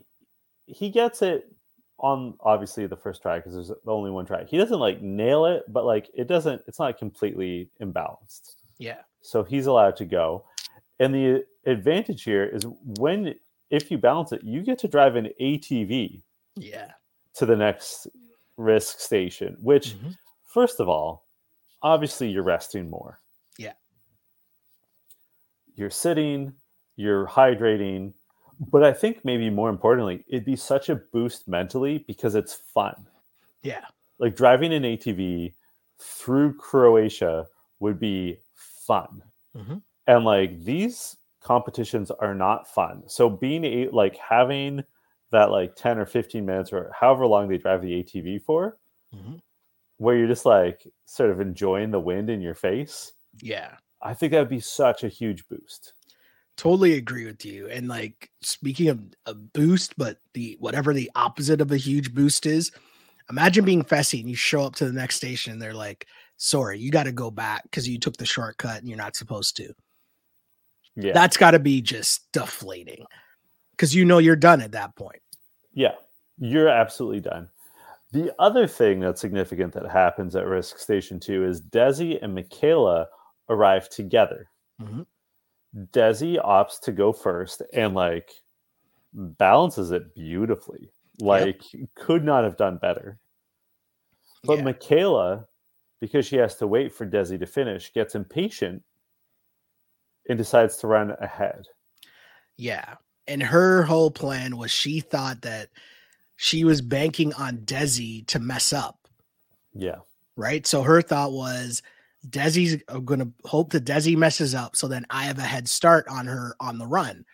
he 0.67 0.91
gets 0.91 1.23
it 1.23 1.53
on 1.99 2.35
obviously 2.41 2.87
the 2.87 2.97
first 2.97 3.23
try 3.23 3.39
because 3.39 3.55
there's 3.55 3.69
the 3.69 3.91
only 3.91 4.11
one 4.11 4.27
try. 4.27 4.45
He 4.45 4.59
doesn't 4.59 4.79
like 4.79 5.01
nail 5.01 5.47
it, 5.47 5.65
but 5.69 5.85
like 5.85 6.11
it 6.15 6.29
doesn't. 6.29 6.63
It's 6.67 6.79
not 6.79 6.99
completely 6.99 7.71
imbalanced. 7.81 8.57
Yeah. 8.79 8.99
So 9.23 9.43
he's 9.43 9.67
allowed 9.67 9.97
to 9.97 10.05
go. 10.05 10.45
And 11.01 11.15
the 11.15 11.45
advantage 11.65 12.23
here 12.23 12.45
is 12.45 12.65
when 12.99 13.35
if 13.71 13.91
you 13.91 13.99
balance 13.99 14.33
it, 14.33 14.43
you 14.45 14.63
get 14.63 14.79
to 14.81 14.89
drive 14.89 15.17
an 15.17 15.31
ATV. 15.41 16.23
Yeah. 16.55 16.93
To 17.35 17.47
the 17.47 17.57
next 17.57 18.09
risk 18.57 19.01
station, 19.01 19.57
which 19.61 19.91
mm-hmm. 19.91 20.11
first 20.47 20.81
of 20.81 20.89
all, 20.89 21.27
obviously 21.83 22.29
you're 22.29 22.43
resting 22.43 22.89
more. 22.89 23.21
Yeah. 23.59 23.75
You're 25.75 25.91
sitting, 25.91 26.55
you're 26.97 27.27
hydrating, 27.27 28.15
but 28.59 28.83
I 28.83 28.93
think 28.93 29.25
maybe 29.25 29.51
more 29.51 29.71
importantly, 29.71 30.25
it'd 30.29 30.45
be 30.45 30.57
such 30.57 30.89
a 30.89 30.97
boost 30.97 31.47
mentally 31.49 32.05
because 32.07 32.35
it's 32.35 32.55
fun. 32.55 33.07
Yeah. 33.63 33.85
Like 34.19 34.37
driving 34.37 34.73
an 34.73 34.83
ATV 34.83 35.55
through 35.99 36.55
Croatia 36.55 37.47
would 37.81 37.99
be 37.99 38.39
fun. 38.55 39.23
Mm-hmm. 39.57 39.77
And 40.07 40.25
like 40.25 40.63
these 40.65 41.17
competitions 41.43 42.11
are 42.11 42.35
not 42.35 42.69
fun. 42.73 43.03
So 43.07 43.29
being 43.29 43.65
a, 43.65 43.89
like 43.89 44.17
having 44.17 44.85
that 45.33 45.51
like 45.51 45.77
10 45.77 45.99
or 45.99 46.07
15 46.07 46.45
minutes 46.45 46.73
or 46.73 46.93
however 46.99 47.27
long 47.27 47.49
they 47.49 47.59
drive 47.59 47.83
the 47.83 48.03
ATV 48.03 48.43
for, 48.43 48.79
mm-hmm. 49.15 49.37
where 49.99 50.17
you're 50.17 50.29
just 50.29 50.47
like 50.47 50.87
sort 51.05 51.31
of 51.31 51.41
enjoying 51.41 51.91
the 51.91 52.01
wind 52.01 52.31
in 52.31 52.41
your 52.41 52.55
face. 52.55 53.13
Yeah. 53.43 53.73
I 54.03 54.15
think 54.15 54.33
that 54.33 54.41
would 54.41 54.49
be 54.49 54.61
such 54.61 55.05
a 55.05 55.09
huge 55.09 55.47
boost. 55.49 55.95
Totally 56.57 56.95
agree 56.95 57.27
with 57.27 57.45
you. 57.45 57.69
And 57.69 57.89
like 57.89 58.31
speaking 58.41 58.89
of 58.89 59.01
a 59.27 59.35
boost, 59.35 59.97
but 59.99 60.19
the 60.33 60.57
whatever 60.59 60.95
the 60.95 61.11
opposite 61.15 61.61
of 61.61 61.71
a 61.71 61.77
huge 61.77 62.15
boost 62.15 62.47
is, 62.47 62.73
imagine 63.31 63.65
being 63.65 63.85
Fessy 63.85 64.21
and 64.21 64.31
you 64.31 64.37
show 64.37 64.63
up 64.63 64.75
to 64.77 64.87
the 64.87 64.93
next 64.93 65.17
station 65.17 65.53
and 65.53 65.61
they're 65.61 65.75
like, 65.75 66.07
sorry, 66.39 66.79
you 66.79 66.91
got 66.91 67.05
to 67.05 67.13
go 67.13 67.31
back 67.31 67.63
because 67.65 67.89
you 67.89 67.99
took 67.99 68.17
the 68.17 68.25
shortcut 68.27 68.79
and 68.79 68.89
you're 68.89 68.97
not 68.97 69.17
supposed 69.17 69.57
to. 69.57 69.73
Yeah. 70.95 71.13
That's 71.13 71.37
got 71.37 71.51
to 71.51 71.59
be 71.59 71.83
just 71.83 72.31
deflating 72.33 73.05
because 73.73 73.95
you 73.95 74.05
know 74.05 74.19
you're 74.19 74.37
done 74.37 74.63
at 74.63 74.73
that 74.73 74.97
point. 74.97 75.21
Yeah, 75.75 75.95
you're 76.39 76.69
absolutely 76.69 77.21
done. 77.21 77.51
The 78.13 78.35
other 78.39 78.67
thing 78.67 79.01
that's 79.01 79.21
significant 79.21 79.75
that 79.75 79.91
happens 79.91 80.37
at 80.37 80.47
Risk 80.47 80.79
Station 80.79 81.21
2 81.21 81.45
is 81.45 81.61
Desi 81.61 82.19
and 82.23 82.35
Michaela 82.35 83.09
arrive 83.51 83.91
together. 83.91 84.49
Mm-hmm. 84.81 85.03
Desi 85.93 86.43
opts 86.43 86.81
to 86.83 86.93
go 86.93 87.13
first 87.13 87.63
and 87.73 87.95
like 87.95 88.31
balances 89.13 89.91
it 89.91 90.15
beautifully. 90.15 90.91
Like, 91.21 91.63
yep. 91.73 91.89
could 91.95 92.25
not 92.25 92.45
have 92.45 92.57
done 92.57 92.79
better. 92.79 93.19
But 94.45 94.59
yeah. 94.59 94.65
Michaela 94.65 95.47
because 96.01 96.27
she 96.27 96.37
has 96.37 96.57
to 96.57 96.67
wait 96.67 96.93
for 96.93 97.07
Desi 97.07 97.39
to 97.39 97.47
finish, 97.47 97.93
gets 97.93 98.15
impatient 98.15 98.83
and 100.29 100.39
decides 100.39 100.77
to 100.79 100.87
run 100.87 101.15
ahead. 101.21 101.67
Yeah. 102.57 102.95
And 103.27 103.43
her 103.43 103.83
whole 103.83 104.11
plan 104.11 104.57
was 104.57 104.71
she 104.71 105.01
thought 105.01 105.43
that 105.43 105.71
she 106.37 106.65
was 106.65 106.81
banking 106.81 107.33
on 107.35 107.59
Desi 107.59 108.27
to 108.29 108.39
mess 108.39 108.73
up. 108.73 109.09
Yeah. 109.75 109.97
Right. 110.37 110.67
So 110.67 110.83
her 110.83 111.01
thought 111.01 111.33
was 111.33 111.83
Desi's 112.29 112.83
going 113.05 113.21
to 113.21 113.33
hope 113.45 113.71
that 113.73 113.85
Desi 113.85 114.17
messes 114.17 114.55
up 114.55 114.77
so 114.77 114.89
then 114.89 115.07
I 115.11 115.25
have 115.25 115.39
a 115.39 115.43
head 115.43 115.69
start 115.69 116.07
on 116.09 116.27
her 116.27 116.57
on 116.61 116.79
the 116.79 116.87
run. 116.87 117.25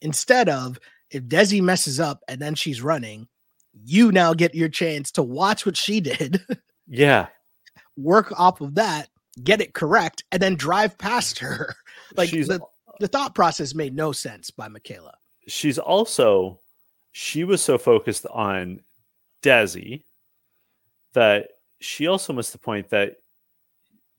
Instead 0.00 0.48
of 0.48 0.78
if 1.10 1.24
Desi 1.24 1.62
messes 1.62 2.00
up 2.00 2.22
and 2.28 2.40
then 2.40 2.54
she's 2.54 2.82
running, 2.82 3.28
you 3.84 4.12
now 4.12 4.34
get 4.34 4.54
your 4.54 4.68
chance 4.68 5.10
to 5.12 5.22
watch 5.22 5.64
what 5.66 5.76
she 5.76 6.00
did. 6.00 6.44
Yeah 6.88 7.28
work 7.96 8.38
off 8.38 8.60
of 8.60 8.74
that, 8.74 9.08
get 9.42 9.60
it 9.60 9.74
correct, 9.74 10.24
and 10.32 10.40
then 10.40 10.54
drive 10.54 10.96
past 10.98 11.38
her. 11.38 11.74
like 12.16 12.30
the, 12.30 12.60
the 13.00 13.08
thought 13.08 13.34
process 13.34 13.74
made 13.74 13.94
no 13.94 14.12
sense 14.12 14.50
by 14.50 14.68
Michaela. 14.68 15.14
She's 15.48 15.78
also 15.78 16.60
she 17.12 17.44
was 17.44 17.62
so 17.62 17.76
focused 17.76 18.26
on 18.32 18.80
Desi 19.42 20.04
that 21.12 21.48
she 21.80 22.06
also 22.06 22.32
missed 22.32 22.52
the 22.52 22.58
point 22.58 22.88
that 22.90 23.16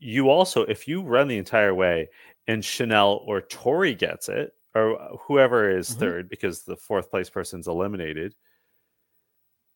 you 0.04 0.30
also, 0.30 0.64
if 0.64 0.88
you 0.88 1.02
run 1.02 1.28
the 1.28 1.38
entire 1.38 1.74
way 1.74 2.10
and 2.48 2.64
Chanel 2.64 3.24
or 3.26 3.42
Tori 3.42 3.96
gets 3.96 4.28
it, 4.30 4.54
or 4.76 5.18
whoever 5.28 5.70
is 5.70 5.90
mm-hmm. 5.90 6.00
third, 6.00 6.30
because 6.30 6.64
the 6.64 6.76
fourth 6.76 7.10
place 7.10 7.30
person's 7.30 7.68
eliminated, 7.68 8.36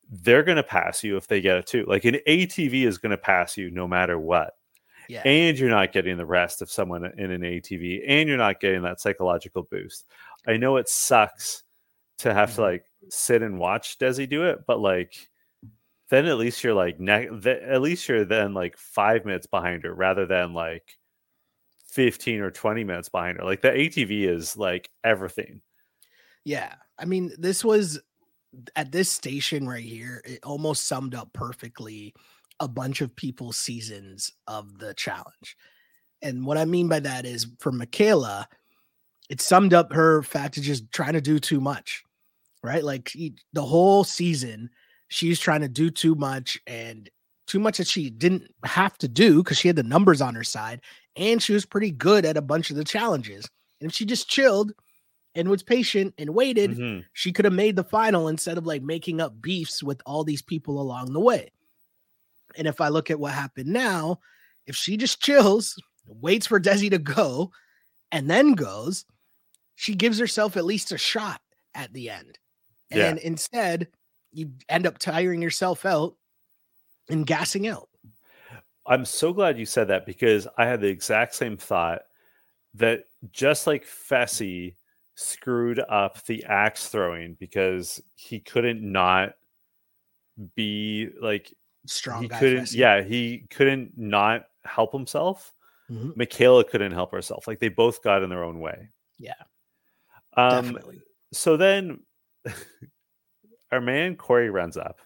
they're 0.10 0.44
going 0.44 0.58
to 0.58 0.64
pass 0.64 1.04
you 1.04 1.18
if 1.18 1.28
they 1.28 1.40
get 1.40 1.58
it 1.58 1.68
too. 1.68 1.86
Like 1.88 2.06
an 2.06 2.18
ATV 2.28 2.86
is 2.86 2.98
going 2.98 3.12
to 3.12 3.18
pass 3.18 3.58
you 3.58 3.72
no 3.72 3.88
matter 3.88 4.20
what. 4.20 4.54
Yeah. 5.08 5.22
And 5.24 5.58
you're 5.58 5.70
not 5.70 5.94
getting 5.94 6.18
the 6.18 6.26
rest 6.26 6.62
of 6.62 6.70
someone 6.70 7.06
in 7.06 7.32
an 7.32 7.42
ATV, 7.42 8.04
and 8.06 8.28
you're 8.28 8.38
not 8.38 8.60
getting 8.60 8.82
that 8.82 9.00
psychological 9.00 9.64
boost. 9.64 10.06
I 10.46 10.58
know 10.58 10.76
it 10.76 10.90
sucks 10.90 11.64
to 12.20 12.34
have 12.34 12.50
mm-hmm. 12.50 12.56
to 12.58 12.62
like 12.62 12.86
sit 13.10 13.42
and 13.42 13.58
watch 13.60 13.98
Desi 14.00 14.28
do 14.30 14.44
it, 14.44 14.66
but 14.68 14.80
like 14.82 15.30
then 16.10 16.26
at 16.26 16.38
least 16.38 16.64
you're 16.64 16.74
like 16.74 17.00
ne- 17.00 17.30
th- 17.30 17.64
at 17.64 17.82
least 17.82 18.08
you're 18.08 18.26
then 18.26 18.54
like 18.54 18.78
five 18.78 19.26
minutes 19.26 19.48
behind 19.48 19.84
her 19.84 19.94
rather 19.94 20.26
than 20.26 20.54
like 20.54 20.98
15 21.92 22.42
or 22.42 22.52
20 22.52 22.84
minutes 22.84 23.10
behind 23.10 23.38
her. 23.38 23.44
Like 23.44 23.62
the 23.62 23.70
ATV 23.70 24.28
is 24.28 24.56
like 24.56 24.90
everything. 25.04 25.62
Yeah. 26.46 26.74
I 26.98 27.06
mean, 27.06 27.32
this 27.38 27.64
was 27.64 28.00
at 28.76 28.92
this 28.92 29.10
station 29.10 29.68
right 29.68 29.84
here, 29.84 30.22
it 30.26 30.40
almost 30.44 30.88
summed 30.88 31.14
up 31.14 31.32
perfectly 31.34 32.14
a 32.60 32.68
bunch 32.68 33.02
of 33.02 33.16
people's 33.16 33.58
seasons 33.58 34.32
of 34.48 34.80
the 34.80 34.94
challenge. 34.94 35.58
And 36.22 36.46
what 36.46 36.58
I 36.58 36.66
mean 36.66 36.88
by 36.88 37.00
that 37.02 37.26
is 37.26 37.48
for 37.60 37.72
Michaela, 37.72 38.48
it 39.30 39.42
summed 39.42 39.74
up 39.74 39.94
her 39.94 40.24
fact 40.24 40.58
of 40.58 40.64
just 40.64 40.92
trying 40.92 41.14
to 41.14 41.22
do 41.22 41.38
too 41.38 41.60
much, 41.60 42.04
right? 42.64 42.84
Like 42.84 43.12
the 43.54 43.62
whole 43.62 44.04
season, 44.04 44.70
she's 45.08 45.40
trying 45.40 45.62
to 45.62 45.70
do 45.70 45.90
too 45.90 46.16
much 46.16 46.60
and 46.68 47.10
too 47.46 47.60
much 47.60 47.78
that 47.78 47.88
she 47.88 48.10
didn't 48.10 48.54
have 48.64 48.98
to 48.98 49.08
do 49.08 49.42
because 49.42 49.58
she 49.58 49.68
had 49.68 49.78
the 49.78 49.84
numbers 49.84 50.22
on 50.22 50.36
her 50.36 50.44
side 50.44 50.82
and 51.16 51.42
she 51.42 51.54
was 51.54 51.66
pretty 51.66 51.92
good 51.92 52.26
at 52.26 52.38
a 52.38 52.42
bunch 52.42 52.70
of 52.70 52.76
the 52.76 52.84
challenges. 52.84 53.50
And 53.82 53.90
if 53.90 53.96
she 53.96 54.06
just 54.06 54.30
chilled 54.30 54.74
and 55.34 55.50
was 55.50 55.64
patient 55.64 56.14
and 56.18 56.34
waited, 56.34 56.72
mm-hmm. 56.72 57.02
she 57.14 57.32
could 57.32 57.46
have 57.46 57.54
made 57.54 57.76
the 57.76 57.84
final 57.84 58.28
instead 58.28 58.58
of 58.58 58.66
like 58.66 58.82
making 58.82 59.22
up 59.22 59.42
beefs 59.42 59.82
with 59.82 60.02
all 60.06 60.24
these 60.24 60.42
people 60.42 60.80
along 60.80 61.14
the 61.14 61.20
way. 61.20 61.52
And 62.58 62.68
if 62.68 62.82
I 62.82 62.90
look 62.90 63.10
at 63.10 63.20
what 63.20 63.34
happened 63.34 63.68
now, 63.68 64.20
if 64.66 64.76
she 64.76 64.98
just 64.98 65.22
chills, 65.22 65.76
waits 66.06 66.48
for 66.48 66.60
Desi 66.60 66.90
to 66.90 66.98
go, 66.98 67.52
and 68.12 68.30
then 68.30 68.54
goes, 68.54 69.06
she 69.76 69.96
gives 69.96 70.18
herself 70.18 70.58
at 70.58 70.66
least 70.66 70.92
a 70.92 70.98
shot 70.98 71.42
at 71.76 71.94
the 71.94 72.10
end. 72.10 72.38
And 72.90 73.18
yeah. 73.18 73.24
instead, 73.28 73.88
you 74.38 74.52
end 74.70 74.86
up 74.86 75.00
tiring 75.00 75.42
yourself 75.42 75.84
out 75.84 76.16
and 77.10 77.26
gassing 77.26 77.68
out. 77.68 77.90
I'm 78.86 79.04
so 79.04 79.34
glad 79.34 79.58
you 79.58 79.66
said 79.66 79.88
that 79.88 80.06
because 80.06 80.48
I 80.58 80.66
had 80.66 80.80
the 80.80 80.88
exact 80.88 81.34
same 81.34 81.58
thought 81.58 82.04
that 82.76 83.06
just 83.32 83.66
like 83.66 83.84
Fessy 83.84 84.76
screwed 85.16 85.80
up 85.90 86.24
the 86.26 86.46
axe 86.46 86.88
throwing 86.88 87.36
because 87.40 88.00
he 88.14 88.40
couldn't 88.40 88.84
not 88.84 89.34
be 90.56 91.10
like 91.20 91.52
strong. 91.88 92.22
He 92.22 92.30
couldn't, 92.30 92.66
Fessy. 92.66 92.76
yeah, 92.76 93.02
he 93.02 93.48
couldn't 93.50 93.94
not 93.98 94.46
help 94.64 94.94
himself. 94.94 95.52
Mm-hmm. 95.90 96.12
Michaela 96.16 96.64
couldn't 96.64 96.92
help 96.92 97.12
herself. 97.12 97.48
Like 97.48 97.60
they 97.60 97.70
both 97.70 98.04
got 98.04 98.22
in 98.22 98.30
their 98.30 98.44
own 98.44 98.60
way. 98.60 98.90
Yeah. 99.18 99.34
Um, 100.36 100.66
definitely. 100.66 101.02
So 101.34 101.58
then 101.58 102.02
our 103.72 103.82
man 103.82 104.16
Cory 104.16 104.50
runs 104.50 104.78
up 104.78 105.00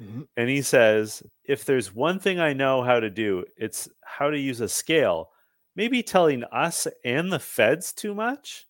mm-hmm. 0.00 0.22
and 0.36 0.48
he 0.48 0.62
says, 0.62 1.22
If 1.44 1.64
there's 1.64 1.94
one 1.94 2.18
thing 2.18 2.40
I 2.40 2.52
know 2.52 2.82
how 2.82 3.00
to 3.00 3.10
do, 3.10 3.44
it's 3.56 3.88
how 4.02 4.30
to 4.30 4.38
use 4.38 4.60
a 4.60 4.68
scale. 4.68 5.30
Maybe 5.76 6.02
telling 6.02 6.44
us 6.44 6.86
and 7.04 7.32
the 7.32 7.38
feds 7.38 7.92
too 7.92 8.14
much. 8.14 8.66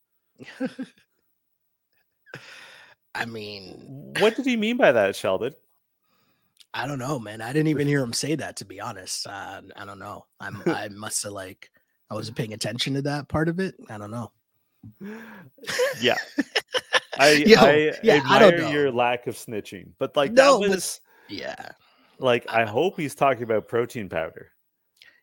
I 3.14 3.24
mean, 3.24 4.14
what 4.18 4.36
did 4.36 4.44
he 4.46 4.56
mean 4.56 4.76
by 4.76 4.92
that, 4.92 5.16
Sheldon? 5.16 5.54
I 6.74 6.86
don't 6.86 6.98
know, 6.98 7.18
man. 7.18 7.40
I 7.40 7.52
didn't 7.52 7.68
even 7.68 7.88
hear 7.88 8.02
him 8.02 8.12
say 8.12 8.34
that. 8.36 8.56
To 8.56 8.64
be 8.64 8.80
honest, 8.80 9.26
uh, 9.26 9.62
I 9.74 9.84
don't 9.84 9.98
know. 9.98 10.26
I'm 10.40 10.62
I 10.66 10.88
must 10.88 11.22
have 11.24 11.32
like 11.32 11.70
I 12.10 12.14
wasn't 12.14 12.36
paying 12.36 12.52
attention 12.52 12.94
to 12.94 13.02
that 13.02 13.28
part 13.28 13.48
of 13.48 13.58
it. 13.58 13.74
I 13.90 13.98
don't 13.98 14.10
know. 14.10 14.30
Yeah, 16.00 16.16
I 17.18 17.30
Yo, 17.46 17.60
I 17.60 17.92
yeah, 18.02 18.14
admire 18.16 18.64
I 18.64 18.70
your 18.70 18.90
lack 18.92 19.26
of 19.26 19.34
snitching, 19.34 19.90
but 19.98 20.16
like 20.16 20.32
no, 20.32 20.60
that 20.60 20.70
was 20.70 21.00
but, 21.28 21.36
yeah. 21.36 21.70
Like 22.18 22.46
I, 22.48 22.64
hope 22.64 22.98
he's 22.98 23.14
talking 23.14 23.44
about 23.44 23.68
protein 23.68 24.08
powder. 24.08 24.50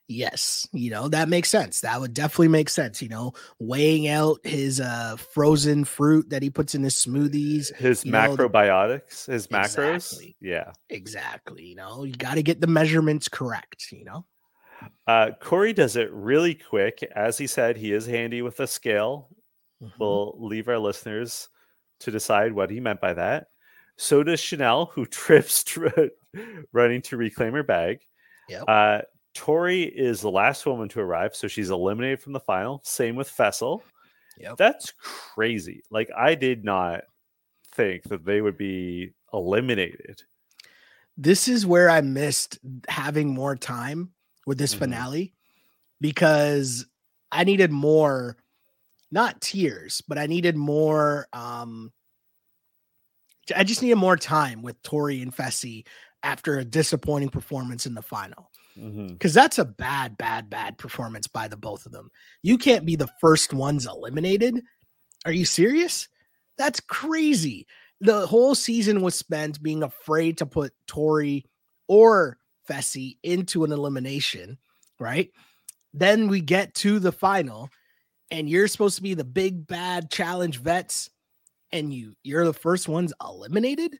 Yes, 0.08 0.68
you 0.72 0.92
know, 0.92 1.08
that 1.10 1.30
makes 1.30 1.50
sense. 1.50 1.82
That 1.82 2.00
would 2.00 2.14
definitely 2.14 2.50
make 2.50 2.70
sense, 2.70 3.02
you 3.02 3.10
know, 3.10 3.34
weighing 3.60 4.08
out 4.08 4.40
his 4.44 4.80
uh 4.80 5.18
frozen 5.34 5.84
fruit 5.84 6.30
that 6.30 6.44
he 6.44 6.50
puts 6.50 6.76
in 6.76 6.84
his 6.84 6.96
smoothies, 6.96 7.76
his 7.76 8.04
macrobiotics, 8.04 9.28
know, 9.28 9.34
his 9.34 9.48
macros. 9.48 9.96
Exactly. 9.96 10.36
Yeah. 10.40 10.72
Exactly, 10.90 11.66
you 11.66 11.76
know. 11.76 12.04
You 12.04 12.14
got 12.14 12.36
to 12.36 12.44
get 12.44 12.62
the 12.62 12.68
measurements 12.68 13.28
correct, 13.28 13.92
you 13.92 14.06
know. 14.06 14.26
Uh 15.08 15.32
Cory 15.42 15.74
does 15.74 15.96
it 15.96 16.12
really 16.12 16.54
quick. 16.54 17.04
As 17.16 17.40
he 17.40 17.48
said, 17.48 17.76
he 17.76 17.92
is 17.92 18.06
handy 18.06 18.44
with 18.44 18.60
a 18.60 18.68
scale. 18.68 19.30
Mm-hmm. 19.82 19.98
We'll 20.00 20.36
leave 20.38 20.68
our 20.68 20.80
listeners 20.80 21.50
to 22.06 22.12
decide 22.12 22.54
what 22.54 22.70
he 22.70 22.80
meant 22.80 23.02
by 23.02 23.14
that. 23.14 23.48
So 23.98 24.24
does 24.24 24.40
Chanel, 24.40 24.88
who 24.94 25.06
trips 25.06 25.78
running 26.72 27.02
to 27.04 27.18
reclaim 27.18 27.54
her 27.54 27.64
bag. 27.64 28.00
Yep. 28.50 28.64
Uh, 28.68 29.02
Tori 29.34 29.84
is 29.84 30.22
the 30.22 30.32
last 30.32 30.66
woman 30.66 30.88
to 30.90 31.02
arrive, 31.02 31.36
so 31.36 31.48
she's 31.48 31.70
eliminated 31.70 32.22
from 32.22 32.34
the 32.34 32.40
final. 32.40 32.82
Same 32.84 33.16
with 33.16 33.30
Fessy. 33.30 33.82
Yep. 34.38 34.58
That's 34.58 34.94
crazy. 35.00 35.82
Like 35.92 36.10
I 36.16 36.36
did 36.36 36.64
not 36.64 37.04
think 37.74 38.04
that 38.04 38.26
they 38.26 38.42
would 38.42 38.58
be 38.58 39.14
eliminated. 39.34 40.24
This 41.18 41.48
is 41.48 41.66
where 41.66 41.90
I 41.90 42.02
missed 42.02 42.60
having 42.88 43.34
more 43.34 43.56
time 43.56 44.12
with 44.46 44.58
this 44.58 44.72
mm-hmm. 44.72 44.80
finale 44.80 45.34
because 46.02 46.86
I 47.32 47.44
needed 47.46 47.72
more 47.72 48.38
not 49.16 49.42
tears, 49.42 50.04
but 50.08 50.20
I 50.20 50.28
needed 50.28 50.56
more 50.56 51.28
um 51.34 51.92
I 53.56 53.64
just 53.64 53.82
needed 53.82 53.96
more 53.96 54.18
time 54.18 54.62
with 54.62 54.82
Tori 54.84 55.22
and 55.22 55.36
Fessy 55.36 55.86
after 56.24 56.58
a 56.58 56.66
disappointing 56.66 57.30
performance 57.30 57.86
in 57.86 57.94
the 57.94 58.02
final 58.02 58.50
because 58.76 58.92
mm-hmm. 58.92 59.28
that's 59.30 59.58
a 59.58 59.66
bad, 59.66 60.18
bad, 60.18 60.50
bad 60.50 60.78
performance 60.78 61.28
by 61.28 61.48
the 61.48 61.56
both 61.56 61.86
of 61.86 61.92
them. 61.92 62.10
You 62.44 62.58
can't 62.58 62.86
be 62.86 62.96
the 62.96 63.10
first 63.22 63.54
ones 63.54 63.86
eliminated. 63.86 64.62
Are 65.26 65.32
you 65.32 65.46
serious? 65.46 66.10
That's 66.58 66.80
crazy. 66.80 67.68
The 68.02 68.28
whole 68.28 68.54
season 68.54 69.02
was 69.02 69.16
spent 69.16 69.64
being 69.64 69.84
afraid 69.84 70.40
to 70.40 70.46
put 70.46 70.74
Tori 70.88 71.46
or 71.88 72.38
Fessy 72.70 73.18
into 73.24 73.64
an 73.64 73.72
elimination, 73.72 74.58
right? 75.00 75.30
Then 75.94 76.28
we 76.28 76.42
get 76.42 76.74
to 76.76 77.00
the 77.00 77.14
final, 77.14 77.70
and 78.32 78.50
you're 78.50 78.68
supposed 78.68 78.98
to 78.98 79.04
be 79.04 79.14
the 79.14 79.24
big 79.24 79.68
bad 79.68 80.10
challenge 80.10 80.60
vets, 80.60 81.10
and 81.72 81.94
you 81.94 82.16
you're 82.24 82.46
the 82.46 82.54
first 82.54 82.88
ones 82.88 83.14
eliminated. 83.22 83.98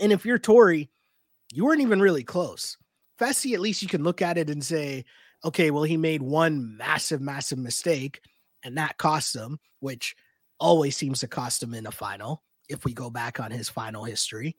And 0.00 0.12
if 0.12 0.24
you're 0.24 0.38
Tori 0.38 0.90
you 1.54 1.64
weren't 1.64 1.80
even 1.80 2.00
really 2.00 2.24
close. 2.24 2.76
Fessy, 3.20 3.54
at 3.54 3.60
least 3.60 3.80
you 3.80 3.88
can 3.88 4.02
look 4.02 4.20
at 4.20 4.36
it 4.36 4.50
and 4.50 4.62
say, 4.62 5.04
okay, 5.44 5.70
well, 5.70 5.84
he 5.84 5.96
made 5.96 6.20
one 6.20 6.76
massive, 6.76 7.20
massive 7.20 7.58
mistake, 7.58 8.20
and 8.64 8.76
that 8.76 8.98
cost 8.98 9.36
him, 9.36 9.58
which 9.78 10.16
always 10.58 10.96
seems 10.96 11.20
to 11.20 11.28
cost 11.28 11.62
him 11.62 11.72
in 11.72 11.86
a 11.86 11.92
final 11.92 12.42
if 12.68 12.84
we 12.84 12.92
go 12.92 13.08
back 13.08 13.38
on 13.38 13.52
his 13.52 13.68
final 13.68 14.02
history. 14.02 14.56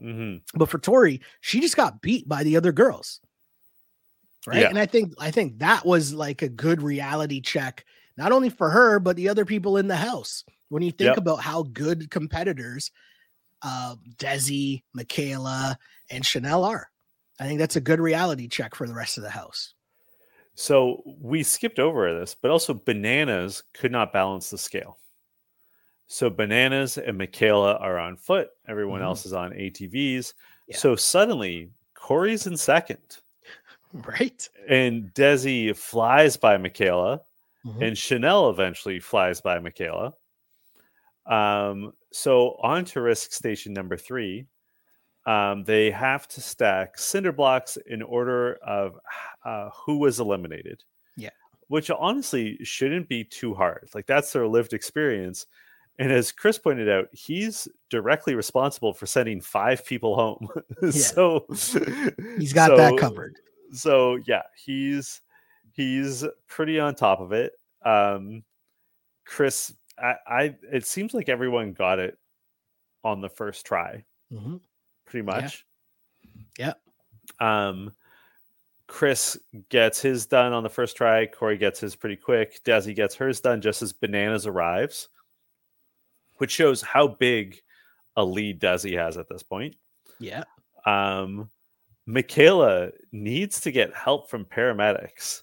Mm-hmm. 0.00 0.36
But 0.56 0.68
for 0.68 0.78
Tori, 0.78 1.20
she 1.40 1.60
just 1.60 1.76
got 1.76 2.00
beat 2.00 2.28
by 2.28 2.44
the 2.44 2.56
other 2.56 2.70
girls. 2.70 3.20
Right. 4.46 4.60
Yeah. 4.60 4.68
And 4.68 4.78
I 4.78 4.86
think 4.86 5.14
I 5.18 5.30
think 5.30 5.58
that 5.58 5.84
was 5.84 6.14
like 6.14 6.42
a 6.42 6.48
good 6.48 6.82
reality 6.82 7.40
check, 7.40 7.84
not 8.16 8.32
only 8.32 8.48
for 8.48 8.70
her, 8.70 8.98
but 9.00 9.16
the 9.16 9.28
other 9.28 9.44
people 9.44 9.76
in 9.76 9.88
the 9.88 9.96
house. 9.96 10.44
When 10.68 10.82
you 10.82 10.90
think 10.90 11.10
yep. 11.10 11.18
about 11.18 11.40
how 11.40 11.62
good 11.62 12.10
competitors 12.10 12.90
uh 13.62 13.96
Desi, 14.16 14.82
Michaela, 14.94 15.78
and 16.10 16.24
chanel 16.24 16.64
are. 16.64 16.88
I 17.38 17.46
think 17.46 17.58
that's 17.58 17.76
a 17.76 17.80
good 17.80 18.00
reality 18.00 18.48
check 18.48 18.74
for 18.74 18.86
the 18.86 18.94
rest 18.94 19.18
of 19.18 19.22
the 19.22 19.30
house. 19.30 19.74
So 20.54 21.02
we 21.20 21.42
skipped 21.42 21.78
over 21.78 22.18
this, 22.18 22.34
but 22.34 22.50
also 22.50 22.72
bananas 22.72 23.62
could 23.74 23.92
not 23.92 24.12
balance 24.12 24.50
the 24.50 24.58
scale. 24.58 24.98
So 26.06 26.30
bananas 26.30 26.98
and 26.98 27.18
Michaela 27.18 27.74
are 27.74 27.98
on 27.98 28.16
foot. 28.16 28.48
Everyone 28.66 29.00
mm-hmm. 29.00 29.08
else 29.08 29.26
is 29.26 29.32
on 29.32 29.50
ATVs. 29.50 30.32
Yeah. 30.68 30.76
So 30.76 30.96
suddenly 30.96 31.70
cory's 31.94 32.46
in 32.46 32.56
second. 32.56 33.18
Right. 33.92 34.48
And 34.68 35.12
Desi 35.14 35.74
flies 35.76 36.36
by 36.36 36.56
Michaela. 36.56 37.20
Mm-hmm. 37.64 37.82
And 37.82 37.98
Chanel 37.98 38.50
eventually 38.50 39.00
flies 39.00 39.40
by 39.40 39.58
Michaela. 39.58 40.12
Um, 41.26 41.92
so 42.12 42.56
on 42.62 42.84
to 42.86 43.00
risk 43.00 43.32
station 43.32 43.72
number 43.72 43.96
three 43.96 44.46
um, 45.26 45.64
they 45.64 45.90
have 45.90 46.28
to 46.28 46.40
stack 46.40 46.98
cinder 46.98 47.32
blocks 47.32 47.76
in 47.86 48.00
order 48.00 48.54
of 48.64 48.98
uh, 49.44 49.70
who 49.74 49.98
was 49.98 50.20
eliminated. 50.20 50.84
Yeah. 51.16 51.30
Which 51.66 51.90
honestly 51.90 52.58
shouldn't 52.62 53.08
be 53.08 53.24
too 53.24 53.52
hard. 53.52 53.88
Like 53.92 54.06
that's 54.06 54.32
their 54.32 54.46
lived 54.46 54.72
experience. 54.72 55.46
And 55.98 56.12
as 56.12 56.30
Chris 56.30 56.58
pointed 56.58 56.88
out, 56.88 57.08
he's 57.10 57.66
directly 57.90 58.34
responsible 58.34 58.92
for 58.92 59.06
sending 59.06 59.40
five 59.40 59.84
people 59.84 60.14
home. 60.14 60.48
Yeah. 60.82 60.90
so 60.90 61.46
he's 62.38 62.52
got 62.52 62.68
so, 62.68 62.76
that 62.76 62.96
covered. 62.98 63.36
So 63.72 64.18
yeah, 64.26 64.42
he's 64.56 65.20
he's 65.72 66.24
pretty 66.48 66.78
on 66.78 66.94
top 66.94 67.20
of 67.20 67.32
it. 67.32 67.52
Um 67.84 68.44
Chris, 69.24 69.74
I, 69.98 70.14
I 70.26 70.56
it 70.72 70.86
seems 70.86 71.14
like 71.14 71.28
everyone 71.28 71.72
got 71.72 71.98
it 71.98 72.18
on 73.04 73.20
the 73.20 73.28
first 73.28 73.66
try. 73.66 74.04
Mm-hmm 74.32 74.56
pretty 75.06 75.24
much. 75.24 75.64
Yeah. 76.58 76.72
yeah. 77.40 77.68
Um, 77.68 77.92
Chris 78.88 79.38
gets 79.68 80.00
his 80.00 80.26
done 80.26 80.52
on 80.52 80.62
the 80.62 80.68
first 80.68 80.96
try. 80.96 81.26
Cory 81.26 81.56
gets 81.56 81.80
his 81.80 81.96
pretty 81.96 82.16
quick. 82.16 82.62
Desi 82.64 82.94
gets 82.94 83.14
hers 83.14 83.40
done 83.40 83.60
just 83.60 83.82
as 83.82 83.92
Bananas 83.92 84.46
arrives, 84.46 85.08
which 86.36 86.52
shows 86.52 86.82
how 86.82 87.08
big 87.08 87.60
a 88.16 88.24
lead 88.24 88.60
Desi 88.60 88.96
has 88.96 89.16
at 89.16 89.28
this 89.28 89.42
point. 89.42 89.74
Yeah. 90.20 90.44
Um, 90.84 91.50
Michaela 92.06 92.90
needs 93.12 93.60
to 93.62 93.72
get 93.72 93.94
help 93.94 94.30
from 94.30 94.44
paramedics 94.44 95.42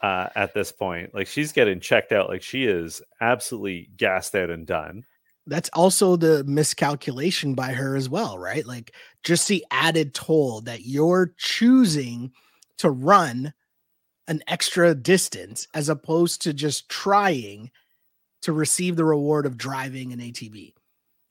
uh, 0.00 0.28
at 0.34 0.54
this 0.54 0.72
point. 0.72 1.14
Like 1.14 1.26
she's 1.26 1.52
getting 1.52 1.80
checked 1.80 2.12
out. 2.12 2.28
Like 2.28 2.42
she 2.42 2.64
is 2.64 3.02
absolutely 3.20 3.90
gassed 3.96 4.34
out 4.34 4.50
and 4.50 4.66
done. 4.66 5.04
that's 5.46 5.70
also 5.74 6.16
the 6.16 6.42
miscalculation 6.44 7.54
by 7.54 7.72
her 7.72 7.96
as 7.96 8.08
well, 8.08 8.38
right? 8.38 8.66
Like 8.66 8.94
just 9.22 9.46
the 9.48 9.64
added 9.70 10.14
toll 10.14 10.62
that 10.62 10.86
you're 10.86 11.34
choosing 11.36 12.32
to 12.78 12.90
run 12.90 13.52
an 14.26 14.42
extra 14.46 14.94
distance 14.94 15.68
as 15.74 15.88
opposed 15.88 16.42
to 16.42 16.54
just 16.54 16.88
trying 16.88 17.70
to 18.42 18.52
receive 18.52 18.96
the 18.96 19.04
reward 19.04 19.46
of 19.46 19.58
driving 19.58 20.12
an 20.12 20.18
ATV. 20.18 20.72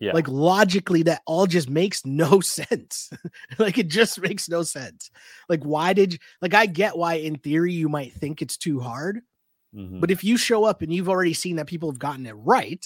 Yeah. 0.04 0.12
Like 0.12 0.28
logically, 0.28 1.04
that 1.04 1.22
all 1.26 1.48
just 1.48 1.70
makes 1.70 2.06
no 2.06 2.40
sense. 2.42 3.10
like 3.58 3.78
it 3.78 3.88
just 3.88 4.20
makes 4.20 4.50
no 4.50 4.64
sense. 4.64 5.10
Like, 5.48 5.64
why 5.64 5.94
did 5.94 6.14
you, 6.14 6.20
like 6.42 6.54
I 6.54 6.66
get 6.66 6.98
why 6.98 7.16
in 7.16 7.38
theory 7.38 7.72
you 7.72 7.88
might 7.88 8.12
think 8.14 8.42
it's 8.42 8.58
too 8.58 8.82
hard, 8.82 9.22
mm-hmm. 9.74 10.02
but 10.02 10.12
if 10.12 10.24
you 10.24 10.36
show 10.36 10.66
up 10.66 10.82
and 10.82 10.92
you've 10.92 11.10
already 11.10 11.34
seen 11.34 11.56
that 11.56 11.68
people 11.68 11.90
have 11.90 12.00
gotten 12.00 12.26
it 12.26 12.34
right, 12.34 12.86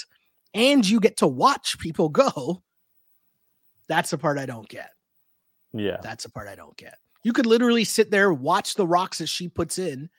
and 0.53 0.87
you 0.87 0.99
get 0.99 1.17
to 1.17 1.27
watch 1.27 1.79
people 1.79 2.09
go, 2.09 2.61
that's 3.87 4.11
the 4.11 4.17
part 4.17 4.37
I 4.37 4.45
don't 4.45 4.69
get. 4.69 4.91
Yeah. 5.73 5.97
That's 6.01 6.23
the 6.23 6.29
part 6.29 6.47
I 6.47 6.55
don't 6.55 6.77
get. 6.77 6.97
You 7.23 7.33
could 7.33 7.45
literally 7.45 7.83
sit 7.83 8.11
there, 8.11 8.31
watch 8.31 8.75
the 8.75 8.87
rocks 8.87 9.17
that 9.17 9.27
she 9.27 9.49
puts 9.49 9.79
in, 9.79 10.09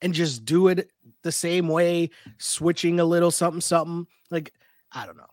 and 0.00 0.14
just 0.14 0.44
do 0.44 0.68
it 0.68 0.90
the 1.22 1.32
same 1.32 1.68
way, 1.68 2.10
switching 2.38 3.00
a 3.00 3.04
little 3.04 3.30
something, 3.30 3.60
something. 3.60 4.06
Like, 4.30 4.52
I 4.92 5.06
don't 5.06 5.16
know. 5.16 5.29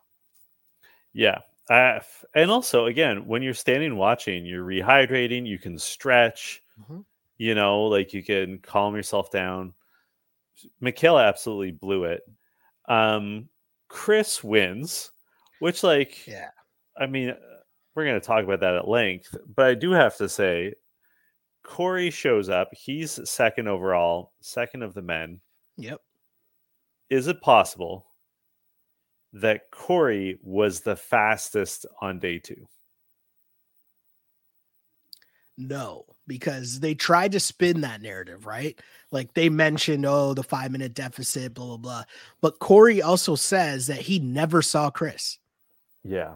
Yeah. 1.17 1.39
Uh, 1.67 1.99
and 2.35 2.51
also, 2.51 2.85
again, 2.85 3.25
when 3.25 3.41
you're 3.41 3.55
standing 3.55 3.97
watching, 3.97 4.45
you're 4.45 4.63
rehydrating, 4.63 5.47
you 5.47 5.57
can 5.57 5.79
stretch, 5.79 6.61
mm-hmm. 6.79 6.99
you 7.39 7.55
know, 7.55 7.85
like 7.85 8.13
you 8.13 8.23
can 8.23 8.59
calm 8.59 8.95
yourself 8.95 9.31
down. 9.31 9.73
Michaela 10.79 11.23
absolutely 11.23 11.71
blew 11.71 12.03
it. 12.03 12.21
Um, 12.87 13.49
Chris 13.89 14.43
wins, 14.43 15.09
which, 15.59 15.83
like, 15.83 16.25
yeah, 16.27 16.49
I 16.97 17.07
mean, 17.07 17.35
we're 17.95 18.05
going 18.05 18.19
to 18.19 18.25
talk 18.25 18.43
about 18.43 18.59
that 18.59 18.75
at 18.75 18.87
length, 18.87 19.35
but 19.55 19.65
I 19.65 19.73
do 19.73 19.91
have 19.91 20.15
to 20.17 20.29
say, 20.29 20.73
Cory 21.63 22.11
shows 22.11 22.47
up. 22.47 22.69
He's 22.71 23.19
second 23.29 23.67
overall, 23.67 24.33
second 24.39 24.83
of 24.83 24.93
the 24.93 25.01
men. 25.01 25.41
Yep. 25.77 25.99
Is 27.09 27.27
it 27.27 27.41
possible 27.41 28.06
that 29.33 29.71
Cory 29.71 30.39
was 30.43 30.81
the 30.81 30.95
fastest 30.95 31.85
on 32.01 32.19
day 32.19 32.39
two? 32.39 32.67
No, 35.57 36.05
because 36.27 36.79
they 36.79 36.93
tried 36.93 37.31
to 37.31 37.39
spin 37.39 37.81
that 37.81 38.01
narrative, 38.01 38.45
right? 38.45 38.79
Like 39.11 39.33
they 39.33 39.49
mentioned, 39.49 40.05
oh, 40.05 40.33
the 40.35 40.43
five 40.43 40.71
minute 40.71 40.93
deficit, 40.93 41.53
blah, 41.55 41.65
blah, 41.65 41.77
blah. 41.77 42.03
But 42.41 42.59
Cory 42.59 43.01
also 43.01 43.35
says 43.35 43.87
that 43.87 44.01
he 44.01 44.19
never 44.19 44.61
saw 44.61 44.91
Chris. 44.91 45.39
Yeah. 46.03 46.35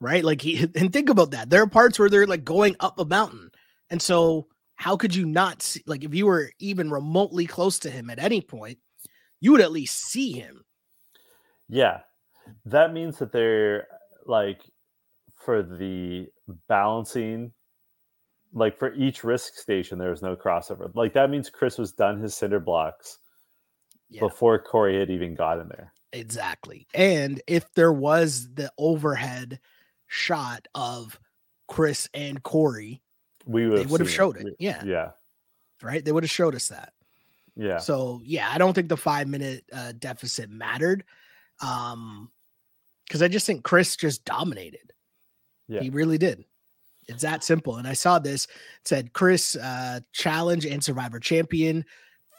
Right. 0.00 0.24
Like 0.24 0.40
he, 0.40 0.62
and 0.74 0.92
think 0.92 1.10
about 1.10 1.32
that. 1.32 1.50
There 1.50 1.62
are 1.62 1.68
parts 1.68 1.98
where 1.98 2.08
they're 2.08 2.26
like 2.26 2.44
going 2.44 2.76
up 2.80 2.98
a 2.98 3.04
mountain. 3.04 3.50
And 3.90 4.00
so, 4.00 4.46
how 4.76 4.96
could 4.96 5.14
you 5.14 5.26
not 5.26 5.60
see, 5.60 5.82
like, 5.86 6.04
if 6.04 6.14
you 6.14 6.26
were 6.26 6.52
even 6.60 6.88
remotely 6.88 7.46
close 7.46 7.80
to 7.80 7.90
him 7.90 8.10
at 8.10 8.20
any 8.20 8.40
point, 8.40 8.78
you 9.40 9.50
would 9.50 9.60
at 9.60 9.72
least 9.72 10.04
see 10.04 10.32
him. 10.32 10.64
Yeah. 11.68 12.00
That 12.64 12.92
means 12.92 13.18
that 13.18 13.32
they're 13.32 13.86
like, 14.26 14.62
for 15.38 15.62
the 15.62 16.26
balancing 16.68 17.52
like 18.52 18.78
for 18.78 18.94
each 18.94 19.24
risk 19.24 19.54
station 19.54 19.98
there 19.98 20.10
was 20.10 20.22
no 20.22 20.34
crossover. 20.34 20.94
Like 20.94 21.12
that 21.14 21.30
means 21.30 21.50
chris 21.50 21.78
was 21.78 21.92
done 21.92 22.20
his 22.20 22.34
cinder 22.34 22.60
blocks 22.60 23.18
yeah. 24.10 24.20
before 24.20 24.58
cory 24.58 24.98
had 24.98 25.10
even 25.10 25.34
gotten 25.34 25.68
there. 25.68 25.92
Exactly. 26.12 26.86
And 26.94 27.40
if 27.46 27.72
there 27.74 27.92
was 27.92 28.48
the 28.54 28.72
overhead 28.78 29.60
shot 30.06 30.66
of 30.74 31.18
chris 31.68 32.08
and 32.14 32.42
cory 32.42 33.02
we 33.46 33.68
would 33.68 33.78
they 33.80 33.86
would 33.86 34.00
have 34.00 34.10
showed 34.10 34.36
it. 34.38 34.46
it 34.46 34.56
yeah. 34.58 34.82
yeah. 34.84 35.10
Right? 35.82 36.04
They 36.04 36.12
would 36.12 36.24
have 36.24 36.30
showed 36.30 36.54
us 36.54 36.68
that. 36.68 36.92
Yeah. 37.54 37.78
So 37.78 38.20
yeah 38.24 38.50
i 38.52 38.58
don't 38.58 38.72
think 38.72 38.88
the 38.88 38.96
five 38.96 39.28
minute 39.28 39.64
uh, 39.72 39.92
deficit 39.98 40.50
mattered 40.50 41.04
um 41.60 42.30
because 43.06 43.22
i 43.22 43.28
just 43.28 43.46
think 43.46 43.64
chris 43.64 43.96
just 43.96 44.24
dominated 44.24 44.92
yeah 45.68 45.80
he 45.80 45.90
really 45.90 46.18
did 46.18 46.44
it's 47.08 47.22
that 47.22 47.42
simple. 47.42 47.76
And 47.76 47.88
I 47.88 47.94
saw 47.94 48.18
this 48.18 48.46
said 48.84 49.12
Chris 49.14 49.56
uh, 49.56 50.00
challenge 50.12 50.66
and 50.66 50.84
survivor 50.84 51.18
champion, 51.18 51.84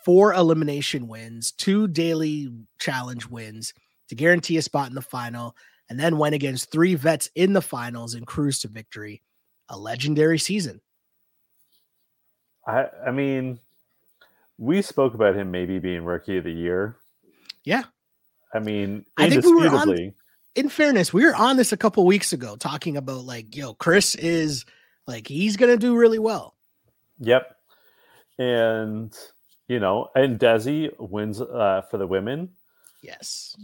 four 0.05 0.33
elimination 0.33 1.07
wins, 1.07 1.51
two 1.51 1.87
daily 1.87 2.49
challenge 2.79 3.27
wins 3.27 3.73
to 4.09 4.15
guarantee 4.15 4.57
a 4.57 4.61
spot 4.61 4.89
in 4.89 4.95
the 4.95 5.01
final, 5.01 5.55
and 5.89 5.99
then 5.99 6.17
went 6.17 6.35
against 6.35 6.71
three 6.71 6.95
vets 6.95 7.29
in 7.35 7.53
the 7.53 7.61
finals 7.61 8.13
and 8.13 8.27
cruised 8.27 8.61
to 8.61 8.67
victory. 8.67 9.23
A 9.69 9.77
legendary 9.77 10.39
season. 10.39 10.81
I 12.65 12.87
I 13.07 13.11
mean, 13.11 13.59
we 14.57 14.81
spoke 14.81 15.15
about 15.15 15.35
him 15.35 15.51
maybe 15.51 15.79
being 15.79 16.05
rookie 16.05 16.37
of 16.37 16.43
the 16.43 16.51
year. 16.51 16.95
Yeah. 17.63 17.83
I 18.53 18.59
mean, 18.59 19.05
I 19.17 19.29
think 19.29 19.45
we 19.45 19.53
were 19.53 19.69
on, 19.69 20.13
in 20.55 20.69
fairness, 20.69 21.13
we 21.13 21.25
were 21.25 21.35
on 21.35 21.57
this 21.57 21.71
a 21.71 21.77
couple 21.77 22.05
weeks 22.05 22.33
ago 22.33 22.55
talking 22.55 22.97
about 22.97 23.25
like, 23.25 23.55
yo, 23.55 23.73
Chris 23.75 24.15
is 24.15 24.65
like 25.07 25.27
he's 25.27 25.57
gonna 25.57 25.77
do 25.77 25.95
really 25.95 26.19
well. 26.19 26.55
Yep. 27.19 27.55
And 28.37 29.15
you 29.67 29.79
know, 29.79 30.09
and 30.15 30.39
Desi 30.39 30.89
wins 30.99 31.41
uh, 31.41 31.83
for 31.89 31.97
the 31.97 32.07
women. 32.07 32.49
Yes. 33.03 33.55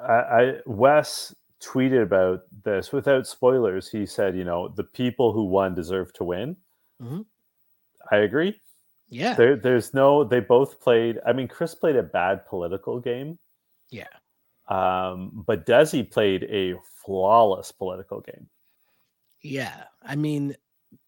I, 0.00 0.12
I 0.12 0.54
Wes 0.66 1.34
tweeted 1.62 2.02
about 2.02 2.42
this 2.64 2.92
without 2.92 3.26
spoilers. 3.26 3.88
He 3.88 4.06
said, 4.06 4.36
you 4.36 4.44
know, 4.44 4.68
the 4.68 4.84
people 4.84 5.32
who 5.32 5.44
won 5.44 5.74
deserve 5.74 6.12
to 6.14 6.24
win. 6.24 6.56
Mm-hmm. 7.00 7.20
I 8.10 8.16
agree. 8.16 8.60
Yeah. 9.08 9.34
There, 9.34 9.56
there's 9.56 9.92
no. 9.94 10.24
They 10.24 10.40
both 10.40 10.80
played. 10.80 11.20
I 11.26 11.32
mean, 11.32 11.46
Chris 11.46 11.74
played 11.74 11.96
a 11.96 12.02
bad 12.02 12.46
political 12.46 12.98
game. 12.98 13.38
Yeah. 13.92 14.08
Um, 14.68 15.44
but 15.46 15.66
Desi 15.66 16.10
played 16.10 16.44
a 16.44 16.74
flawless 17.04 17.70
political 17.70 18.20
game. 18.20 18.48
Yeah. 19.42 19.84
I 20.02 20.16
mean, 20.16 20.56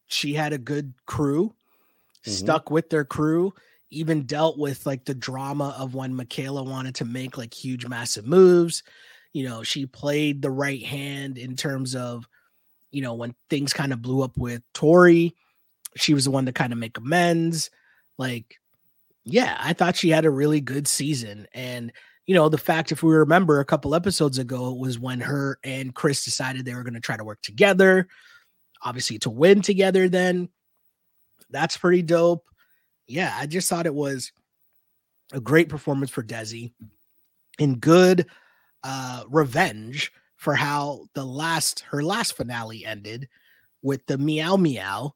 she 0.06 0.34
had 0.34 0.52
a 0.52 0.58
good 0.58 0.92
crew, 1.06 1.48
mm-hmm. 1.48 2.30
stuck 2.30 2.70
with 2.70 2.90
their 2.90 3.04
crew, 3.04 3.54
even 3.90 4.24
dealt 4.24 4.58
with 4.58 4.84
like 4.86 5.04
the 5.04 5.14
drama 5.14 5.74
of 5.78 5.94
when 5.94 6.14
Michaela 6.14 6.62
wanted 6.62 6.94
to 6.96 7.04
make 7.04 7.38
like 7.38 7.54
huge, 7.54 7.86
massive 7.86 8.26
moves. 8.26 8.82
You 9.32 9.48
know, 9.48 9.62
she 9.62 9.86
played 9.86 10.42
the 10.42 10.50
right 10.50 10.82
hand 10.82 11.38
in 11.38 11.56
terms 11.56 11.96
of, 11.96 12.28
you 12.90 13.02
know, 13.02 13.14
when 13.14 13.34
things 13.50 13.72
kind 13.72 13.92
of 13.92 14.02
blew 14.02 14.22
up 14.22 14.36
with 14.36 14.62
Tori, 14.74 15.34
she 15.96 16.12
was 16.12 16.26
the 16.26 16.30
one 16.30 16.46
to 16.46 16.52
kind 16.52 16.72
of 16.72 16.78
make 16.78 16.98
amends. 16.98 17.70
Like, 18.18 18.60
yeah, 19.24 19.56
I 19.58 19.72
thought 19.72 19.96
she 19.96 20.10
had 20.10 20.24
a 20.24 20.30
really 20.30 20.60
good 20.60 20.86
season. 20.86 21.48
And 21.54 21.92
you 22.26 22.34
know, 22.34 22.48
the 22.48 22.58
fact, 22.58 22.90
if 22.90 23.02
we 23.02 23.12
remember 23.12 23.60
a 23.60 23.64
couple 23.64 23.94
episodes 23.94 24.38
ago, 24.38 24.72
was 24.72 24.98
when 24.98 25.20
her 25.20 25.58
and 25.62 25.94
Chris 25.94 26.24
decided 26.24 26.64
they 26.64 26.74
were 26.74 26.82
going 26.82 26.94
to 26.94 27.00
try 27.00 27.16
to 27.16 27.24
work 27.24 27.42
together, 27.42 28.08
obviously 28.82 29.18
to 29.18 29.30
win 29.30 29.60
together. 29.60 30.08
Then 30.08 30.48
that's 31.50 31.76
pretty 31.76 32.02
dope. 32.02 32.44
Yeah, 33.06 33.34
I 33.38 33.46
just 33.46 33.68
thought 33.68 33.86
it 33.86 33.94
was 33.94 34.32
a 35.32 35.40
great 35.40 35.68
performance 35.68 36.10
for 36.10 36.22
Desi 36.22 36.72
and 37.58 37.80
good 37.80 38.26
uh, 38.82 39.24
revenge 39.28 40.10
for 40.36 40.54
how 40.54 41.06
the 41.14 41.24
last 41.24 41.80
her 41.90 42.02
last 42.02 42.36
finale 42.36 42.84
ended 42.84 43.28
with 43.82 44.04
the 44.06 44.18
meow 44.18 44.56
meow 44.56 45.14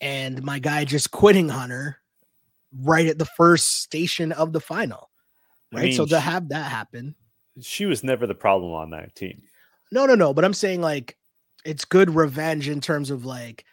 and 0.00 0.42
my 0.42 0.58
guy 0.58 0.84
just 0.84 1.10
quitting 1.10 1.50
on 1.50 1.70
her 1.70 1.98
right 2.80 3.06
at 3.06 3.18
the 3.18 3.24
first 3.24 3.82
station 3.82 4.32
of 4.32 4.52
the 4.52 4.60
final 4.60 5.10
right? 5.72 5.80
I 5.80 5.84
mean, 5.86 5.92
so 5.94 6.06
to 6.06 6.20
have 6.20 6.48
that 6.50 6.70
happen, 6.70 7.14
she 7.60 7.86
was 7.86 8.04
never 8.04 8.26
the 8.26 8.34
problem 8.34 8.72
on 8.72 8.90
that 8.90 9.14
team. 9.14 9.42
No, 9.92 10.06
no, 10.06 10.14
no. 10.14 10.34
But 10.34 10.44
I'm 10.44 10.54
saying 10.54 10.80
like 10.80 11.16
it's 11.64 11.84
good 11.84 12.14
revenge 12.14 12.68
in 12.68 12.80
terms 12.80 13.10
of 13.10 13.24
like 13.24 13.64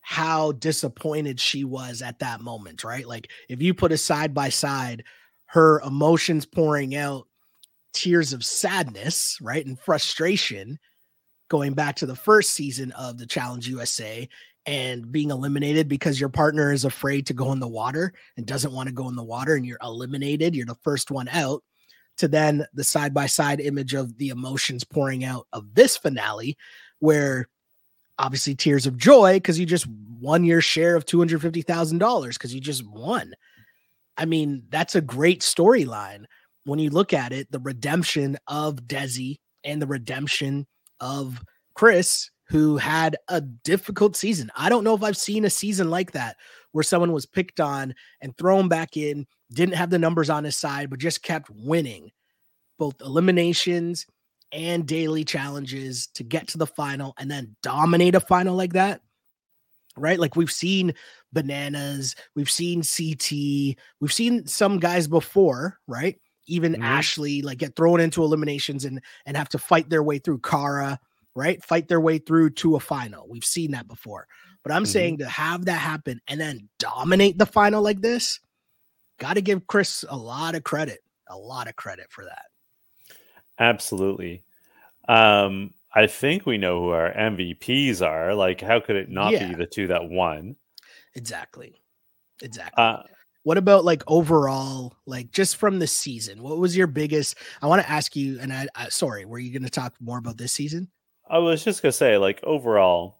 how 0.00 0.52
disappointed 0.52 1.38
she 1.38 1.64
was 1.64 2.00
at 2.00 2.20
that 2.20 2.40
moment, 2.40 2.84
right? 2.84 3.06
Like 3.06 3.30
if 3.48 3.60
you 3.60 3.74
put 3.74 3.92
a 3.92 3.98
side 3.98 4.32
by 4.32 4.48
side, 4.48 5.04
her 5.46 5.80
emotions 5.80 6.46
pouring 6.46 6.96
out, 6.96 7.26
tears 7.92 8.32
of 8.32 8.44
sadness, 8.44 9.38
right, 9.40 9.64
and 9.66 9.78
frustration, 9.78 10.78
going 11.48 11.72
back 11.72 11.96
to 11.96 12.06
the 12.06 12.16
first 12.16 12.50
season 12.50 12.92
of 12.92 13.18
the 13.18 13.26
Challenge 13.26 13.68
USA, 13.68 14.28
and 14.68 15.10
being 15.10 15.30
eliminated 15.30 15.88
because 15.88 16.20
your 16.20 16.28
partner 16.28 16.70
is 16.70 16.84
afraid 16.84 17.24
to 17.24 17.32
go 17.32 17.52
in 17.52 17.58
the 17.58 17.66
water 17.66 18.12
and 18.36 18.44
doesn't 18.44 18.74
want 18.74 18.86
to 18.86 18.94
go 18.94 19.08
in 19.08 19.16
the 19.16 19.24
water 19.24 19.54
and 19.54 19.64
you're 19.64 19.78
eliminated, 19.82 20.54
you're 20.54 20.66
the 20.66 20.74
first 20.84 21.10
one 21.10 21.26
out, 21.28 21.64
to 22.18 22.28
then 22.28 22.66
the 22.74 22.84
side 22.84 23.14
by 23.14 23.24
side 23.24 23.60
image 23.60 23.94
of 23.94 24.18
the 24.18 24.28
emotions 24.28 24.84
pouring 24.84 25.24
out 25.24 25.46
of 25.54 25.74
this 25.74 25.96
finale, 25.96 26.54
where 26.98 27.48
obviously 28.18 28.54
tears 28.54 28.84
of 28.84 28.98
joy 28.98 29.36
because 29.36 29.58
you 29.58 29.64
just 29.64 29.86
won 30.20 30.44
your 30.44 30.60
share 30.60 30.96
of 30.96 31.06
$250,000 31.06 32.28
because 32.34 32.54
you 32.54 32.60
just 32.60 32.86
won. 32.86 33.32
I 34.18 34.26
mean, 34.26 34.64
that's 34.68 34.94
a 34.94 35.00
great 35.00 35.40
storyline 35.40 36.24
when 36.64 36.78
you 36.78 36.90
look 36.90 37.14
at 37.14 37.32
it 37.32 37.50
the 37.50 37.60
redemption 37.60 38.36
of 38.46 38.82
Desi 38.82 39.38
and 39.64 39.80
the 39.80 39.86
redemption 39.86 40.66
of 41.00 41.42
Chris, 41.72 42.28
who 42.48 42.78
had 42.78 43.16
a 43.28 43.40
difficult 43.40 44.16
season. 44.16 44.50
I 44.56 44.68
don't 44.68 44.84
know 44.84 44.94
if 44.94 45.02
I've 45.02 45.16
seen 45.16 45.44
a 45.44 45.50
season 45.50 45.90
like 45.90 46.12
that 46.12 46.36
where 46.72 46.84
someone 46.84 47.12
was 47.12 47.26
picked 47.26 47.60
on 47.60 47.94
and 48.20 48.36
thrown 48.36 48.68
back 48.68 48.96
in, 48.96 49.26
didn't 49.52 49.74
have 49.74 49.90
the 49.90 49.98
numbers 49.98 50.30
on 50.30 50.44
his 50.44 50.56
side, 50.56 50.90
but 50.90 50.98
just 50.98 51.22
kept 51.22 51.50
winning 51.50 52.10
both 52.78 53.00
eliminations 53.02 54.06
and 54.52 54.86
daily 54.86 55.24
challenges 55.24 56.06
to 56.14 56.24
get 56.24 56.48
to 56.48 56.58
the 56.58 56.66
final 56.66 57.14
and 57.18 57.30
then 57.30 57.54
dominate 57.62 58.14
a 58.14 58.20
final 58.20 58.56
like 58.56 58.72
that. 58.72 59.02
Right? 59.96 60.18
Like 60.18 60.36
we've 60.36 60.50
seen 60.50 60.94
bananas, 61.32 62.14
we've 62.34 62.50
seen 62.50 62.82
CT, 62.82 63.76
we've 64.00 64.12
seen 64.12 64.46
some 64.46 64.78
guys 64.78 65.08
before, 65.08 65.80
right? 65.86 66.18
Even 66.46 66.74
mm-hmm. 66.74 66.84
Ashley 66.84 67.42
like 67.42 67.58
get 67.58 67.76
thrown 67.76 68.00
into 68.00 68.22
eliminations 68.22 68.84
and 68.84 69.02
and 69.26 69.36
have 69.36 69.48
to 69.50 69.58
fight 69.58 69.90
their 69.90 70.02
way 70.02 70.18
through 70.18 70.38
Cara, 70.38 70.98
right? 71.34 71.62
Fight 71.64 71.88
their 71.88 72.00
way 72.00 72.18
through 72.18 72.50
to 72.50 72.76
a 72.76 72.80
final. 72.80 73.26
We've 73.28 73.44
seen 73.44 73.72
that 73.72 73.88
before. 73.88 74.26
But 74.62 74.72
I'm 74.72 74.82
mm-hmm. 74.82 74.90
saying 74.90 75.18
to 75.18 75.28
have 75.28 75.64
that 75.66 75.78
happen 75.78 76.20
and 76.28 76.40
then 76.40 76.68
dominate 76.78 77.38
the 77.38 77.46
final 77.46 77.82
like 77.82 78.00
this, 78.00 78.40
got 79.18 79.34
to 79.34 79.40
give 79.40 79.66
Chris 79.66 80.04
a 80.08 80.16
lot 80.16 80.54
of 80.54 80.64
credit, 80.64 81.00
a 81.28 81.36
lot 81.36 81.68
of 81.68 81.76
credit 81.76 82.06
for 82.10 82.24
that. 82.24 82.46
Absolutely. 83.58 84.44
Um, 85.08 85.72
I 85.94 86.06
think 86.06 86.44
we 86.44 86.58
know 86.58 86.80
who 86.80 86.88
our 86.90 87.12
MVPs 87.12 88.06
are. 88.06 88.34
Like, 88.34 88.60
how 88.60 88.80
could 88.80 88.96
it 88.96 89.08
not 89.08 89.32
yeah. 89.32 89.48
be 89.48 89.54
the 89.54 89.66
two 89.66 89.86
that 89.88 90.08
won? 90.08 90.56
Exactly. 91.14 91.80
Exactly. 92.42 92.82
Uh, 92.82 93.02
what 93.42 93.58
about 93.58 93.84
like 93.84 94.02
overall, 94.06 94.94
like 95.06 95.30
just 95.30 95.56
from 95.56 95.78
the 95.78 95.86
season? 95.86 96.42
What 96.42 96.58
was 96.58 96.76
your 96.76 96.86
biggest? 96.86 97.36
I 97.62 97.66
want 97.66 97.82
to 97.82 97.90
ask 97.90 98.14
you, 98.14 98.38
and 98.40 98.52
I, 98.52 98.68
I 98.74 98.88
sorry, 98.90 99.24
were 99.24 99.38
you 99.38 99.52
going 99.52 99.62
to 99.62 99.70
talk 99.70 99.94
more 100.00 100.18
about 100.18 100.36
this 100.36 100.52
season? 100.52 100.88
I 101.28 101.38
was 101.38 101.64
just 101.64 101.82
to 101.82 101.92
say, 101.92 102.16
like, 102.18 102.40
overall, 102.42 103.16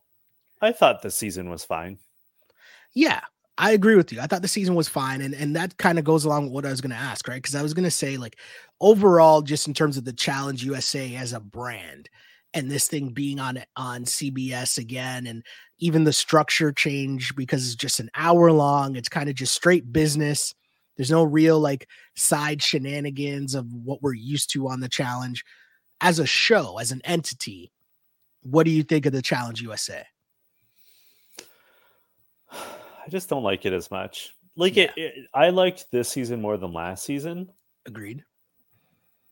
I 0.60 0.72
thought 0.72 1.02
the 1.02 1.10
season 1.10 1.50
was 1.50 1.64
fine. 1.64 1.98
Yeah, 2.94 3.20
I 3.58 3.72
agree 3.72 3.96
with 3.96 4.12
you. 4.12 4.20
I 4.20 4.26
thought 4.26 4.42
the 4.42 4.48
season 4.48 4.74
was 4.74 4.88
fine, 4.88 5.20
and 5.20 5.34
and 5.34 5.54
that 5.56 5.76
kind 5.76 5.98
of 5.98 6.04
goes 6.04 6.24
along 6.24 6.44
with 6.44 6.52
what 6.52 6.66
I 6.66 6.70
was 6.70 6.80
going 6.80 6.92
to 6.92 6.96
ask, 6.96 7.26
right? 7.28 7.42
Because 7.42 7.54
I 7.54 7.62
was 7.62 7.74
going 7.74 7.84
to 7.84 7.90
say 7.90 8.16
like 8.16 8.38
overall, 8.80 9.42
just 9.42 9.68
in 9.68 9.74
terms 9.74 9.96
of 9.96 10.04
the 10.04 10.12
Challenge 10.12 10.64
USA 10.64 11.16
as 11.16 11.32
a 11.32 11.40
brand, 11.40 12.08
and 12.54 12.70
this 12.70 12.88
thing 12.88 13.10
being 13.10 13.40
on 13.40 13.62
on 13.76 14.04
CBS 14.04 14.78
again, 14.78 15.26
and 15.26 15.44
even 15.78 16.04
the 16.04 16.12
structure 16.12 16.72
change 16.72 17.34
because 17.34 17.66
it's 17.66 17.74
just 17.74 18.00
an 18.00 18.10
hour 18.14 18.52
long. 18.52 18.96
It's 18.96 19.08
kind 19.08 19.28
of 19.28 19.34
just 19.34 19.54
straight 19.54 19.92
business. 19.92 20.54
There's 20.96 21.10
no 21.10 21.24
real 21.24 21.60
like 21.60 21.88
side 22.16 22.62
shenanigans 22.62 23.54
of 23.54 23.72
what 23.72 24.02
we're 24.02 24.14
used 24.14 24.50
to 24.52 24.68
on 24.68 24.80
the 24.80 24.88
Challenge. 24.88 25.44
As 26.00 26.20
a 26.20 26.26
show, 26.26 26.78
as 26.78 26.92
an 26.92 27.00
entity, 27.04 27.72
what 28.42 28.64
do 28.64 28.70
you 28.70 28.82
think 28.82 29.06
of 29.06 29.12
the 29.12 29.22
Challenge 29.22 29.60
USA? 29.62 30.04
I 32.52 33.08
just 33.08 33.28
don't 33.28 33.42
like 33.42 33.66
it 33.66 33.72
as 33.72 33.90
much. 33.90 34.34
Like 34.56 34.76
yeah. 34.76 34.84
it, 34.84 34.92
it, 34.96 35.14
I 35.32 35.50
liked 35.50 35.86
this 35.92 36.08
season 36.08 36.40
more 36.40 36.56
than 36.56 36.72
last 36.72 37.04
season. 37.04 37.50
Agreed. 37.86 38.24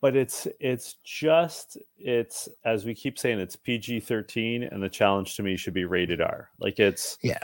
But 0.01 0.15
it's 0.15 0.47
it's 0.61 0.95
just 1.05 1.79
it's 1.99 2.49
as 2.65 2.85
we 2.85 2.95
keep 2.95 3.19
saying 3.19 3.41
it's 3.41 3.57
PG 3.57 4.01
thirteen, 4.01 4.63
and 4.63 4.83
the 4.83 4.89
challenge 4.89 5.37
to 5.37 5.43
me 5.43 5.57
should 5.57 5.75
be 5.75 5.85
rated 5.85 6.21
R. 6.21 6.51
Like 6.61 6.79
it's 6.79 7.19
yeah. 7.23 7.43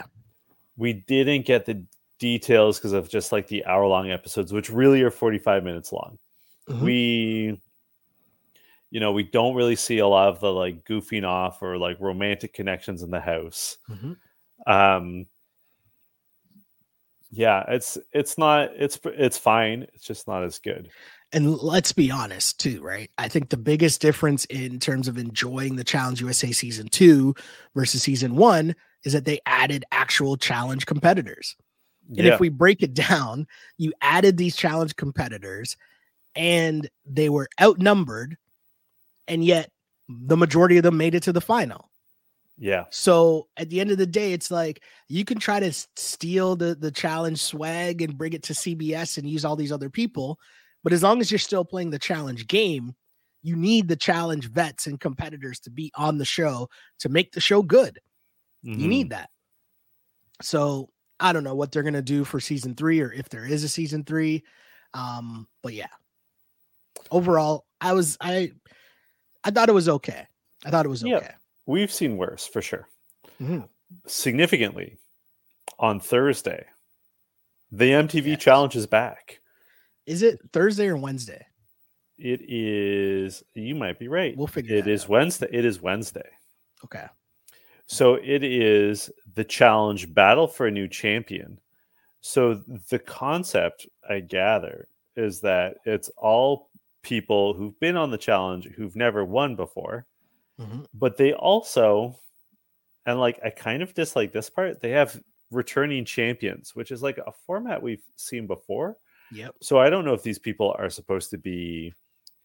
We 0.77 0.93
didn't 0.93 1.45
get 1.45 1.65
the 1.65 1.83
details 2.19 2.79
because 2.79 2.93
of 2.93 3.09
just 3.09 3.31
like 3.31 3.47
the 3.47 3.65
hour 3.65 3.85
long 3.85 4.11
episodes, 4.11 4.53
which 4.53 4.69
really 4.69 5.01
are 5.01 5.11
forty 5.11 5.39
five 5.39 5.63
minutes 5.63 5.91
long. 5.91 6.17
Mm-hmm. 6.69 6.85
We 6.85 7.61
you 8.93 8.99
know, 8.99 9.11
we 9.11 9.23
don't 9.23 9.55
really 9.55 9.75
see 9.75 9.97
a 9.97 10.07
lot 10.07 10.29
of 10.29 10.39
the 10.39 10.53
like 10.53 10.85
goofing 10.85 11.25
off 11.25 11.63
or 11.63 11.79
like 11.79 11.99
romantic 11.99 12.53
connections 12.53 13.01
in 13.01 13.09
the 13.09 13.19
house. 13.19 13.79
Mm-hmm. 13.89 14.71
Um, 14.71 15.25
yeah, 17.31 17.63
it's 17.69 17.97
it's 18.11 18.37
not 18.37 18.69
it's 18.75 18.99
it's 19.03 19.39
fine. 19.39 19.87
It's 19.95 20.05
just 20.05 20.27
not 20.27 20.43
as 20.43 20.59
good. 20.59 20.91
And 21.31 21.57
let's 21.57 21.91
be 21.91 22.11
honest 22.11 22.59
too, 22.59 22.83
right? 22.83 23.09
I 23.17 23.27
think 23.29 23.49
the 23.49 23.57
biggest 23.57 23.99
difference 23.99 24.45
in 24.45 24.77
terms 24.77 25.07
of 25.07 25.17
enjoying 25.17 25.75
the 25.75 25.83
Challenge 25.83 26.21
USA 26.21 26.51
season 26.51 26.87
2 26.89 27.33
versus 27.73 28.03
season 28.03 28.35
1 28.35 28.75
is 29.05 29.13
that 29.13 29.25
they 29.25 29.39
added 29.47 29.85
actual 29.91 30.37
challenge 30.37 30.85
competitors. 30.85 31.55
And 32.09 32.27
yeah. 32.27 32.35
if 32.35 32.39
we 32.39 32.49
break 32.49 32.83
it 32.83 32.93
down, 32.93 33.47
you 33.79 33.91
added 34.01 34.37
these 34.37 34.55
challenge 34.55 34.95
competitors 34.97 35.77
and 36.35 36.87
they 37.07 37.29
were 37.29 37.47
outnumbered 37.59 38.37
and 39.27 39.43
yet 39.43 39.69
the 40.09 40.37
majority 40.37 40.77
of 40.77 40.83
them 40.83 40.97
made 40.97 41.15
it 41.15 41.23
to 41.23 41.33
the 41.33 41.41
final. 41.41 41.89
Yeah. 42.57 42.85
So 42.91 43.47
at 43.57 43.69
the 43.69 43.79
end 43.79 43.91
of 43.91 43.97
the 43.97 44.05
day, 44.05 44.33
it's 44.33 44.51
like 44.51 44.83
you 45.07 45.25
can 45.25 45.39
try 45.39 45.59
to 45.59 45.73
steal 45.95 46.55
the 46.55 46.75
the 46.75 46.91
challenge 46.91 47.41
swag 47.41 48.01
and 48.01 48.17
bring 48.17 48.33
it 48.33 48.43
to 48.43 48.53
CBS 48.53 49.17
and 49.17 49.27
use 49.27 49.43
all 49.43 49.55
these 49.55 49.71
other 49.71 49.89
people, 49.89 50.39
but 50.83 50.93
as 50.93 51.01
long 51.01 51.19
as 51.19 51.31
you're 51.31 51.39
still 51.39 51.65
playing 51.65 51.89
the 51.89 51.99
challenge 51.99 52.47
game, 52.47 52.93
you 53.41 53.55
need 53.55 53.87
the 53.87 53.95
challenge 53.95 54.49
vets 54.49 54.85
and 54.87 54.99
competitors 54.99 55.59
to 55.61 55.71
be 55.71 55.91
on 55.95 56.17
the 56.17 56.25
show 56.25 56.69
to 56.99 57.09
make 57.09 57.31
the 57.31 57.41
show 57.41 57.61
good. 57.61 57.99
Mm-hmm. 58.65 58.79
You 58.79 58.87
need 58.87 59.09
mm-hmm. 59.09 59.19
that. 59.19 59.29
So 60.41 60.89
I 61.19 61.33
don't 61.33 61.43
know 61.43 61.55
what 61.55 61.71
they're 61.71 61.83
gonna 61.83 62.01
do 62.01 62.23
for 62.23 62.39
season 62.39 62.75
three 62.75 63.01
or 63.01 63.11
if 63.11 63.29
there 63.29 63.45
is 63.45 63.63
a 63.63 63.69
season 63.69 64.03
three. 64.03 64.43
Um, 64.93 65.47
but 65.63 65.73
yeah. 65.73 65.87
Overall, 67.09 67.65
I 67.81 67.93
was 67.93 68.17
I 68.21 68.51
I 69.43 69.51
thought 69.51 69.69
it 69.69 69.73
was 69.73 69.89
okay. 69.89 70.27
I 70.65 70.69
thought 70.69 70.85
it 70.85 70.89
was 70.89 71.03
okay. 71.03 71.11
Yeah, 71.11 71.31
We've 71.65 71.91
seen 71.91 72.17
worse 72.17 72.45
for 72.45 72.61
sure. 72.61 72.87
Mm-hmm. 73.41 73.61
Significantly, 74.05 74.97
on 75.79 75.99
Thursday, 75.99 76.65
the 77.71 77.91
MTV 77.91 78.39
challenge 78.39 78.75
is 78.75 78.87
back. 78.87 79.39
Is 80.05 80.21
it 80.23 80.39
Thursday 80.51 80.87
or 80.87 80.97
Wednesday? 80.97 81.45
It 82.17 82.41
is. 82.47 83.43
You 83.53 83.75
might 83.75 83.99
be 83.99 84.07
right. 84.07 84.35
We'll 84.37 84.47
figure 84.47 84.75
it 84.75 84.87
is 84.87 85.03
out. 85.03 85.09
Wednesday. 85.09 85.47
It 85.51 85.65
is 85.65 85.81
Wednesday. 85.81 86.29
Okay. 86.83 87.05
So 87.87 88.15
it 88.15 88.43
is 88.43 89.09
the 89.35 89.43
challenge 89.43 90.13
battle 90.13 90.47
for 90.47 90.67
a 90.67 90.71
new 90.71 90.87
champion. 90.87 91.59
So 92.21 92.61
the 92.89 92.99
concept 92.99 93.87
I 94.09 94.21
gather 94.21 94.87
is 95.15 95.41
that 95.41 95.77
it's 95.85 96.09
all 96.17 96.69
people 97.03 97.53
who've 97.53 97.79
been 97.79 97.97
on 97.97 98.11
the 98.11 98.17
challenge 98.17 98.65
who've 98.75 98.95
never 98.95 99.23
won 99.23 99.55
before 99.55 100.05
Mm-hmm. 100.59 100.83
But 100.93 101.17
they 101.17 101.33
also, 101.33 102.19
and 103.05 103.19
like 103.19 103.39
I 103.43 103.49
kind 103.49 103.81
of 103.81 103.93
dislike 103.93 104.31
this 104.31 104.49
part, 104.49 104.81
they 104.81 104.91
have 104.91 105.21
returning 105.51 106.05
champions, 106.05 106.75
which 106.75 106.91
is 106.91 107.03
like 107.03 107.17
a 107.17 107.31
format 107.45 107.81
we've 107.81 108.03
seen 108.15 108.47
before. 108.47 108.97
Yep. 109.31 109.55
So 109.61 109.79
I 109.79 109.89
don't 109.89 110.05
know 110.05 110.13
if 110.13 110.23
these 110.23 110.39
people 110.39 110.75
are 110.77 110.89
supposed 110.89 111.31
to 111.31 111.37
be 111.37 111.93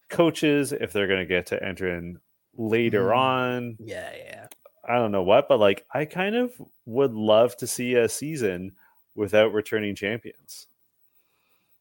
coaches, 0.09 0.73
if 0.73 0.93
they're 0.93 1.07
going 1.07 1.21
to 1.21 1.27
get 1.27 1.47
to 1.47 1.63
enter 1.63 1.97
in 1.97 2.19
later 2.57 3.09
mm. 3.09 3.17
on. 3.17 3.77
Yeah, 3.79 4.11
yeah. 4.17 4.47
I 4.89 4.95
don't 4.95 5.13
know 5.13 5.23
what, 5.23 5.49
but 5.49 5.61
like 5.61 5.85
I 5.93 6.07
kind 6.07 6.35
of 6.35 6.53
would 6.87 7.13
love 7.13 7.57
to 7.59 7.67
see 7.67 7.95
a 7.95 8.09
season 8.09 8.73
without 9.15 9.53
returning 9.53 9.95
champions. 9.95 10.67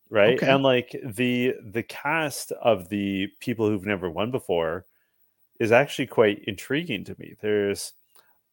Right? 0.10 0.38
Okay. 0.38 0.48
And 0.50 0.64
like 0.64 0.96
the 1.04 1.56
the 1.64 1.84
cast 1.84 2.52
of 2.54 2.90
the 2.90 3.28
people 3.40 3.68
who've 3.68 3.86
never 3.86 4.10
won 4.10 4.32
before 4.32 4.86
is 5.60 5.72
actually 5.72 6.08
quite 6.08 6.44
intriguing 6.46 7.04
to 7.06 7.16
me. 7.20 7.36
There's 7.42 7.94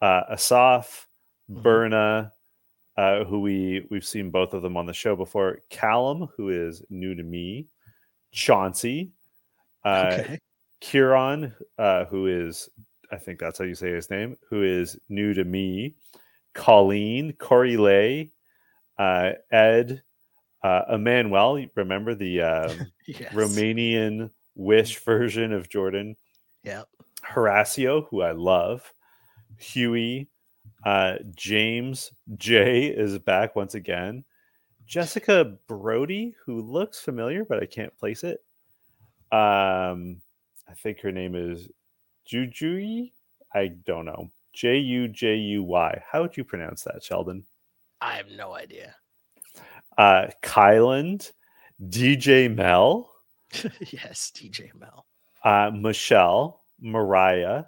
uh, 0.03 0.23
Asaf, 0.31 1.07
mm-hmm. 1.51 1.63
Berna, 1.63 2.33
uh, 2.97 3.25
who 3.25 3.41
we 3.41 3.87
we've 3.91 4.05
seen 4.05 4.31
both 4.31 4.53
of 4.53 4.63
them 4.63 4.77
on 4.77 4.87
the 4.87 4.93
show 4.93 5.15
before. 5.15 5.59
Callum, 5.71 6.29
who 6.37 6.49
is 6.49 6.83
new 6.91 7.15
to 7.15 7.23
me. 7.23 7.69
Chauncey, 8.33 9.13
uh, 9.85 10.11
okay. 10.13 10.39
Ciarran, 10.81 11.55
uh, 11.79 12.05
who 12.07 12.27
is 12.27 12.69
I 13.11 13.17
think 13.17 13.39
that's 13.39 13.59
how 13.59 13.65
you 13.65 13.77
say 13.77 13.91
his 13.91 14.11
name, 14.11 14.37
who 14.51 14.63
is 14.63 14.99
new 15.09 15.35
to 15.35 15.45
me. 15.45 15.95
Colleen, 16.53 17.33
Corey 17.39 17.77
Lay, 17.77 18.31
uh, 18.99 19.33
Ed, 19.51 20.03
uh, 20.65 20.83
Emmanuel. 20.95 21.65
Remember 21.77 22.15
the 22.15 22.41
um, 22.41 22.93
yes. 23.07 23.33
Romanian 23.33 24.31
Wish 24.57 24.99
version 25.05 25.53
of 25.53 25.69
Jordan? 25.69 26.17
Yeah. 26.65 26.85
Horacio, 27.25 28.09
who 28.09 28.23
I 28.23 28.33
love, 28.33 28.93
Hughie, 29.59 30.29
uh, 30.85 31.17
James 31.35 32.12
J 32.37 32.87
is 32.87 33.19
back 33.19 33.55
once 33.55 33.75
again. 33.75 34.25
Jessica 34.87 35.57
Brody, 35.67 36.35
who 36.45 36.61
looks 36.61 37.01
familiar, 37.01 37.45
but 37.45 37.62
I 37.62 37.67
can't 37.67 37.97
place 37.97 38.25
it. 38.25 38.45
Um, 39.33 40.21
I 40.69 40.75
think 40.77 41.01
her 41.01 41.12
name 41.12 41.35
is 41.35 41.69
Jujui. 42.31 43.12
I 43.55 43.69
don't 43.69 44.05
know. 44.05 44.31
J 44.53 44.79
U 44.79 45.09
J 45.09 45.37
U 45.37 45.62
Y. 45.62 46.03
How 46.11 46.23
would 46.23 46.37
you 46.37 46.45
pronounce 46.45 46.83
that, 46.85 47.03
Sheldon? 47.03 47.45
I 48.01 48.17
have 48.17 48.31
no 48.31 48.55
idea. 48.55 48.95
Uh, 49.97 50.27
Kyland, 50.43 51.33
DJ 51.83 52.55
Mel. 52.55 53.11
yes, 53.53 54.33
DJ 54.35 54.71
Mel. 54.75 55.07
Uh, 55.45 55.71
Michelle, 55.75 56.63
Mariah, 56.81 57.65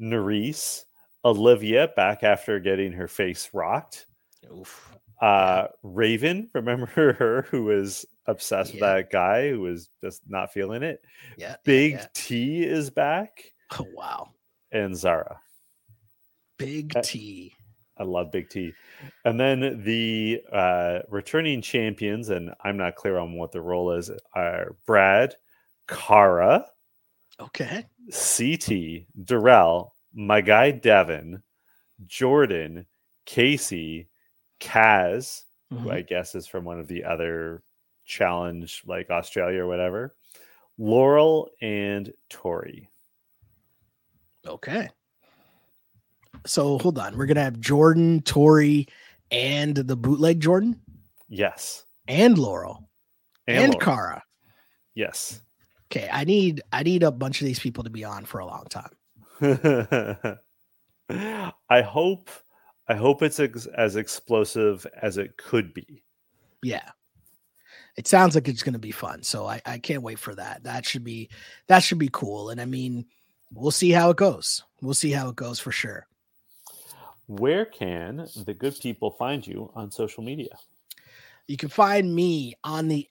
Nurys, 0.00 0.84
Olivia 1.24 1.88
back 1.96 2.22
after 2.22 2.60
getting 2.60 2.92
her 2.92 3.08
face 3.08 3.50
rocked. 3.52 4.06
Oof. 4.52 4.96
Uh, 5.20 5.66
Raven, 5.82 6.48
remember 6.54 6.86
her 6.86 7.42
who 7.50 7.64
was 7.64 8.06
obsessed 8.26 8.74
yeah. 8.74 8.74
with 8.74 8.80
that 8.80 9.10
guy 9.10 9.50
who 9.50 9.60
was 9.60 9.88
just 10.02 10.22
not 10.28 10.52
feeling 10.52 10.82
it. 10.82 11.02
Yeah. 11.36 11.56
Big 11.64 11.94
yeah. 11.94 12.06
T 12.14 12.62
is 12.62 12.90
back. 12.90 13.52
Oh 13.78 13.86
wow. 13.94 14.28
And 14.70 14.96
Zara. 14.96 15.40
Big 16.58 16.94
T. 17.02 17.54
I 17.98 18.04
love 18.04 18.30
Big 18.30 18.48
T. 18.48 18.72
And 19.24 19.38
then 19.38 19.82
the 19.84 20.40
uh, 20.52 21.00
returning 21.08 21.60
champions, 21.62 22.30
and 22.30 22.54
I'm 22.62 22.76
not 22.76 22.96
clear 22.96 23.18
on 23.18 23.32
what 23.32 23.52
the 23.52 23.60
role 23.60 23.92
is, 23.92 24.10
are 24.34 24.76
Brad, 24.86 25.34
Cara, 25.86 26.66
okay, 27.40 27.86
CT, 28.10 29.06
Darrell, 29.24 29.94
my 30.14 30.40
guy 30.40 30.70
Devin, 30.70 31.42
Jordan, 32.06 32.86
Casey, 33.24 34.08
Kaz, 34.60 35.42
mm-hmm. 35.72 35.84
who 35.84 35.90
I 35.90 36.02
guess 36.02 36.34
is 36.34 36.46
from 36.46 36.64
one 36.64 36.78
of 36.78 36.88
the 36.88 37.04
other 37.04 37.62
challenge, 38.04 38.82
like 38.86 39.10
Australia 39.10 39.62
or 39.62 39.66
whatever, 39.66 40.14
Laurel, 40.78 41.50
and 41.60 42.12
Tori. 42.30 42.88
Okay. 44.46 44.88
So 46.46 46.78
hold 46.78 46.98
on. 46.98 47.16
We're 47.16 47.26
gonna 47.26 47.42
have 47.42 47.60
Jordan, 47.60 48.22
Tori, 48.22 48.86
and 49.30 49.76
the 49.76 49.96
bootleg 49.96 50.40
Jordan. 50.40 50.80
Yes. 51.28 51.84
And 52.06 52.38
Laurel. 52.38 52.88
And, 53.46 53.58
and 53.58 53.74
Laurel. 53.74 53.84
Cara. 53.84 54.22
Yes. 54.94 55.42
Okay. 55.90 56.08
I 56.10 56.24
need 56.24 56.62
I 56.72 56.82
need 56.82 57.02
a 57.02 57.10
bunch 57.10 57.40
of 57.40 57.46
these 57.46 57.58
people 57.58 57.84
to 57.84 57.90
be 57.90 58.04
on 58.04 58.24
for 58.24 58.38
a 58.40 58.46
long 58.46 58.66
time. 58.68 58.90
I 61.70 61.82
hope 61.82 62.30
I 62.88 62.94
hope 62.94 63.22
it's 63.22 63.38
ex- 63.38 63.66
as 63.66 63.96
explosive 63.96 64.86
as 65.00 65.18
it 65.18 65.36
could 65.36 65.74
be. 65.74 66.02
Yeah. 66.62 66.88
It 67.96 68.06
sounds 68.06 68.34
like 68.34 68.48
it's 68.48 68.62
going 68.62 68.74
to 68.74 68.78
be 68.78 68.92
fun. 68.92 69.22
So 69.22 69.46
I, 69.46 69.60
I 69.66 69.78
can't 69.78 70.02
wait 70.02 70.18
for 70.18 70.34
that. 70.34 70.62
That 70.64 70.86
should 70.86 71.04
be 71.04 71.28
that 71.66 71.80
should 71.80 71.98
be 71.98 72.10
cool. 72.12 72.50
And 72.50 72.60
I 72.60 72.64
mean, 72.64 73.06
we'll 73.52 73.70
see 73.70 73.90
how 73.90 74.10
it 74.10 74.16
goes. 74.16 74.62
We'll 74.80 74.94
see 74.94 75.10
how 75.10 75.28
it 75.28 75.36
goes 75.36 75.58
for 75.58 75.72
sure. 75.72 76.06
Where 77.28 77.66
can 77.66 78.26
the 78.44 78.54
good 78.54 78.78
people 78.80 79.10
find 79.12 79.46
you 79.46 79.70
on 79.74 79.90
social 79.90 80.24
media? 80.24 80.56
You 81.46 81.58
can 81.58 81.68
find 81.68 82.14
me 82.14 82.54
on 82.64 82.88
the 82.88 83.06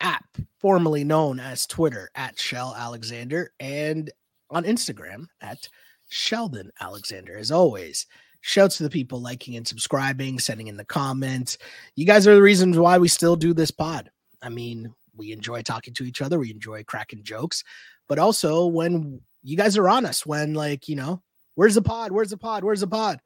app 0.00 0.36
formerly 0.60 1.02
known 1.02 1.40
as 1.40 1.66
Twitter 1.66 2.10
at 2.14 2.38
Shel 2.38 2.74
Alexander 2.76 3.52
and 3.58 4.10
on 4.50 4.64
Instagram 4.64 5.26
at 5.40 5.66
Sheldon 6.10 6.70
Alexander. 6.80 7.36
As 7.38 7.50
always, 7.50 8.06
shouts 8.42 8.76
to 8.76 8.82
the 8.82 8.90
people 8.90 9.20
liking 9.20 9.56
and 9.56 9.66
subscribing, 9.66 10.38
sending 10.38 10.66
in 10.66 10.76
the 10.76 10.84
comments. 10.84 11.56
You 11.96 12.04
guys 12.04 12.26
are 12.26 12.34
the 12.34 12.42
reasons 12.42 12.78
why 12.78 12.98
we 12.98 13.08
still 13.08 13.34
do 13.34 13.54
this 13.54 13.70
pod. 13.70 14.10
I 14.42 14.50
mean, 14.50 14.92
we 15.16 15.32
enjoy 15.32 15.62
talking 15.62 15.94
to 15.94 16.04
each 16.04 16.22
other, 16.22 16.38
we 16.38 16.50
enjoy 16.50 16.84
cracking 16.84 17.24
jokes, 17.24 17.64
but 18.08 18.18
also 18.18 18.66
when 18.66 19.20
you 19.42 19.56
guys 19.56 19.76
are 19.76 19.88
on 19.88 20.06
us, 20.06 20.24
when 20.24 20.54
like, 20.54 20.86
you 20.86 20.96
know, 20.96 21.22
where's 21.54 21.74
the 21.74 21.82
pod? 21.82 22.12
Where's 22.12 22.30
the 22.30 22.36
pod? 22.36 22.62
Where's 22.62 22.80
the 22.80 22.86
pod? 22.86 23.20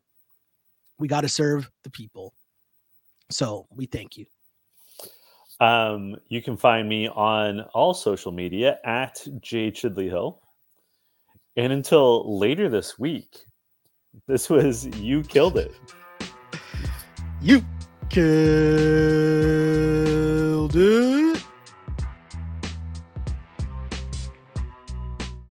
We 1.03 1.09
got 1.09 1.23
to 1.23 1.29
serve 1.29 1.69
the 1.83 1.91
people. 1.91 2.33
So 3.29 3.67
we 3.75 3.87
thank 3.87 4.17
you. 4.17 4.25
Um, 5.59 6.15
you 6.29 6.41
can 6.41 6.57
find 6.57 6.89
me 6.89 7.09
on 7.09 7.63
all 7.75 7.93
social 7.93 8.31
media 8.31 8.79
at 8.85 9.21
J 9.41 9.73
Chidley 9.73 10.09
Hill. 10.09 10.41
And 11.57 11.73
until 11.73 12.39
later 12.39 12.69
this 12.69 13.01
week, 13.01 13.47
this 14.29 14.49
was 14.49 14.87
You 14.99 15.25
Killed 15.25 15.59
It. 15.59 15.75
You 17.41 17.65
killed 18.09 18.37
it. 20.77 21.12